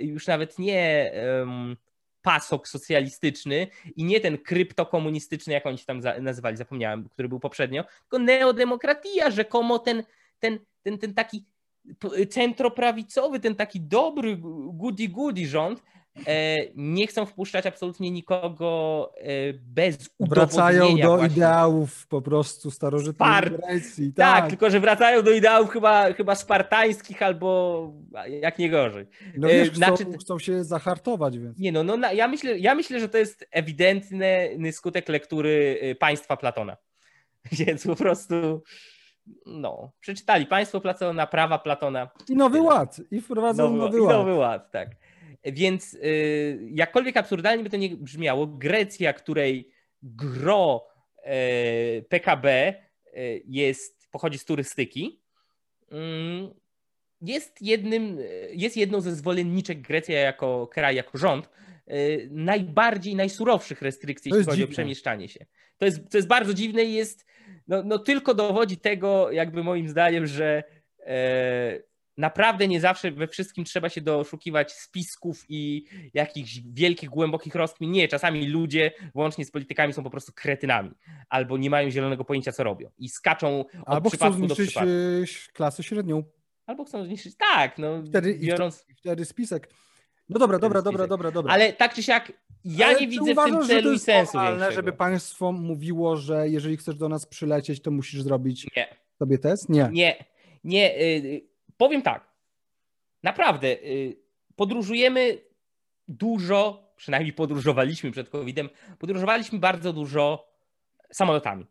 już 0.00 0.26
nawet 0.26 0.58
nie 0.58 1.12
um, 1.38 1.76
pasok 2.22 2.68
socjalistyczny 2.68 3.66
i 3.96 4.04
nie 4.04 4.20
ten 4.20 4.38
kryptokomunistyczny, 4.38 5.52
jak 5.52 5.66
oni 5.66 5.78
się 5.78 5.84
tam 5.84 6.00
nazywali, 6.20 6.56
zapomniałem, 6.56 7.08
który 7.08 7.28
był 7.28 7.40
poprzednio, 7.40 7.84
tylko 8.00 8.18
neodemokratia, 8.18 9.30
rzekomo 9.30 9.78
ten, 9.78 10.02
ten 10.38 10.58
ten, 10.82 10.98
ten 10.98 11.14
taki 11.14 11.44
centroprawicowy, 12.30 13.40
ten 13.40 13.54
taki 13.54 13.80
dobry 13.80 14.36
goody-goody 14.72 15.46
rząd, 15.46 15.82
nie 16.74 17.06
chcą 17.06 17.26
wpuszczać 17.26 17.66
absolutnie 17.66 18.10
nikogo 18.10 19.12
e, 19.16 19.52
bez 19.52 20.10
Wracają 20.20 20.96
do 20.96 21.08
właśnie. 21.16 21.26
ideałów 21.26 22.06
po 22.06 22.22
prostu 22.22 22.70
starożytnej 22.70 23.30
Spart- 23.30 23.56
Grecji. 23.56 24.12
Tak. 24.12 24.40
tak. 24.40 24.50
tylko 24.50 24.70
że 24.70 24.80
wracają 24.80 25.22
do 25.22 25.30
ideałów 25.30 25.70
chyba, 25.70 26.12
chyba 26.12 26.34
spartańskich 26.34 27.22
albo 27.22 27.92
jak 28.40 28.58
nie 28.58 28.70
gorzej. 28.70 29.06
No 29.36 29.48
wiesz, 29.48 29.74
znaczy, 29.74 30.04
chcą, 30.04 30.18
chcą 30.18 30.38
się 30.38 30.64
zahartować, 30.64 31.38
więc. 31.38 31.58
Nie 31.58 31.72
no, 31.72 31.84
no 31.84 32.12
ja, 32.12 32.28
myślę, 32.28 32.58
ja 32.58 32.74
myślę, 32.74 33.00
że 33.00 33.08
to 33.08 33.18
jest 33.18 33.48
ewidentny 33.50 34.72
skutek 34.72 35.08
lektury 35.08 35.80
państwa 36.00 36.36
Platona. 36.36 36.76
Więc 37.52 37.86
po 37.86 37.96
prostu 37.96 38.62
no, 39.46 39.92
przeczytali 40.00 40.46
państwo 40.46 40.80
Platona, 40.80 41.26
prawa 41.26 41.58
Platona. 41.58 42.08
I 42.28 42.36
nowy 42.36 42.60
ład. 42.60 43.00
I 43.10 43.20
wprowadzą 43.20 43.62
nowy, 43.62 43.78
nowy 43.78 44.02
ład. 44.02 44.14
I 44.14 44.18
nowy 44.18 44.34
ład, 44.34 44.70
tak. 44.70 44.88
Więc 45.44 45.94
y, 45.94 46.68
jakkolwiek 46.70 47.16
absurdalnie 47.16 47.64
by 47.64 47.70
to 47.70 47.76
nie 47.76 47.90
brzmiało, 47.90 48.46
Grecja, 48.46 49.12
której 49.12 49.70
gro 50.02 50.86
y, 51.18 52.04
PKB 52.08 52.74
y, 53.06 53.42
jest, 53.46 54.08
pochodzi 54.10 54.38
z 54.38 54.44
turystyki, 54.44 55.22
mm, 55.90 56.50
jest 57.20 57.62
jednym, 57.62 58.18
jest 58.52 58.76
jedną 58.76 59.00
ze 59.00 59.14
zwolenniczek 59.14 59.80
Grecja 59.80 60.20
jako 60.20 60.66
kraj, 60.66 60.96
jako 60.96 61.18
rząd, 61.18 61.50
y, 61.90 62.28
najbardziej, 62.32 63.14
najsurowszych 63.14 63.82
restrykcji, 63.82 64.30
jeśli 64.30 64.44
chodzi 64.44 64.56
dziwne. 64.56 64.72
o 64.72 64.72
przemieszczanie 64.72 65.28
się. 65.28 65.46
To 65.78 65.84
jest, 65.84 66.10
to 66.10 66.18
jest 66.18 66.28
bardzo 66.28 66.54
dziwne 66.54 66.84
i 66.84 66.94
jest 66.94 67.28
no, 67.68 67.82
no 67.82 67.98
tylko 67.98 68.34
dowodzi 68.34 68.76
tego, 68.76 69.30
jakby 69.30 69.64
moim 69.64 69.88
zdaniem, 69.88 70.26
że 70.26 70.64
e, 71.00 71.80
naprawdę 72.18 72.68
nie 72.68 72.80
zawsze 72.80 73.10
we 73.10 73.28
wszystkim 73.28 73.64
trzeba 73.64 73.88
się 73.88 74.00
doszukiwać 74.00 74.72
spisków 74.72 75.44
i 75.48 75.84
jakichś 76.14 76.60
wielkich, 76.72 77.08
głębokich 77.08 77.54
rozkmin. 77.54 77.90
Nie, 77.90 78.08
czasami 78.08 78.46
ludzie, 78.46 78.90
łącznie 79.14 79.44
z 79.44 79.50
politykami, 79.50 79.92
są 79.92 80.02
po 80.02 80.10
prostu 80.10 80.32
kretynami 80.32 80.90
albo 81.28 81.58
nie 81.58 81.70
mają 81.70 81.90
zielonego 81.90 82.24
pojęcia, 82.24 82.52
co 82.52 82.64
robią 82.64 82.90
i 82.98 83.08
skaczą 83.08 83.60
od 83.60 83.68
albo 83.86 84.10
przypadku 84.10 84.46
do 84.46 84.54
przypadku. 84.54 84.90
klasę 85.52 85.82
średnią. 85.82 86.22
Albo 86.66 86.84
chcą 86.84 87.04
zniszczyć, 87.04 87.36
tak, 87.36 87.78
no 87.78 88.02
wtedy, 88.08 88.38
biorąc... 88.38 88.86
wtedy 88.98 89.24
spisek. 89.24 89.70
No 90.28 90.38
dobra, 90.38 90.58
dobra, 90.58 90.82
dobra, 90.82 91.06
dobra, 91.06 91.30
dobra. 91.30 91.52
Ale 91.52 91.72
tak 91.72 91.94
czy 91.94 92.02
siak, 92.02 92.32
ja 92.64 92.86
Ale 92.86 93.00
nie 93.00 93.08
widzę 93.08 93.32
uważasz, 93.32 93.54
w 93.54 93.58
tym 93.58 93.68
celu 93.68 93.92
i 93.92 93.98
sensu 93.98 94.36
normalne, 94.36 94.72
żeby 94.72 94.92
państwo 94.92 95.52
mówiło, 95.52 96.16
że 96.16 96.48
jeżeli 96.48 96.76
chcesz 96.76 96.96
do 96.96 97.08
nas 97.08 97.26
przylecieć, 97.26 97.82
to 97.82 97.90
musisz 97.90 98.22
zrobić 98.22 98.66
nie. 98.76 98.96
sobie 99.18 99.38
test? 99.38 99.68
Nie. 99.68 99.88
Nie, 99.92 100.24
nie. 100.64 100.94
Y, 101.78 101.84
powiem 101.86 102.02
tak. 102.02 102.28
Naprawdę, 103.22 103.68
y, 103.68 104.16
podróżujemy 104.56 105.38
dużo, 106.08 106.92
przynajmniej 106.96 107.32
podróżowaliśmy 107.32 108.10
przed 108.10 108.28
COVID-em, 108.28 108.68
podróżowaliśmy 108.98 109.58
bardzo 109.58 109.92
dużo 109.92 110.48
samolotami. 111.12 111.66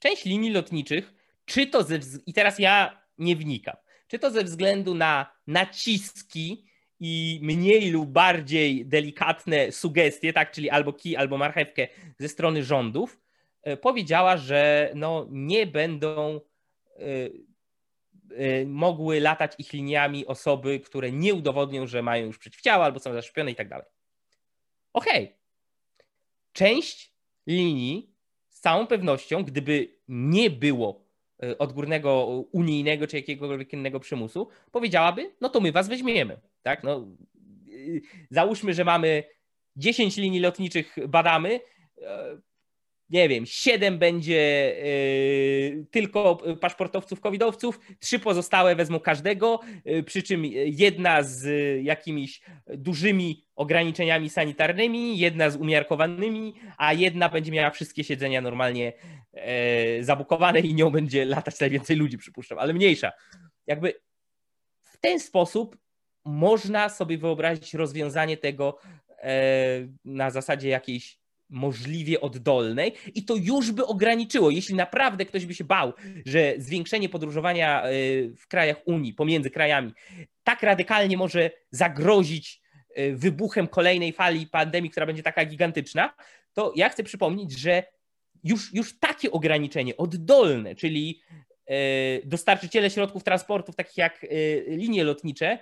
Część 0.00 0.24
linii 0.24 0.52
lotniczych, 0.52 1.14
czy 1.44 1.66
to 1.66 1.82
ze, 1.82 1.98
i 2.26 2.32
teraz 2.32 2.58
ja 2.58 3.02
nie 3.18 3.36
wnikam, 3.36 3.76
czy 4.08 4.18
to 4.18 4.30
ze 4.30 4.44
względu 4.44 4.94
na 4.94 5.32
naciski, 5.46 6.72
i 7.04 7.40
mniej 7.42 7.90
lub 7.90 8.10
bardziej 8.10 8.86
delikatne 8.86 9.72
sugestie, 9.72 10.32
tak, 10.32 10.52
czyli 10.52 10.70
albo 10.70 10.92
kij, 10.92 11.16
albo 11.16 11.38
marchewkę 11.38 11.88
ze 12.18 12.28
strony 12.28 12.64
rządów, 12.64 13.20
e, 13.62 13.76
powiedziała, 13.76 14.36
że 14.36 14.90
no, 14.94 15.26
nie 15.30 15.66
będą 15.66 16.40
e, 16.96 17.00
mogły 18.66 19.20
latać 19.20 19.52
ich 19.58 19.72
liniami 19.72 20.26
osoby, 20.26 20.80
które 20.80 21.12
nie 21.12 21.34
udowodnią, 21.34 21.86
że 21.86 22.02
mają 22.02 22.26
już 22.26 22.38
przeciwciała 22.38 22.84
albo 22.84 23.00
są 23.00 23.12
zaszczepione 23.12 23.50
i 23.50 23.54
tak 23.54 23.68
dalej. 23.68 23.86
Okej. 24.92 25.24
Okay. 25.24 25.36
Część 26.52 27.14
linii 27.46 28.14
z 28.48 28.60
całą 28.60 28.86
pewnością, 28.86 29.44
gdyby 29.44 29.96
nie 30.08 30.50
było 30.50 31.04
odgórnego 31.58 32.26
unijnego 32.52 33.06
czy 33.06 33.16
jakiegokolwiek 33.16 33.72
innego 33.72 34.00
przymusu, 34.00 34.48
powiedziałaby, 34.72 35.34
no 35.40 35.48
to 35.48 35.60
my 35.60 35.72
was 35.72 35.88
weźmiemy. 35.88 36.40
Tak? 36.62 36.84
No, 36.84 37.06
załóżmy, 38.30 38.74
że 38.74 38.84
mamy 38.84 39.24
10 39.76 40.16
linii 40.16 40.40
lotniczych 40.40 40.96
badamy, 41.08 41.60
nie 43.12 43.28
wiem, 43.28 43.46
7 43.46 43.98
będzie 43.98 44.74
yy, 45.74 45.86
tylko 45.90 46.38
paszportowców 46.60 47.20
covidowców, 47.20 47.80
trzy 47.98 48.18
pozostałe 48.18 48.76
wezmą 48.76 49.00
każdego, 49.00 49.60
yy, 49.84 50.02
przy 50.02 50.22
czym 50.22 50.44
jedna 50.66 51.22
z 51.22 51.44
yy, 51.44 51.82
jakimiś 51.82 52.42
dużymi 52.66 53.46
ograniczeniami 53.56 54.30
sanitarnymi, 54.30 55.18
jedna 55.18 55.50
z 55.50 55.56
umiarkowanymi, 55.56 56.54
a 56.78 56.92
jedna 56.92 57.28
będzie 57.28 57.52
miała 57.52 57.70
wszystkie 57.70 58.04
siedzenia 58.04 58.40
normalnie 58.40 58.92
yy, 59.32 59.42
zabukowane 60.00 60.60
i 60.60 60.74
nią 60.74 60.90
będzie 60.90 61.24
latać 61.24 61.60
najwięcej 61.60 61.96
ludzi, 61.96 62.18
przypuszczam, 62.18 62.58
ale 62.58 62.72
mniejsza. 62.72 63.12
Jakby 63.66 63.94
w 64.80 64.96
ten 65.00 65.20
sposób 65.20 65.76
można 66.24 66.88
sobie 66.88 67.18
wyobrazić 67.18 67.74
rozwiązanie 67.74 68.36
tego 68.36 68.78
yy, 69.08 69.26
na 70.04 70.30
zasadzie 70.30 70.68
jakiejś 70.68 71.21
możliwie 71.52 72.20
oddolnej 72.20 72.92
i 73.14 73.24
to 73.24 73.36
już 73.36 73.72
by 73.72 73.86
ograniczyło, 73.86 74.50
jeśli 74.50 74.74
naprawdę 74.74 75.24
ktoś 75.26 75.46
by 75.46 75.54
się 75.54 75.64
bał, 75.64 75.92
że 76.26 76.54
zwiększenie 76.58 77.08
podróżowania 77.08 77.90
y, 77.90 78.34
w 78.38 78.46
krajach 78.46 78.76
Unii, 78.86 79.14
pomiędzy 79.14 79.50
krajami, 79.50 79.92
tak 80.44 80.62
radykalnie 80.62 81.16
może 81.16 81.50
zagrozić 81.70 82.60
y, 82.98 83.16
wybuchem 83.16 83.68
kolejnej 83.68 84.12
fali 84.12 84.46
pandemii, 84.46 84.90
która 84.90 85.06
będzie 85.06 85.22
taka 85.22 85.44
gigantyczna, 85.44 86.14
to 86.52 86.72
ja 86.76 86.88
chcę 86.88 87.02
przypomnieć, 87.02 87.52
że 87.58 87.82
już, 88.44 88.74
już 88.74 88.98
takie 88.98 89.30
ograniczenie 89.30 89.96
oddolne, 89.96 90.74
czyli 90.74 91.20
y, 91.70 91.74
dostarczyciele 92.24 92.90
środków 92.90 93.24
transportu, 93.24 93.72
takich 93.72 93.96
jak 93.96 94.26
linie 94.66 95.04
lotnicze, 95.04 95.58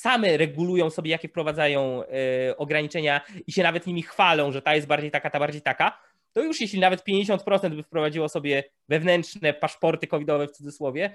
same 0.00 0.36
regulują 0.36 0.90
sobie, 0.90 1.10
jakie 1.10 1.28
wprowadzają 1.28 2.02
e, 2.04 2.56
ograniczenia 2.56 3.20
i 3.46 3.52
się 3.52 3.62
nawet 3.62 3.86
nimi 3.86 4.02
chwalą, 4.02 4.52
że 4.52 4.62
ta 4.62 4.74
jest 4.74 4.86
bardziej 4.86 5.10
taka, 5.10 5.30
ta 5.30 5.38
bardziej 5.38 5.62
taka, 5.62 5.98
to 6.32 6.42
już 6.42 6.60
jeśli 6.60 6.80
nawet 6.80 7.04
50% 7.04 7.76
by 7.76 7.82
wprowadziło 7.82 8.28
sobie 8.28 8.64
wewnętrzne 8.88 9.54
paszporty 9.54 10.06
covidowe 10.06 10.46
w 10.46 10.50
cudzysłowie, 10.50 11.10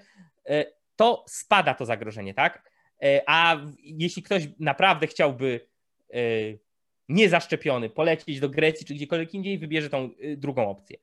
e, 0.45 0.65
to 0.95 1.25
spada 1.27 1.73
to 1.73 1.85
zagrożenie, 1.85 2.33
tak? 2.33 2.71
E, 3.03 3.21
a 3.27 3.61
jeśli 3.79 4.23
ktoś 4.23 4.43
naprawdę 4.59 5.07
chciałby 5.07 5.59
niezaszczepiony 7.09 7.89
polecieć 7.89 8.39
do 8.39 8.49
Grecji 8.49 8.85
czy 8.85 8.93
gdziekolwiek 8.93 9.33
indziej, 9.33 9.59
wybierze 9.59 9.89
tą 9.89 10.09
drugą 10.37 10.69
opcję. 10.69 10.97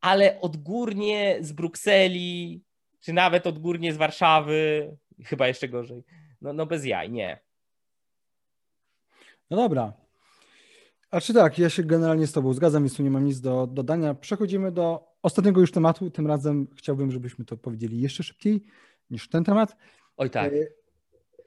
Ale 0.00 0.40
odgórnie 0.40 1.36
z 1.40 1.52
Brukseli, 1.52 2.62
czy 3.00 3.12
nawet 3.12 3.46
odgórnie 3.46 3.92
z 3.92 3.96
Warszawy, 3.96 4.96
chyba 5.24 5.48
jeszcze 5.48 5.68
gorzej, 5.68 6.04
no, 6.40 6.52
no 6.52 6.66
bez 6.66 6.84
jaj, 6.84 7.10
nie. 7.10 7.40
No 9.50 9.56
dobra. 9.56 9.92
A 11.10 11.20
czy 11.20 11.34
tak, 11.34 11.58
ja 11.58 11.70
się 11.70 11.82
generalnie 11.82 12.26
z 12.26 12.32
Tobą 12.32 12.52
zgadzam, 12.52 12.82
więc 12.82 12.96
tu 12.96 13.02
nie 13.02 13.10
mam 13.10 13.24
nic 13.24 13.40
do 13.40 13.66
dodania. 13.66 14.14
Przechodzimy 14.14 14.72
do 14.72 15.08
ostatniego 15.22 15.60
już 15.60 15.72
tematu. 15.72 16.10
Tym 16.10 16.26
razem 16.26 16.66
chciałbym, 16.76 17.10
żebyśmy 17.10 17.44
to 17.44 17.56
powiedzieli 17.56 18.00
jeszcze 18.00 18.22
szybciej 18.22 18.62
niż 19.10 19.28
ten 19.28 19.44
temat. 19.44 19.76
Oj 20.16 20.30
tak. 20.30 20.52
E, 20.52 20.56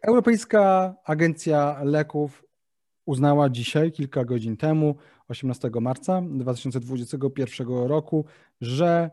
Europejska 0.01 0.95
Agencja 1.03 1.79
Leków 1.83 2.43
uznała 3.05 3.49
dzisiaj, 3.49 3.91
kilka 3.91 4.25
godzin 4.25 4.57
temu, 4.57 4.95
18 5.27 5.69
marca 5.81 6.21
2021 6.21 7.67
roku, 7.67 8.25
że 8.61 9.09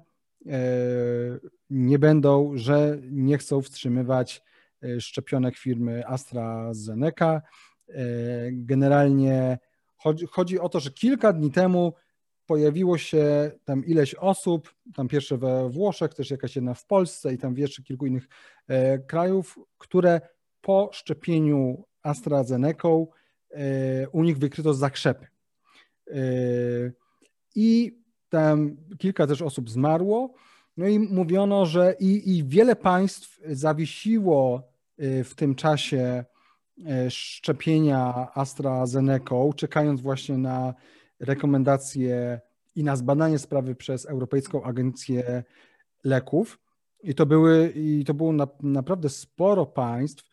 nie 1.71 1.99
będą, 1.99 2.53
że 2.55 2.99
nie 3.11 3.39
chcą 3.39 3.63
wstrzymywać 3.63 4.43
E, 4.85 5.01
szczepionek 5.01 5.57
firmy 5.57 6.07
AstraZeneca. 6.07 7.43
E, 7.89 8.03
generalnie 8.53 9.59
chodzi, 9.97 10.27
chodzi 10.27 10.59
o 10.59 10.69
to, 10.69 10.81
że 10.81 10.91
kilka 10.91 11.33
dni 11.33 11.51
temu 11.51 11.95
pojawiło 12.47 12.99
się 12.99 13.51
tam 13.65 13.85
ileś 13.85 14.15
osób, 14.15 14.75
tam 14.95 15.09
pierwsze 15.09 15.39
we 15.39 15.71
Włoszech, 15.71 16.15
też 16.15 16.31
jakaś 16.31 16.57
jedna 16.57 16.75
w 16.75 16.87
Polsce 16.87 17.35
i 17.35 17.39
tam 17.39 17.59
jeszcze 17.59 17.83
kilku 17.83 18.07
innych 18.07 18.29
e, 18.69 18.99
krajów, 18.99 19.59
które 19.79 20.21
po 20.61 20.91
szczepieniu 20.93 21.85
AstraZeneca 22.03 22.89
u 24.13 24.23
nich 24.23 24.39
wykryto 24.39 24.75
zakrzepy. 24.75 25.27
I 27.55 27.99
tam 28.37 28.77
kilka 28.99 29.27
też 29.27 29.43
osób 29.43 29.71
zmarło. 29.71 30.35
No 30.77 30.87
i 30.89 30.99
mówiono, 30.99 31.67
że 31.67 31.95
i, 32.01 32.37
i 32.37 32.45
wiele 32.45 32.77
państw 32.77 33.41
zawiesiło 33.47 34.75
Y, 35.03 35.25
w 35.25 35.35
tym 35.35 35.55
czasie 35.55 36.25
y, 36.79 37.11
szczepienia 37.11 38.29
AstraZeneca, 38.35 39.35
czekając 39.57 40.01
właśnie 40.01 40.39
na 40.39 40.75
rekomendacje 41.21 42.41
i 42.75 42.85
na 42.85 42.97
zbadanie 42.97 43.39
sprawy 43.39 43.75
przez 43.75 44.07
Europejską 44.07 44.63
Agencję 44.63 45.43
Leków. 46.05 46.59
I 47.03 47.15
to, 47.15 47.27
były, 47.27 47.73
i 47.77 48.05
to 48.05 48.15
było 48.15 48.33
na, 48.33 48.47
naprawdę 48.63 49.09
sporo 49.09 49.67
państw, 49.67 50.31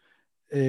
yy, 0.51 0.59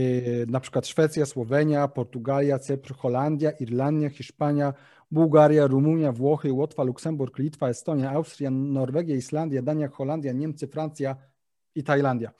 na 0.49 0.61
przykład 0.61 0.87
Szwecja, 0.87 1.27
Słowenia, 1.27 1.89
Portugalia, 1.89 2.59
Cypr, 2.59 2.95
Holandia, 2.95 3.51
Irlandia, 3.51 4.09
Hiszpania, 4.11 4.75
Bułgaria, 5.13 5.67
Rumunia, 5.67 6.13
Włochy, 6.13 6.53
Łotwa, 6.53 6.83
Luksemburg, 6.85 7.39
Litwa, 7.39 7.69
Estonia, 7.69 8.11
Austria, 8.11 8.51
Norwegia, 8.51 9.17
Islandia, 9.17 9.63
Dania, 9.63 9.89
Holandia, 9.89 10.33
Niemcy, 10.33 10.69
Francja 10.69 11.17
i 11.75 11.85
Tajlandia. 11.85 12.33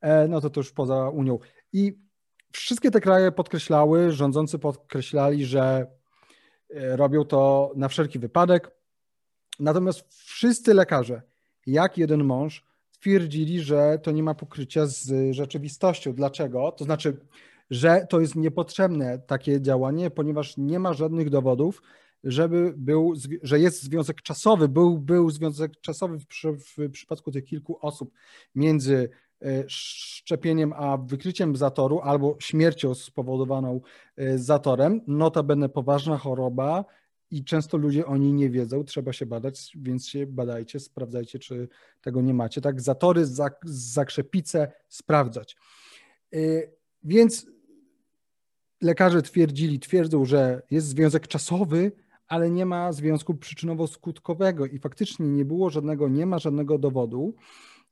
E, 0.00 0.28
no 0.28 0.40
to 0.40 0.50
to 0.50 0.60
już 0.60 0.72
poza 0.72 1.08
Unią. 1.08 1.38
I 1.72 1.98
wszystkie 2.52 2.90
te 2.90 3.00
kraje 3.00 3.32
podkreślały, 3.32 4.12
rządzący 4.12 4.58
podkreślali, 4.58 5.44
że 5.44 5.86
e, 6.74 6.96
robią 6.96 7.24
to 7.24 7.72
na 7.76 7.88
wszelki 7.88 8.18
wypadek. 8.18 8.70
Natomiast 9.60 10.04
wszyscy 10.08 10.74
lekarze, 10.74 11.22
jak 11.66 11.98
jeden 11.98 12.24
mąż, 12.24 12.64
twierdzili, 12.90 13.60
że 13.60 13.98
to 14.02 14.10
nie 14.10 14.22
ma 14.22 14.34
pokrycia 14.34 14.86
z 14.86 15.34
rzeczywistością. 15.34 16.12
Dlaczego? 16.12 16.72
To 16.72 16.84
znaczy, 16.84 17.16
że 17.70 18.06
to 18.10 18.20
jest 18.20 18.36
niepotrzebne 18.36 19.18
takie 19.18 19.60
działanie, 19.60 20.10
ponieważ 20.10 20.56
nie 20.56 20.78
ma 20.78 20.92
żadnych 20.92 21.30
dowodów, 21.30 21.82
żeby 22.24 22.74
był, 22.76 23.14
że 23.42 23.60
jest 23.60 23.82
związek 23.82 24.22
czasowy, 24.22 24.68
był, 24.68 24.98
był 24.98 25.30
związek 25.30 25.80
czasowy 25.80 26.18
w, 26.18 26.24
w 26.76 26.90
przypadku 26.90 27.32
tych 27.32 27.44
kilku 27.44 27.78
osób 27.86 28.12
między 28.54 29.08
E, 29.42 29.64
szczepieniem 29.68 30.72
a 30.76 30.96
wykryciem 30.96 31.56
zatoru 31.56 32.00
albo 32.00 32.36
śmiercią 32.40 32.94
spowodowaną 32.94 33.80
e, 34.16 34.38
zatorem. 34.38 35.00
Notabene 35.06 35.68
poważna 35.68 36.18
choroba 36.18 36.84
i 37.30 37.44
często 37.44 37.76
ludzie 37.76 38.06
o 38.06 38.16
niej 38.16 38.32
nie 38.32 38.50
wiedzą, 38.50 38.84
trzeba 38.84 39.12
się 39.12 39.26
badać, 39.26 39.72
więc 39.76 40.08
się 40.08 40.26
badajcie, 40.26 40.80
sprawdzajcie, 40.80 41.38
czy 41.38 41.68
tego 42.00 42.20
nie 42.20 42.34
macie. 42.34 42.60
Tak, 42.60 42.80
zatory, 42.80 43.26
zakrzepice 43.64 44.72
sprawdzać. 44.88 45.56
E, 46.34 46.38
więc 47.02 47.46
lekarze 48.82 49.22
twierdzili, 49.22 49.80
twierdzą, 49.80 50.24
że 50.24 50.62
jest 50.70 50.86
związek 50.86 51.28
czasowy, 51.28 51.92
ale 52.28 52.50
nie 52.50 52.66
ma 52.66 52.92
związku 52.92 53.34
przyczynowo-skutkowego 53.34 54.66
i 54.66 54.78
faktycznie 54.78 55.28
nie 55.28 55.44
było 55.44 55.70
żadnego, 55.70 56.08
nie 56.08 56.26
ma 56.26 56.38
żadnego 56.38 56.78
dowodu, 56.78 57.34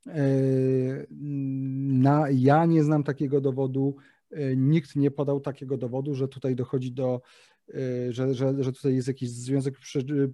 Yy, 0.07 1.07
na, 1.11 2.26
ja 2.30 2.66
nie 2.66 2.84
znam 2.84 3.05
takiego 3.05 3.41
dowodu, 3.41 3.97
yy, 4.30 4.57
nikt 4.57 4.97
nie 4.97 5.11
podał 5.11 5.41
takiego 5.41 5.76
dowodu, 5.76 6.14
że 6.14 6.28
tutaj 6.28 6.57
dochodzi 6.57 6.93
do, 6.93 7.20
yy, 7.68 8.12
że, 8.12 8.34
że, 8.34 8.64
że 8.64 8.72
tutaj 8.72 8.95
jest 8.95 9.09
jakiś 9.09 9.30
związek 9.30 9.74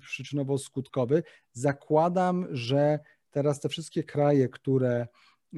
przyczynowo-skutkowy. 0.01 1.23
Zakładam, 1.53 2.47
że 2.51 2.99
teraz 3.31 3.61
te 3.61 3.69
wszystkie 3.69 4.05
kraje, 4.05 4.49
które 4.49 5.07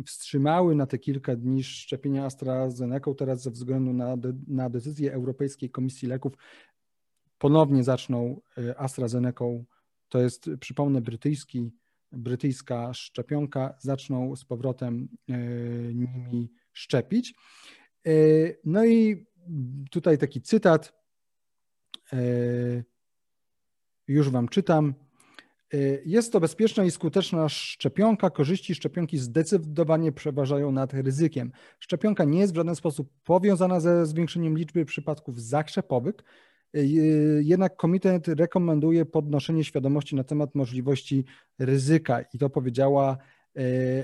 wstrzymały 0.06 0.74
na 0.74 0.86
te 0.86 0.98
kilka 0.98 1.36
dni 1.36 1.64
szczepienia 1.64 2.24
AstraZeneca, 2.24 3.14
teraz 3.14 3.42
ze 3.42 3.50
względu 3.50 3.92
na, 3.92 4.16
de, 4.16 4.32
na 4.46 4.70
decyzję 4.70 5.12
Europejskiej 5.12 5.70
Komisji 5.70 6.08
Leków 6.08 6.32
ponownie 7.44 7.84
zaczną 7.84 8.40
AstraZeneca, 8.76 9.44
to 10.08 10.20
jest, 10.20 10.50
przypomnę, 10.60 11.00
brytyjski 11.00 11.70
brytyjska 12.12 12.94
szczepionka, 12.94 13.74
zaczną 13.78 14.36
z 14.36 14.44
powrotem 14.44 15.08
e, 15.28 15.34
nimi 15.94 16.52
szczepić. 16.72 17.34
E, 18.06 18.10
no 18.64 18.84
i 18.84 19.26
tutaj 19.90 20.18
taki 20.18 20.40
cytat, 20.42 20.92
już 24.08 24.30
Wam 24.30 24.48
czytam. 24.48 24.94
Jest 26.06 26.32
to 26.32 26.40
bezpieczna 26.40 26.84
i 26.84 26.90
skuteczna 26.90 27.48
szczepionka. 27.48 28.30
Korzyści 28.30 28.74
szczepionki 28.74 29.18
zdecydowanie 29.18 30.12
przeważają 30.12 30.72
nad 30.72 30.94
ryzykiem. 30.94 31.52
Szczepionka 31.80 32.24
nie 32.24 32.38
jest 32.38 32.52
w 32.52 32.56
żaden 32.56 32.76
sposób 32.76 33.12
powiązana 33.24 33.80
ze 33.80 34.06
zwiększeniem 34.06 34.58
liczby 34.58 34.84
przypadków 34.84 35.42
zakrzepowych, 35.42 36.14
jednak 37.40 37.76
komitet 37.76 38.28
rekomenduje 38.28 39.04
podnoszenie 39.04 39.64
świadomości 39.64 40.16
na 40.16 40.24
temat 40.24 40.54
możliwości 40.54 41.24
ryzyka 41.58 42.22
i 42.34 42.38
to 42.38 42.50
powiedziała 42.50 43.16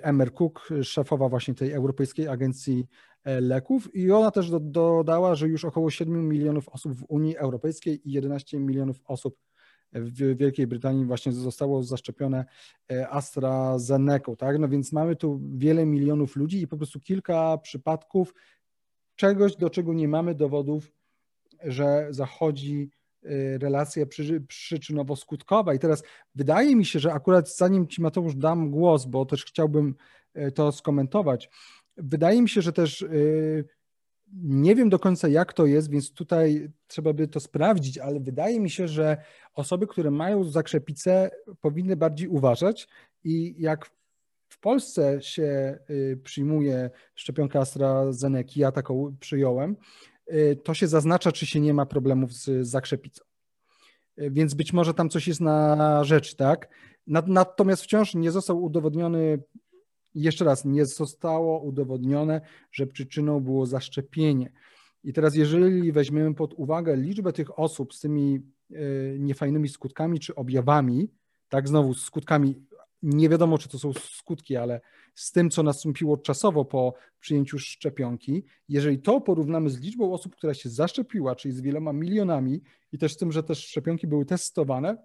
Emer 0.03 0.33
Cook, 0.33 0.69
szefowa 0.83 1.29
właśnie 1.29 1.55
tej 1.55 1.73
Europejskiej 1.73 2.29
Agencji 2.29 2.87
Leków 3.25 3.95
i 3.95 4.11
ona 4.11 4.31
też 4.31 4.51
dodała, 4.61 5.35
że 5.35 5.49
już 5.49 5.65
około 5.65 5.91
7 5.91 6.29
milionów 6.29 6.69
osób 6.69 6.95
w 6.95 7.05
Unii 7.09 7.37
Europejskiej 7.37 8.09
i 8.09 8.13
11 8.13 8.61
milionów 8.61 9.01
osób 9.05 9.37
w 9.93 10.37
Wielkiej 10.37 10.67
Brytanii 10.67 11.05
właśnie 11.05 11.33
zostało 11.33 11.83
zaszczepione 11.83 12.45
e, 12.93 13.09
AstraZeneca, 13.09 14.37
tak? 14.37 14.59
No 14.59 14.69
więc 14.69 14.93
mamy 14.93 15.17
tu 15.17 15.41
wiele 15.55 15.87
milionów 15.87 16.37
ludzi 16.37 16.63
i 16.63 16.67
po 16.67 16.77
prostu 16.77 17.01
kilka 17.01 17.59
przypadków 17.59 18.35
czegoś, 19.17 19.57
do 19.57 19.71
czego 19.71 19.95
nie 19.95 20.09
mamy 20.09 20.35
dowodów, 20.35 20.93
że 21.65 22.07
zachodzi 22.11 22.91
e, 23.23 23.59
relacja 23.59 24.07
przyczynowo-skutkowa. 24.49 25.75
I 25.75 25.79
teraz 25.79 26.03
wydaje 26.35 26.77
mi 26.77 26.85
się, 26.85 26.99
że 26.99 27.13
akurat 27.13 27.57
zanim 27.57 27.89
Ci 27.89 28.03
Mateusz 28.03 28.35
dam 28.35 28.71
głos, 28.71 29.07
bo 29.07 29.27
też 29.27 29.45
chciałbym 29.45 29.95
e, 30.35 30.51
to 30.51 30.73
skomentować, 30.73 31.51
wydaje 31.97 32.43
mi 32.43 32.49
się, 32.49 32.63
że 32.63 32.73
też 32.73 33.05
nie 34.33 34.75
wiem 34.75 34.89
do 34.89 34.99
końca, 34.99 35.29
jak 35.29 35.53
to 35.53 35.67
jest, 35.67 35.91
więc 35.91 36.13
tutaj 36.13 36.71
trzeba 36.87 37.13
by 37.13 37.29
to 37.29 37.41
sprawdzić, 37.41 37.99
ale 37.99 38.21
wydaje 38.21 38.61
mi 38.61 38.71
się, 38.71 38.89
że 38.89 39.17
osoby, 39.55 39.87
które 39.87 40.11
mają 40.11 40.45
zakrzepicę, 40.45 41.31
powinny 41.61 41.97
bardziej 41.97 42.29
uważać 42.29 42.89
i 43.25 43.55
jak 43.59 43.91
w 44.49 44.59
Polsce 44.61 45.23
się 45.23 45.79
y, 45.91 46.21
przyjmuje 46.25 46.91
szczepionkę 47.15 47.59
AstraZeneca, 47.59 48.53
ja 48.57 48.73
taką 48.73 49.17
przyjąłem, 49.21 49.71
y, 49.71 49.77
to 50.63 50.75
się 50.75 50.87
zaznacza, 50.87 51.33
czy 51.33 51.47
się 51.47 51.61
nie 51.61 51.75
ma 51.75 51.87
problemów 51.87 52.33
z 52.33 52.69
zakrzepicą. 52.69 53.25
Y, 54.19 54.31
więc 54.31 54.55
być 54.55 54.73
może 54.73 54.95
tam 54.95 55.11
coś 55.11 55.29
jest 55.29 55.41
na 55.41 56.05
rzecz, 56.05 56.35
tak? 56.35 56.69
Natomiast 57.07 57.83
wciąż 57.83 58.15
nie 58.15 58.31
został 58.31 58.63
udowodniony 58.63 59.43
jeszcze 60.15 60.45
raz, 60.45 60.65
nie 60.65 60.87
zostało 60.87 61.61
udowodnione, 61.61 62.41
że 62.73 62.87
przyczyną 62.87 63.41
było 63.41 63.67
zaszczepienie. 63.67 64.53
I 65.05 65.13
teraz, 65.13 65.35
jeżeli 65.35 65.93
weźmiemy 65.93 66.35
pod 66.35 66.55
uwagę 66.55 66.97
liczbę 66.97 67.33
tych 67.33 67.59
osób 67.59 67.95
z 67.95 68.01
tymi 68.01 68.41
e, 68.71 68.79
niefajnymi 69.19 69.69
skutkami 69.69 70.21
czy 70.21 70.35
objawami, 70.35 71.11
tak 71.49 71.69
znowu 71.69 71.95
skutkami, 71.95 72.67
nie 73.03 73.29
wiadomo 73.29 73.59
czy 73.59 73.69
to 73.69 73.79
są 73.79 73.93
skutki, 73.93 74.57
ale 74.57 74.81
z 75.15 75.33
tym, 75.33 75.51
co 75.51 75.63
nastąpiło 75.63 76.17
czasowo 76.17 76.65
po 76.65 76.95
przyjęciu 77.21 77.59
szczepionki, 77.59 78.45
jeżeli 78.69 78.99
to 78.99 79.21
porównamy 79.21 79.71
z 79.71 79.81
liczbą 79.81 80.13
osób, 80.13 80.37
która 80.37 80.55
się 80.55 80.69
zaszczepiła, 80.69 81.37
czyli 81.37 81.55
z 81.55 81.61
wieloma 81.61 81.93
milionami 81.93 82.63
i 82.93 82.99
też 82.99 83.13
z 83.13 83.17
tym, 83.17 83.33
że 83.33 83.43
te 83.43 83.55
szczepionki 83.55 84.07
były 84.07 84.25
testowane, 84.25 84.97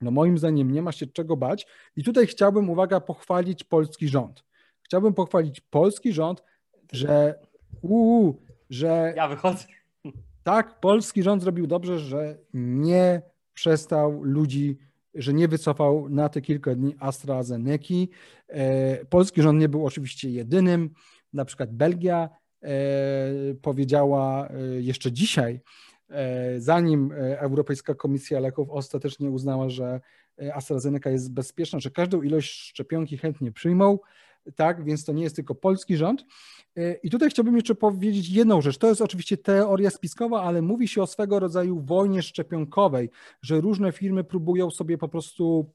no 0.00 0.10
moim 0.10 0.38
zdaniem 0.38 0.70
nie 0.70 0.82
ma 0.82 0.92
się 0.92 1.06
czego 1.06 1.36
bać. 1.36 1.66
I 1.96 2.04
tutaj 2.04 2.26
chciałbym, 2.26 2.70
uwaga, 2.70 3.00
pochwalić 3.00 3.64
polski 3.64 4.08
rząd. 4.08 4.44
Chciałbym 4.82 5.14
pochwalić 5.14 5.60
polski 5.60 6.12
rząd, 6.12 6.42
że 6.92 7.34
uu, 7.82 8.42
że 8.70 9.12
ja 9.16 9.28
wychodzę. 9.28 9.64
Tak, 10.42 10.80
polski 10.80 11.22
rząd 11.22 11.42
zrobił 11.42 11.66
dobrze, 11.66 11.98
że 11.98 12.38
nie 12.54 13.22
przestał 13.54 14.22
ludzi, 14.22 14.78
że 15.16 15.34
nie 15.34 15.48
wycofał 15.48 16.08
na 16.08 16.28
te 16.28 16.40
kilka 16.40 16.74
dni 16.74 16.94
AstraZeneca. 16.98 17.94
E, 18.48 19.04
polski 19.04 19.42
rząd 19.42 19.60
nie 19.60 19.68
był 19.68 19.86
oczywiście 19.86 20.30
jedynym. 20.30 20.90
Na 21.32 21.44
przykład 21.44 21.72
Belgia 21.72 22.28
e, 22.62 22.68
powiedziała 23.62 24.48
e, 24.48 24.82
jeszcze 24.82 25.12
dzisiaj, 25.12 25.60
zanim 26.58 27.12
Europejska 27.38 27.94
Komisja 27.94 28.40
Leków 28.40 28.70
ostatecznie 28.70 29.30
uznała, 29.30 29.68
że 29.68 30.00
AstraZeneca 30.54 31.10
jest 31.10 31.32
bezpieczna, 31.32 31.80
że 31.80 31.90
każdą 31.90 32.22
ilość 32.22 32.50
szczepionki 32.50 33.18
chętnie 33.18 33.52
przyjmą, 33.52 33.98
tak, 34.54 34.84
więc 34.84 35.04
to 35.04 35.12
nie 35.12 35.22
jest 35.22 35.36
tylko 35.36 35.54
polski 35.54 35.96
rząd. 35.96 36.24
I 37.02 37.10
tutaj 37.10 37.30
chciałbym 37.30 37.56
jeszcze 37.56 37.74
powiedzieć 37.74 38.28
jedną 38.28 38.60
rzecz. 38.60 38.78
To 38.78 38.88
jest 38.88 39.00
oczywiście 39.00 39.36
teoria 39.36 39.90
spiskowa, 39.90 40.42
ale 40.42 40.62
mówi 40.62 40.88
się 40.88 41.02
o 41.02 41.06
swego 41.06 41.38
rodzaju 41.38 41.80
wojnie 41.80 42.22
szczepionkowej, 42.22 43.10
że 43.42 43.60
różne 43.60 43.92
firmy 43.92 44.24
próbują 44.24 44.70
sobie 44.70 44.98
po 44.98 45.08
prostu 45.08 45.72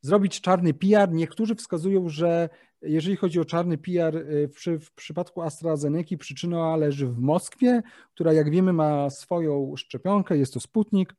zrobić 0.00 0.40
czarny 0.40 0.74
PR. 0.74 1.12
Niektórzy 1.12 1.54
wskazują, 1.54 2.08
że 2.08 2.48
jeżeli 2.82 3.16
chodzi 3.16 3.40
o 3.40 3.44
czarny 3.44 3.78
PR, 3.78 4.16
y, 4.16 4.48
w, 4.48 4.84
w 4.84 4.94
przypadku 4.94 5.42
AstraZeneca 5.42 6.16
przyczyna 6.16 6.76
leży 6.76 7.06
w 7.06 7.18
Moskwie, 7.18 7.82
która 8.14 8.32
jak 8.32 8.50
wiemy 8.50 8.72
ma 8.72 9.10
swoją 9.10 9.76
szczepionkę, 9.76 10.38
jest 10.38 10.54
to 10.54 10.60
Sputnik, 10.60 11.14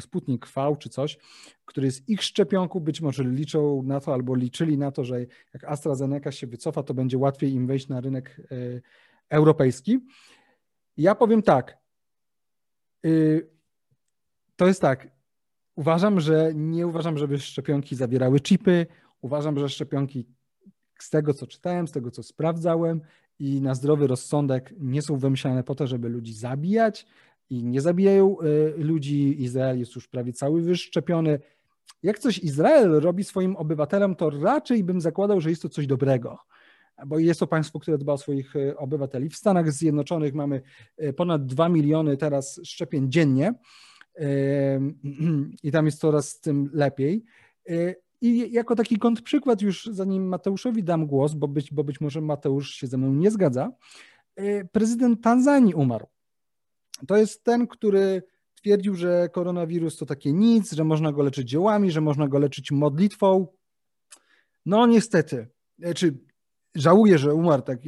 Sputnik 0.00 0.46
V 0.46 0.76
czy 0.78 0.88
coś, 0.88 1.18
który 1.64 1.86
jest 1.86 2.08
ich 2.08 2.22
szczepionką, 2.22 2.80
być 2.80 3.00
może 3.00 3.24
liczą 3.24 3.82
na 3.82 4.00
to 4.00 4.14
albo 4.14 4.34
liczyli 4.34 4.78
na 4.78 4.90
to, 4.90 5.04
że 5.04 5.20
jak 5.54 5.64
AstraZeneca 5.64 6.32
się 6.32 6.46
wycofa, 6.46 6.82
to 6.82 6.94
będzie 6.94 7.18
łatwiej 7.18 7.52
im 7.52 7.66
wejść 7.66 7.88
na 7.88 8.00
rynek 8.00 8.40
y, 8.52 8.82
europejski. 9.30 10.00
Ja 10.96 11.14
powiem 11.14 11.42
tak, 11.42 11.78
y, 13.06 13.50
to 14.56 14.66
jest 14.66 14.80
tak, 14.80 15.08
uważam, 15.74 16.20
że 16.20 16.52
nie 16.54 16.86
uważam, 16.86 17.18
żeby 17.18 17.38
szczepionki 17.38 17.96
zawierały 17.96 18.40
chipy, 18.40 18.86
uważam, 19.20 19.58
że 19.58 19.68
szczepionki 19.68 20.26
z 20.98 21.10
tego, 21.10 21.34
co 21.34 21.46
czytałem, 21.46 21.88
z 21.88 21.92
tego, 21.92 22.10
co 22.10 22.22
sprawdzałem 22.22 23.00
i 23.38 23.60
na 23.60 23.74
zdrowy 23.74 24.06
rozsądek 24.06 24.74
nie 24.78 25.02
są 25.02 25.18
wymyślane 25.18 25.64
po 25.64 25.74
to, 25.74 25.86
żeby 25.86 26.08
ludzi 26.08 26.34
zabijać 26.34 27.06
i 27.50 27.64
nie 27.64 27.80
zabijają 27.80 28.36
y, 28.40 28.74
ludzi. 28.76 29.42
Izrael 29.42 29.78
jest 29.78 29.94
już 29.94 30.08
prawie 30.08 30.32
cały 30.32 30.62
wyszczepiony. 30.62 31.38
Jak 32.02 32.18
coś 32.18 32.38
Izrael 32.38 33.00
robi 33.00 33.24
swoim 33.24 33.56
obywatelom, 33.56 34.16
to 34.16 34.30
raczej 34.30 34.84
bym 34.84 35.00
zakładał, 35.00 35.40
że 35.40 35.50
jest 35.50 35.62
to 35.62 35.68
coś 35.68 35.86
dobrego 35.86 36.38
bo 37.06 37.18
jest 37.18 37.40
to 37.40 37.46
państwo, 37.46 37.80
które 37.80 37.98
dba 37.98 38.12
o 38.12 38.18
swoich 38.18 38.56
y, 38.56 38.76
obywateli. 38.76 39.28
W 39.28 39.36
Stanach 39.36 39.72
Zjednoczonych 39.72 40.34
mamy 40.34 40.62
y, 41.02 41.12
ponad 41.12 41.46
2 41.46 41.68
miliony 41.68 42.16
teraz 42.16 42.60
szczepień 42.64 43.10
dziennie 43.12 43.54
i 45.62 45.72
tam 45.72 45.86
jest 45.86 46.00
coraz 46.00 46.40
tym 46.40 46.70
lepiej. 46.72 47.24
I 48.20 48.52
jako 48.52 48.76
taki 48.76 48.98
kontrprzykład, 48.98 49.62
już 49.62 49.84
zanim 49.84 50.28
Mateuszowi 50.28 50.84
dam 50.84 51.06
głos, 51.06 51.34
bo 51.34 51.48
być, 51.48 51.72
bo 51.72 51.84
być 51.84 52.00
może 52.00 52.20
Mateusz 52.20 52.70
się 52.70 52.86
ze 52.86 52.96
mną 52.96 53.14
nie 53.14 53.30
zgadza, 53.30 53.72
prezydent 54.72 55.22
Tanzanii 55.22 55.74
umarł. 55.74 56.06
To 57.06 57.16
jest 57.16 57.44
ten, 57.44 57.66
który 57.66 58.22
twierdził, 58.54 58.94
że 58.94 59.28
koronawirus 59.32 59.96
to 59.96 60.06
takie 60.06 60.32
nic, 60.32 60.72
że 60.72 60.84
można 60.84 61.12
go 61.12 61.22
leczyć 61.22 61.48
dziełami, 61.48 61.90
że 61.90 62.00
można 62.00 62.28
go 62.28 62.38
leczyć 62.38 62.70
modlitwą. 62.70 63.46
No 64.66 64.86
niestety, 64.86 65.48
czy 65.96 66.18
żałuję, 66.74 67.18
że 67.18 67.34
umarł, 67.34 67.62
tak, 67.62 67.78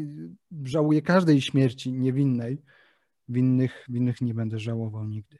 żałuję 0.64 1.02
każdej 1.02 1.40
śmierci 1.40 1.92
niewinnej. 1.92 2.62
Winnych, 3.28 3.84
winnych 3.88 4.20
nie 4.20 4.34
będę 4.34 4.59
żałował 4.59 5.04
nigdy. 5.04 5.38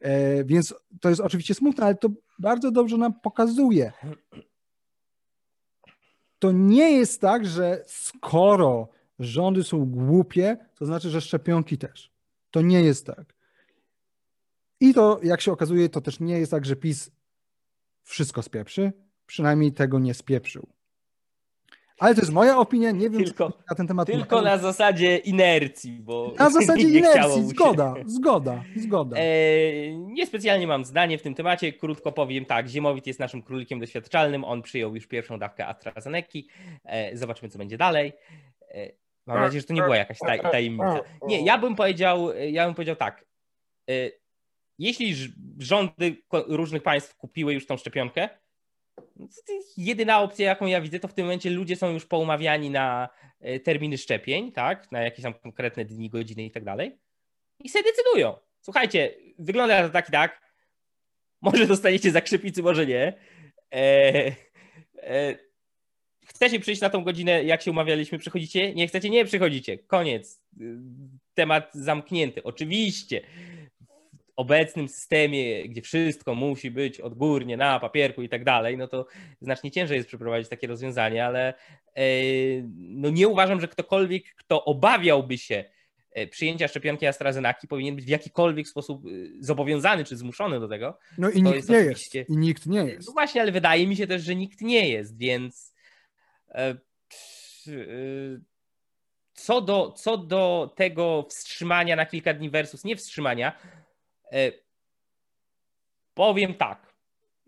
E, 0.00 0.44
więc 0.44 0.74
to 1.00 1.08
jest 1.08 1.20
oczywiście 1.20 1.54
smutne, 1.54 1.84
ale 1.84 1.94
to 1.94 2.08
bardzo 2.38 2.70
dobrze 2.70 2.96
nam 2.96 3.20
pokazuje. 3.20 3.92
To 6.38 6.52
nie 6.52 6.90
jest 6.92 7.20
tak, 7.20 7.46
że 7.46 7.84
skoro 7.86 8.88
rządy 9.18 9.62
są 9.62 9.86
głupie, 9.86 10.56
to 10.74 10.86
znaczy, 10.86 11.10
że 11.10 11.20
szczepionki 11.20 11.78
też. 11.78 12.13
To 12.54 12.62
nie 12.62 12.82
jest 12.82 13.06
tak. 13.06 13.34
I 14.80 14.94
to, 14.94 15.20
jak 15.22 15.40
się 15.40 15.52
okazuje, 15.52 15.88
to 15.88 16.00
też 16.00 16.20
nie 16.20 16.38
jest 16.38 16.50
tak, 16.50 16.64
że 16.64 16.76
PiS 16.76 17.10
wszystko 18.02 18.42
spieprzy. 18.42 18.92
Przynajmniej 19.26 19.72
tego 19.72 19.98
nie 19.98 20.14
spieprzył. 20.14 20.68
Ale 21.98 22.14
to 22.14 22.20
jest 22.20 22.32
moja 22.32 22.58
opinia, 22.58 22.90
nie 22.90 23.10
wiem 23.10 23.24
tylko, 23.24 23.52
na 23.70 23.76
ten 23.76 23.86
temat. 23.86 24.06
Tylko 24.08 24.42
na 24.42 24.58
zasadzie 24.58 25.16
inercji, 25.16 26.00
bo. 26.00 26.34
Na 26.38 26.50
zasadzie 26.60 26.88
inercji, 26.88 27.48
zgoda, 27.48 27.94
zgoda, 28.06 28.62
zgoda. 28.76 29.16
E, 29.16 29.96
niespecjalnie 29.96 30.66
mam 30.66 30.84
zdanie 30.84 31.18
w 31.18 31.22
tym 31.22 31.34
temacie. 31.34 31.72
Krótko 31.72 32.12
powiem 32.12 32.44
tak: 32.44 32.68
Ziemowit 32.68 33.06
jest 33.06 33.20
naszym 33.20 33.42
królikiem 33.42 33.80
doświadczalnym. 33.80 34.44
On 34.44 34.62
przyjął 34.62 34.94
już 34.94 35.06
pierwszą 35.06 35.38
dawkę 35.38 35.66
AstraZeneca. 35.66 36.38
E, 36.84 37.16
zobaczymy, 37.16 37.48
co 37.48 37.58
będzie 37.58 37.76
dalej. 37.76 38.12
E, 38.70 39.03
mam 39.26 39.40
nadzieję, 39.40 39.60
że 39.60 39.66
to 39.66 39.74
nie 39.74 39.82
była 39.82 39.96
jakaś 39.96 40.18
taj, 40.18 40.40
tajemnica. 40.40 41.00
Nie, 41.26 41.44
ja 41.44 41.58
bym 41.58 41.76
powiedział, 41.76 42.34
ja 42.34 42.66
bym 42.66 42.74
powiedział 42.74 42.96
tak. 42.96 43.24
E, 43.90 43.92
jeśli 44.78 45.14
rządy 45.58 46.16
różnych 46.32 46.82
państw 46.82 47.16
kupiły 47.16 47.54
już 47.54 47.66
tą 47.66 47.76
szczepionkę, 47.76 48.28
jedyna 49.76 50.20
opcja, 50.20 50.46
jaką 50.46 50.66
ja 50.66 50.80
widzę, 50.80 51.00
to 51.00 51.08
w 51.08 51.14
tym 51.14 51.24
momencie 51.24 51.50
ludzie 51.50 51.76
są 51.76 51.90
już 51.90 52.06
poumawiani 52.06 52.70
na 52.70 53.08
e, 53.40 53.60
terminy 53.60 53.98
szczepień, 53.98 54.52
tak? 54.52 54.92
Na 54.92 55.02
jakieś 55.02 55.22
tam 55.22 55.34
konkretne 55.34 55.84
dni, 55.84 56.10
godziny 56.10 56.44
i 56.44 56.50
tak 56.50 56.64
dalej. 56.64 56.98
I 57.60 57.68
sobie 57.68 57.84
decydują. 57.84 58.36
Słuchajcie, 58.60 59.14
wygląda 59.38 59.82
to 59.82 59.90
tak 59.90 60.08
i 60.08 60.12
tak. 60.12 60.40
Może 61.40 61.66
dostaniecie 61.66 62.10
zakrzepicy, 62.10 62.62
może 62.62 62.86
nie. 62.86 63.12
E, 63.72 64.32
e, 64.96 65.34
chcecie 66.24 66.60
przyjść 66.60 66.80
na 66.80 66.90
tą 66.90 67.04
godzinę, 67.04 67.44
jak 67.44 67.62
się 67.62 67.70
umawialiśmy, 67.70 68.18
przychodzicie? 68.18 68.74
Nie 68.74 68.86
chcecie? 68.86 69.10
Nie 69.10 69.24
przychodzicie. 69.24 69.78
Koniec. 69.78 70.42
Temat 71.34 71.70
zamknięty. 71.74 72.42
Oczywiście 72.42 73.22
obecnym 74.36 74.88
systemie, 74.88 75.68
gdzie 75.68 75.82
wszystko 75.82 76.34
musi 76.34 76.70
być 76.70 77.00
odgórnie 77.00 77.56
na 77.56 77.80
papierku 77.80 78.22
i 78.22 78.28
tak 78.28 78.44
dalej, 78.44 78.76
no 78.76 78.88
to 78.88 79.06
znacznie 79.40 79.70
ciężej 79.70 79.96
jest 79.96 80.08
przeprowadzić 80.08 80.48
takie 80.48 80.66
rozwiązanie, 80.66 81.26
ale 81.26 81.54
e, 81.94 82.04
no 82.76 83.10
nie 83.10 83.28
uważam, 83.28 83.60
że 83.60 83.68
ktokolwiek, 83.68 84.24
kto 84.36 84.64
obawiałby 84.64 85.38
się 85.38 85.64
e, 86.12 86.26
przyjęcia 86.26 86.68
szczepionki 86.68 87.06
AstraZeneca 87.06 87.66
powinien 87.68 87.96
być 87.96 88.04
w 88.04 88.08
jakikolwiek 88.08 88.68
sposób 88.68 89.06
e, 89.06 89.10
zobowiązany 89.40 90.04
czy 90.04 90.16
zmuszony 90.16 90.60
do 90.60 90.68
tego. 90.68 90.98
No 91.18 91.30
i 91.30 91.42
nikt 91.42 91.56
jest 91.56 91.68
nie 91.68 91.78
oczywiście... 91.78 92.18
jest. 92.18 92.30
I 92.30 92.36
nikt 92.36 92.66
nie 92.66 92.84
jest. 92.84 93.08
No 93.08 93.12
właśnie, 93.12 93.40
ale 93.40 93.52
wydaje 93.52 93.86
mi 93.86 93.96
się 93.96 94.06
też, 94.06 94.22
że 94.22 94.34
nikt 94.34 94.60
nie 94.60 94.88
jest, 94.88 95.18
więc 95.18 95.73
co 99.34 99.60
do, 99.60 99.92
co 99.92 100.16
do 100.16 100.74
tego 100.76 101.26
wstrzymania 101.30 101.96
na 101.96 102.06
kilka 102.06 102.34
dni 102.34 102.50
versus 102.50 102.84
nie 102.84 102.96
wstrzymania, 102.96 103.52
E, 104.32 104.52
powiem 106.14 106.54
tak. 106.54 106.94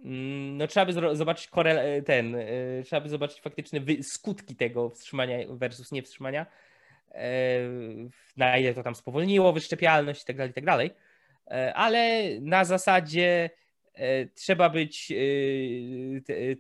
Mm, 0.04 0.56
no, 0.56 0.66
trzeba 0.66 0.86
by 0.86 1.16
zobaczyć 1.16 1.48
korel- 1.48 2.02
ten, 2.02 2.34
e, 2.34 2.82
trzeba 2.84 3.00
by 3.00 3.08
zobaczyć 3.08 3.40
faktyczne 3.40 3.80
skutki 4.02 4.56
tego 4.56 4.90
wstrzymania 4.90 5.38
versus 5.50 5.92
nie 5.92 6.02
wstrzymania. 6.02 6.46
E, 7.14 7.58
na 8.36 8.58
ile 8.58 8.74
to 8.74 8.82
tam 8.82 8.94
spowolniło 8.94 9.52
wyszczepialność 9.52 10.22
i 10.22 10.26
tak 10.26 10.36
dalej, 10.36 10.50
i 10.50 10.54
tak. 10.54 10.64
Ale 11.74 12.22
na 12.40 12.64
zasadzie 12.64 13.50
trzeba 14.34 14.70
być 14.70 15.12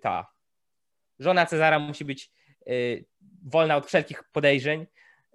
ta. 0.02 0.35
Żona 1.18 1.46
Cezara 1.46 1.78
musi 1.78 2.04
być 2.04 2.30
wolna 3.42 3.76
od 3.76 3.86
wszelkich 3.86 4.22
podejrzeń 4.32 4.86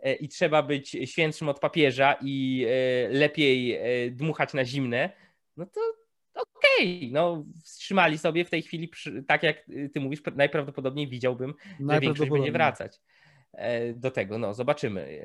E, 0.02 0.14
i 0.14 0.28
trzeba 0.28 0.64
być 0.64 0.98
świętszym 1.06 1.50
od 1.50 1.60
papieża 1.60 2.16
i 2.22 2.66
e, 2.70 3.10
lepiej 3.10 3.74
e, 3.74 4.12
dmuchać 4.12 4.54
na 4.54 4.66
zimne, 4.66 5.10
no 5.58 5.66
to 5.66 5.82
okej, 6.34 6.98
okay. 6.98 7.10
no 7.12 7.46
wstrzymali 7.64 8.18
sobie 8.18 8.46
w 8.46 8.50
tej 8.50 8.62
chwili, 8.62 8.92
tak 9.28 9.44
jak 9.44 9.66
ty 9.94 10.00
mówisz, 10.00 10.22
najprawdopodobniej 10.36 11.08
widziałbym, 11.08 11.54
że 11.90 12.00
większość 12.00 12.32
będzie 12.32 12.52
wracać 12.52 13.00
do 13.96 14.12
tego, 14.12 14.38
no 14.38 14.54
zobaczymy. 14.54 15.22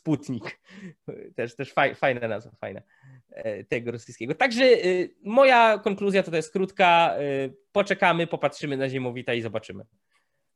Sputnik, 0.00 0.60
też, 1.36 1.56
też 1.56 1.72
fajna 1.94 2.28
nazwa, 2.28 2.50
fajna 2.60 2.80
tego 3.68 3.90
rosyjskiego. 3.92 4.34
Także 4.34 4.64
moja 5.24 5.78
konkluzja 5.78 6.22
to 6.22 6.36
jest 6.36 6.52
krótka, 6.52 7.14
poczekamy, 7.72 8.26
popatrzymy 8.26 8.76
na 8.76 8.88
Ziemowita 8.88 9.34
i 9.34 9.42
zobaczymy. 9.42 9.84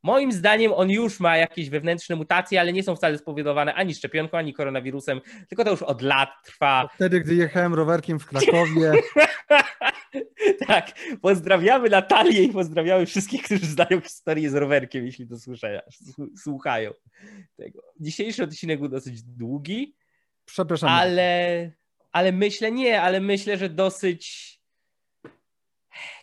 Moim 0.04 0.32
zdaniem 0.32 0.72
on 0.72 0.90
już 0.90 1.20
ma 1.20 1.36
jakieś 1.36 1.70
wewnętrzne 1.70 2.16
mutacje, 2.16 2.60
ale 2.60 2.72
nie 2.72 2.82
są 2.82 2.96
wcale 2.96 3.18
spowodowane 3.18 3.74
ani 3.74 3.94
szczepionką, 3.94 4.38
ani 4.38 4.54
koronawirusem, 4.54 5.20
tylko 5.48 5.64
to 5.64 5.70
już 5.70 5.82
od 5.82 6.02
lat 6.02 6.28
trwa. 6.44 6.88
Wtedy, 6.94 7.20
gdy 7.20 7.34
jechałem 7.34 7.74
rowerkiem 7.74 8.18
w 8.18 8.26
Krakowie. 8.26 8.92
tak, 10.66 10.92
pozdrawiamy 11.22 11.90
Natalię 11.90 12.42
i 12.42 12.48
pozdrawiamy 12.48 13.06
wszystkich, 13.06 13.42
którzy 13.42 13.66
znają 13.66 14.00
historię 14.00 14.50
z 14.50 14.54
rowerkiem, 14.54 15.06
jeśli 15.06 15.28
to 15.28 15.36
słuchają 16.36 16.90
tego. 17.56 17.82
Dzisiejszy 18.00 18.42
odcinek 18.42 18.80
był 18.80 18.88
dosyć 18.88 19.22
długi. 19.22 19.96
Przepraszam. 20.44 20.88
Ale, 20.88 21.70
ale 22.12 22.32
myślę, 22.32 22.70
nie, 22.72 23.02
ale 23.02 23.20
myślę, 23.20 23.56
że 23.56 23.68
dosyć 23.68 24.54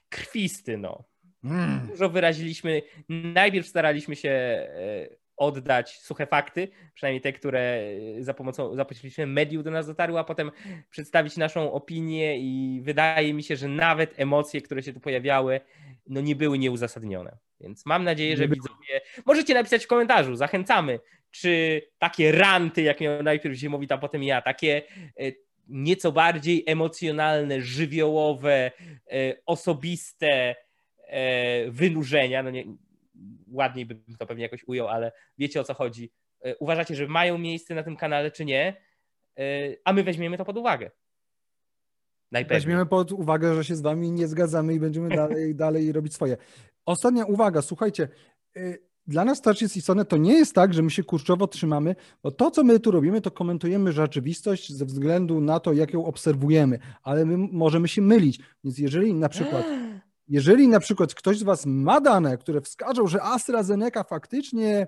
krwisty, 0.09 0.77
no. 0.77 1.10
Mm. 1.43 1.87
Dużo 1.87 2.09
wyraziliśmy. 2.09 2.81
Najpierw 3.09 3.67
staraliśmy 3.67 4.15
się 4.15 4.29
e, 4.29 4.67
oddać 5.37 5.99
suche 5.99 6.25
fakty, 6.25 6.67
przynajmniej 6.93 7.21
te, 7.21 7.33
które 7.33 7.81
za 8.19 8.33
pomocą 8.33 8.75
zapośrednictwem 8.75 9.33
mediów 9.33 9.63
do 9.63 9.71
nas 9.71 9.87
dotarły, 9.87 10.19
a 10.19 10.23
potem 10.23 10.51
przedstawić 10.89 11.37
naszą 11.37 11.73
opinię 11.73 12.39
i 12.39 12.81
wydaje 12.83 13.33
mi 13.33 13.43
się, 13.43 13.55
że 13.55 13.67
nawet 13.67 14.19
emocje, 14.19 14.61
które 14.61 14.83
się 14.83 14.93
tu 14.93 14.99
pojawiały, 14.99 15.61
no 16.07 16.21
nie 16.21 16.35
były 16.35 16.59
nieuzasadnione. 16.59 17.37
Więc 17.59 17.85
mam 17.85 18.03
nadzieję, 18.03 18.37
że 18.37 18.47
widzowie. 18.47 19.01
Możecie 19.25 19.53
napisać 19.53 19.83
w 19.85 19.87
komentarzu, 19.87 20.35
zachęcamy, 20.35 20.99
czy 21.31 21.81
takie 21.99 22.31
ranty, 22.31 22.81
jak 22.81 23.01
miał 23.01 23.23
najpierw 23.23 23.55
Ziemowit, 23.55 23.91
a 23.91 23.97
potem 23.97 24.23
ja, 24.23 24.41
takie 24.41 24.81
e, 25.19 25.31
nieco 25.67 26.11
bardziej 26.11 26.63
emocjonalne, 26.67 27.61
żywiołowe, 27.61 28.71
e, 29.11 29.35
osobiste, 29.45 30.55
E, 30.55 30.55
wynurzenia, 31.69 32.43
no 32.43 32.49
nie, 32.49 32.63
ładniej 33.47 33.85
bym 33.85 34.03
to 34.19 34.25
pewnie 34.25 34.43
jakoś 34.43 34.63
ujął, 34.67 34.87
ale 34.87 35.11
wiecie 35.37 35.61
o 35.61 35.63
co 35.63 35.73
chodzi. 35.73 36.11
E, 36.41 36.57
uważacie, 36.57 36.95
że 36.95 37.07
mają 37.07 37.37
miejsce 37.37 37.75
na 37.75 37.83
tym 37.83 37.95
kanale, 37.95 38.31
czy 38.31 38.45
nie? 38.45 38.81
E, 39.37 39.43
a 39.85 39.93
my 39.93 40.03
weźmiemy 40.03 40.37
to 40.37 40.45
pod 40.45 40.57
uwagę. 40.57 40.91
Najpewniej. 42.31 42.59
Weźmiemy 42.59 42.85
pod 42.85 43.11
uwagę, 43.11 43.55
że 43.55 43.63
się 43.63 43.75
z 43.75 43.81
wami 43.81 44.11
nie 44.11 44.27
zgadzamy 44.27 44.73
i 44.73 44.79
będziemy 44.79 45.09
dalej, 45.09 45.55
dalej 45.65 45.91
robić 45.91 46.13
swoje. 46.13 46.37
Ostatnia 46.85 47.25
uwaga, 47.25 47.61
słuchajcie. 47.61 48.07
Dla 49.07 49.25
nas 49.25 49.41
jest 49.61 49.77
istotne, 49.77 50.05
to 50.05 50.17
nie 50.17 50.33
jest 50.33 50.55
tak, 50.55 50.73
że 50.73 50.81
my 50.81 50.91
się 50.91 51.03
kurczowo 51.03 51.47
trzymamy, 51.47 51.95
bo 52.23 52.31
to, 52.31 52.51
co 52.51 52.63
my 52.63 52.79
tu 52.79 52.91
robimy, 52.91 53.21
to 53.21 53.31
komentujemy 53.31 53.91
rzeczywistość 53.91 54.73
ze 54.73 54.85
względu 54.85 55.41
na 55.41 55.59
to, 55.59 55.73
jak 55.73 55.93
ją 55.93 56.05
obserwujemy, 56.05 56.79
ale 57.03 57.25
my 57.25 57.37
możemy 57.37 57.87
się 57.87 58.01
mylić. 58.01 58.39
Więc 58.63 58.77
jeżeli 58.77 59.13
na 59.13 59.29
przykład 59.29 59.65
jeżeli 60.31 60.67
na 60.67 60.79
przykład 60.79 61.13
ktoś 61.13 61.37
z 61.37 61.43
Was 61.43 61.65
ma 61.65 62.01
dane, 62.01 62.37
które 62.37 62.61
wskażą, 62.61 63.07
że 63.07 63.23
AstraZeneca 63.23 64.03
faktycznie 64.03 64.87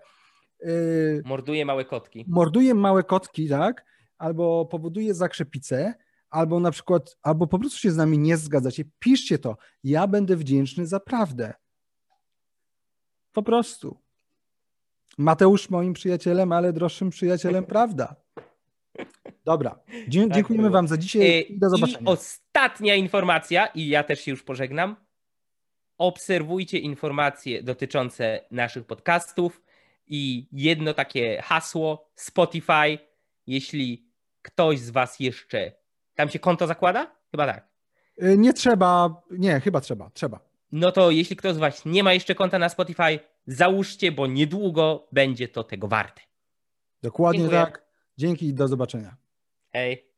yy, 0.62 1.22
morduje 1.26 1.66
małe 1.66 1.86
kotki, 1.86 2.26
morduje 2.28 2.74
małe 2.74 3.04
kotki, 3.04 3.50
tak, 3.50 3.86
albo 4.18 4.66
powoduje 4.66 5.14
zakrzepicę, 5.14 5.94
albo 6.30 6.60
na 6.60 6.72
przykład, 6.72 7.18
albo 7.22 7.48
po 7.48 7.60
prostu 7.60 7.78
się 7.80 7.92
z 7.92 7.98
nami 7.98 8.18
nie 8.18 8.38
zgadzacie, 8.38 8.84
piszcie 9.00 9.40
to. 9.40 9.58
Ja 9.84 10.08
będę 10.08 10.36
wdzięczny 10.36 10.88
za 10.88 11.00
prawdę. 11.00 11.54
Po 13.32 13.44
prostu. 13.44 13.98
Mateusz 15.18 15.70
moim 15.70 15.94
przyjacielem, 15.94 16.52
ale 16.52 16.74
droższym 16.74 17.10
przyjacielem, 17.10 17.66
prawda? 17.66 18.16
Dobra. 19.46 19.80
Dzie 20.08 20.24
tak 20.24 20.34
dziękujemy 20.34 20.70
Wam 20.70 20.88
za 20.88 20.98
dzisiaj 20.98 21.22
e, 21.22 21.42
i 21.42 21.60
do 21.60 21.70
zobaczenia. 21.70 22.00
I 22.00 22.06
ostatnia 22.06 22.96
informacja, 22.96 23.66
i 23.66 23.88
ja 23.88 24.04
też 24.04 24.20
się 24.20 24.32
już 24.32 24.44
pożegnam 24.44 24.96
obserwujcie 26.04 26.80
informacje 26.80 27.64
dotyczące 27.64 28.40
naszych 28.52 28.86
podcastów 28.86 29.62
i 30.08 30.48
jedno 30.52 30.94
takie 30.94 31.42
hasło 31.42 32.10
Spotify, 32.16 32.98
jeśli 33.48 34.06
ktoś 34.42 34.80
z 34.80 34.90
Was 34.90 35.20
jeszcze. 35.20 35.72
Tam 36.16 36.30
się 36.30 36.40
konto 36.40 36.68
zakłada? 36.68 37.12
Chyba 37.32 37.46
tak. 37.46 37.68
Y, 38.24 38.38
nie 38.38 38.54
trzeba, 38.54 39.22
nie, 39.32 39.60
chyba 39.60 39.82
trzeba, 39.82 40.10
trzeba. 40.14 40.40
No 40.72 40.92
to 40.92 41.12
jeśli 41.12 41.36
ktoś 41.36 41.54
z 41.54 41.58
Was 41.58 41.86
nie 41.86 42.04
ma 42.04 42.14
jeszcze 42.14 42.36
konta 42.36 42.60
na 42.60 42.70
Spotify, 42.70 43.20
załóżcie, 43.48 44.12
bo 44.12 44.28
niedługo 44.28 45.08
będzie 45.12 45.48
to 45.48 45.64
tego 45.64 45.88
warte. 45.88 46.22
Dokładnie 47.04 47.40
Dziękuję. 47.40 47.62
tak. 47.62 47.86
Dzięki 48.18 48.48
i 48.48 48.54
do 48.54 48.68
zobaczenia. 48.68 49.16
Hej. 49.74 50.13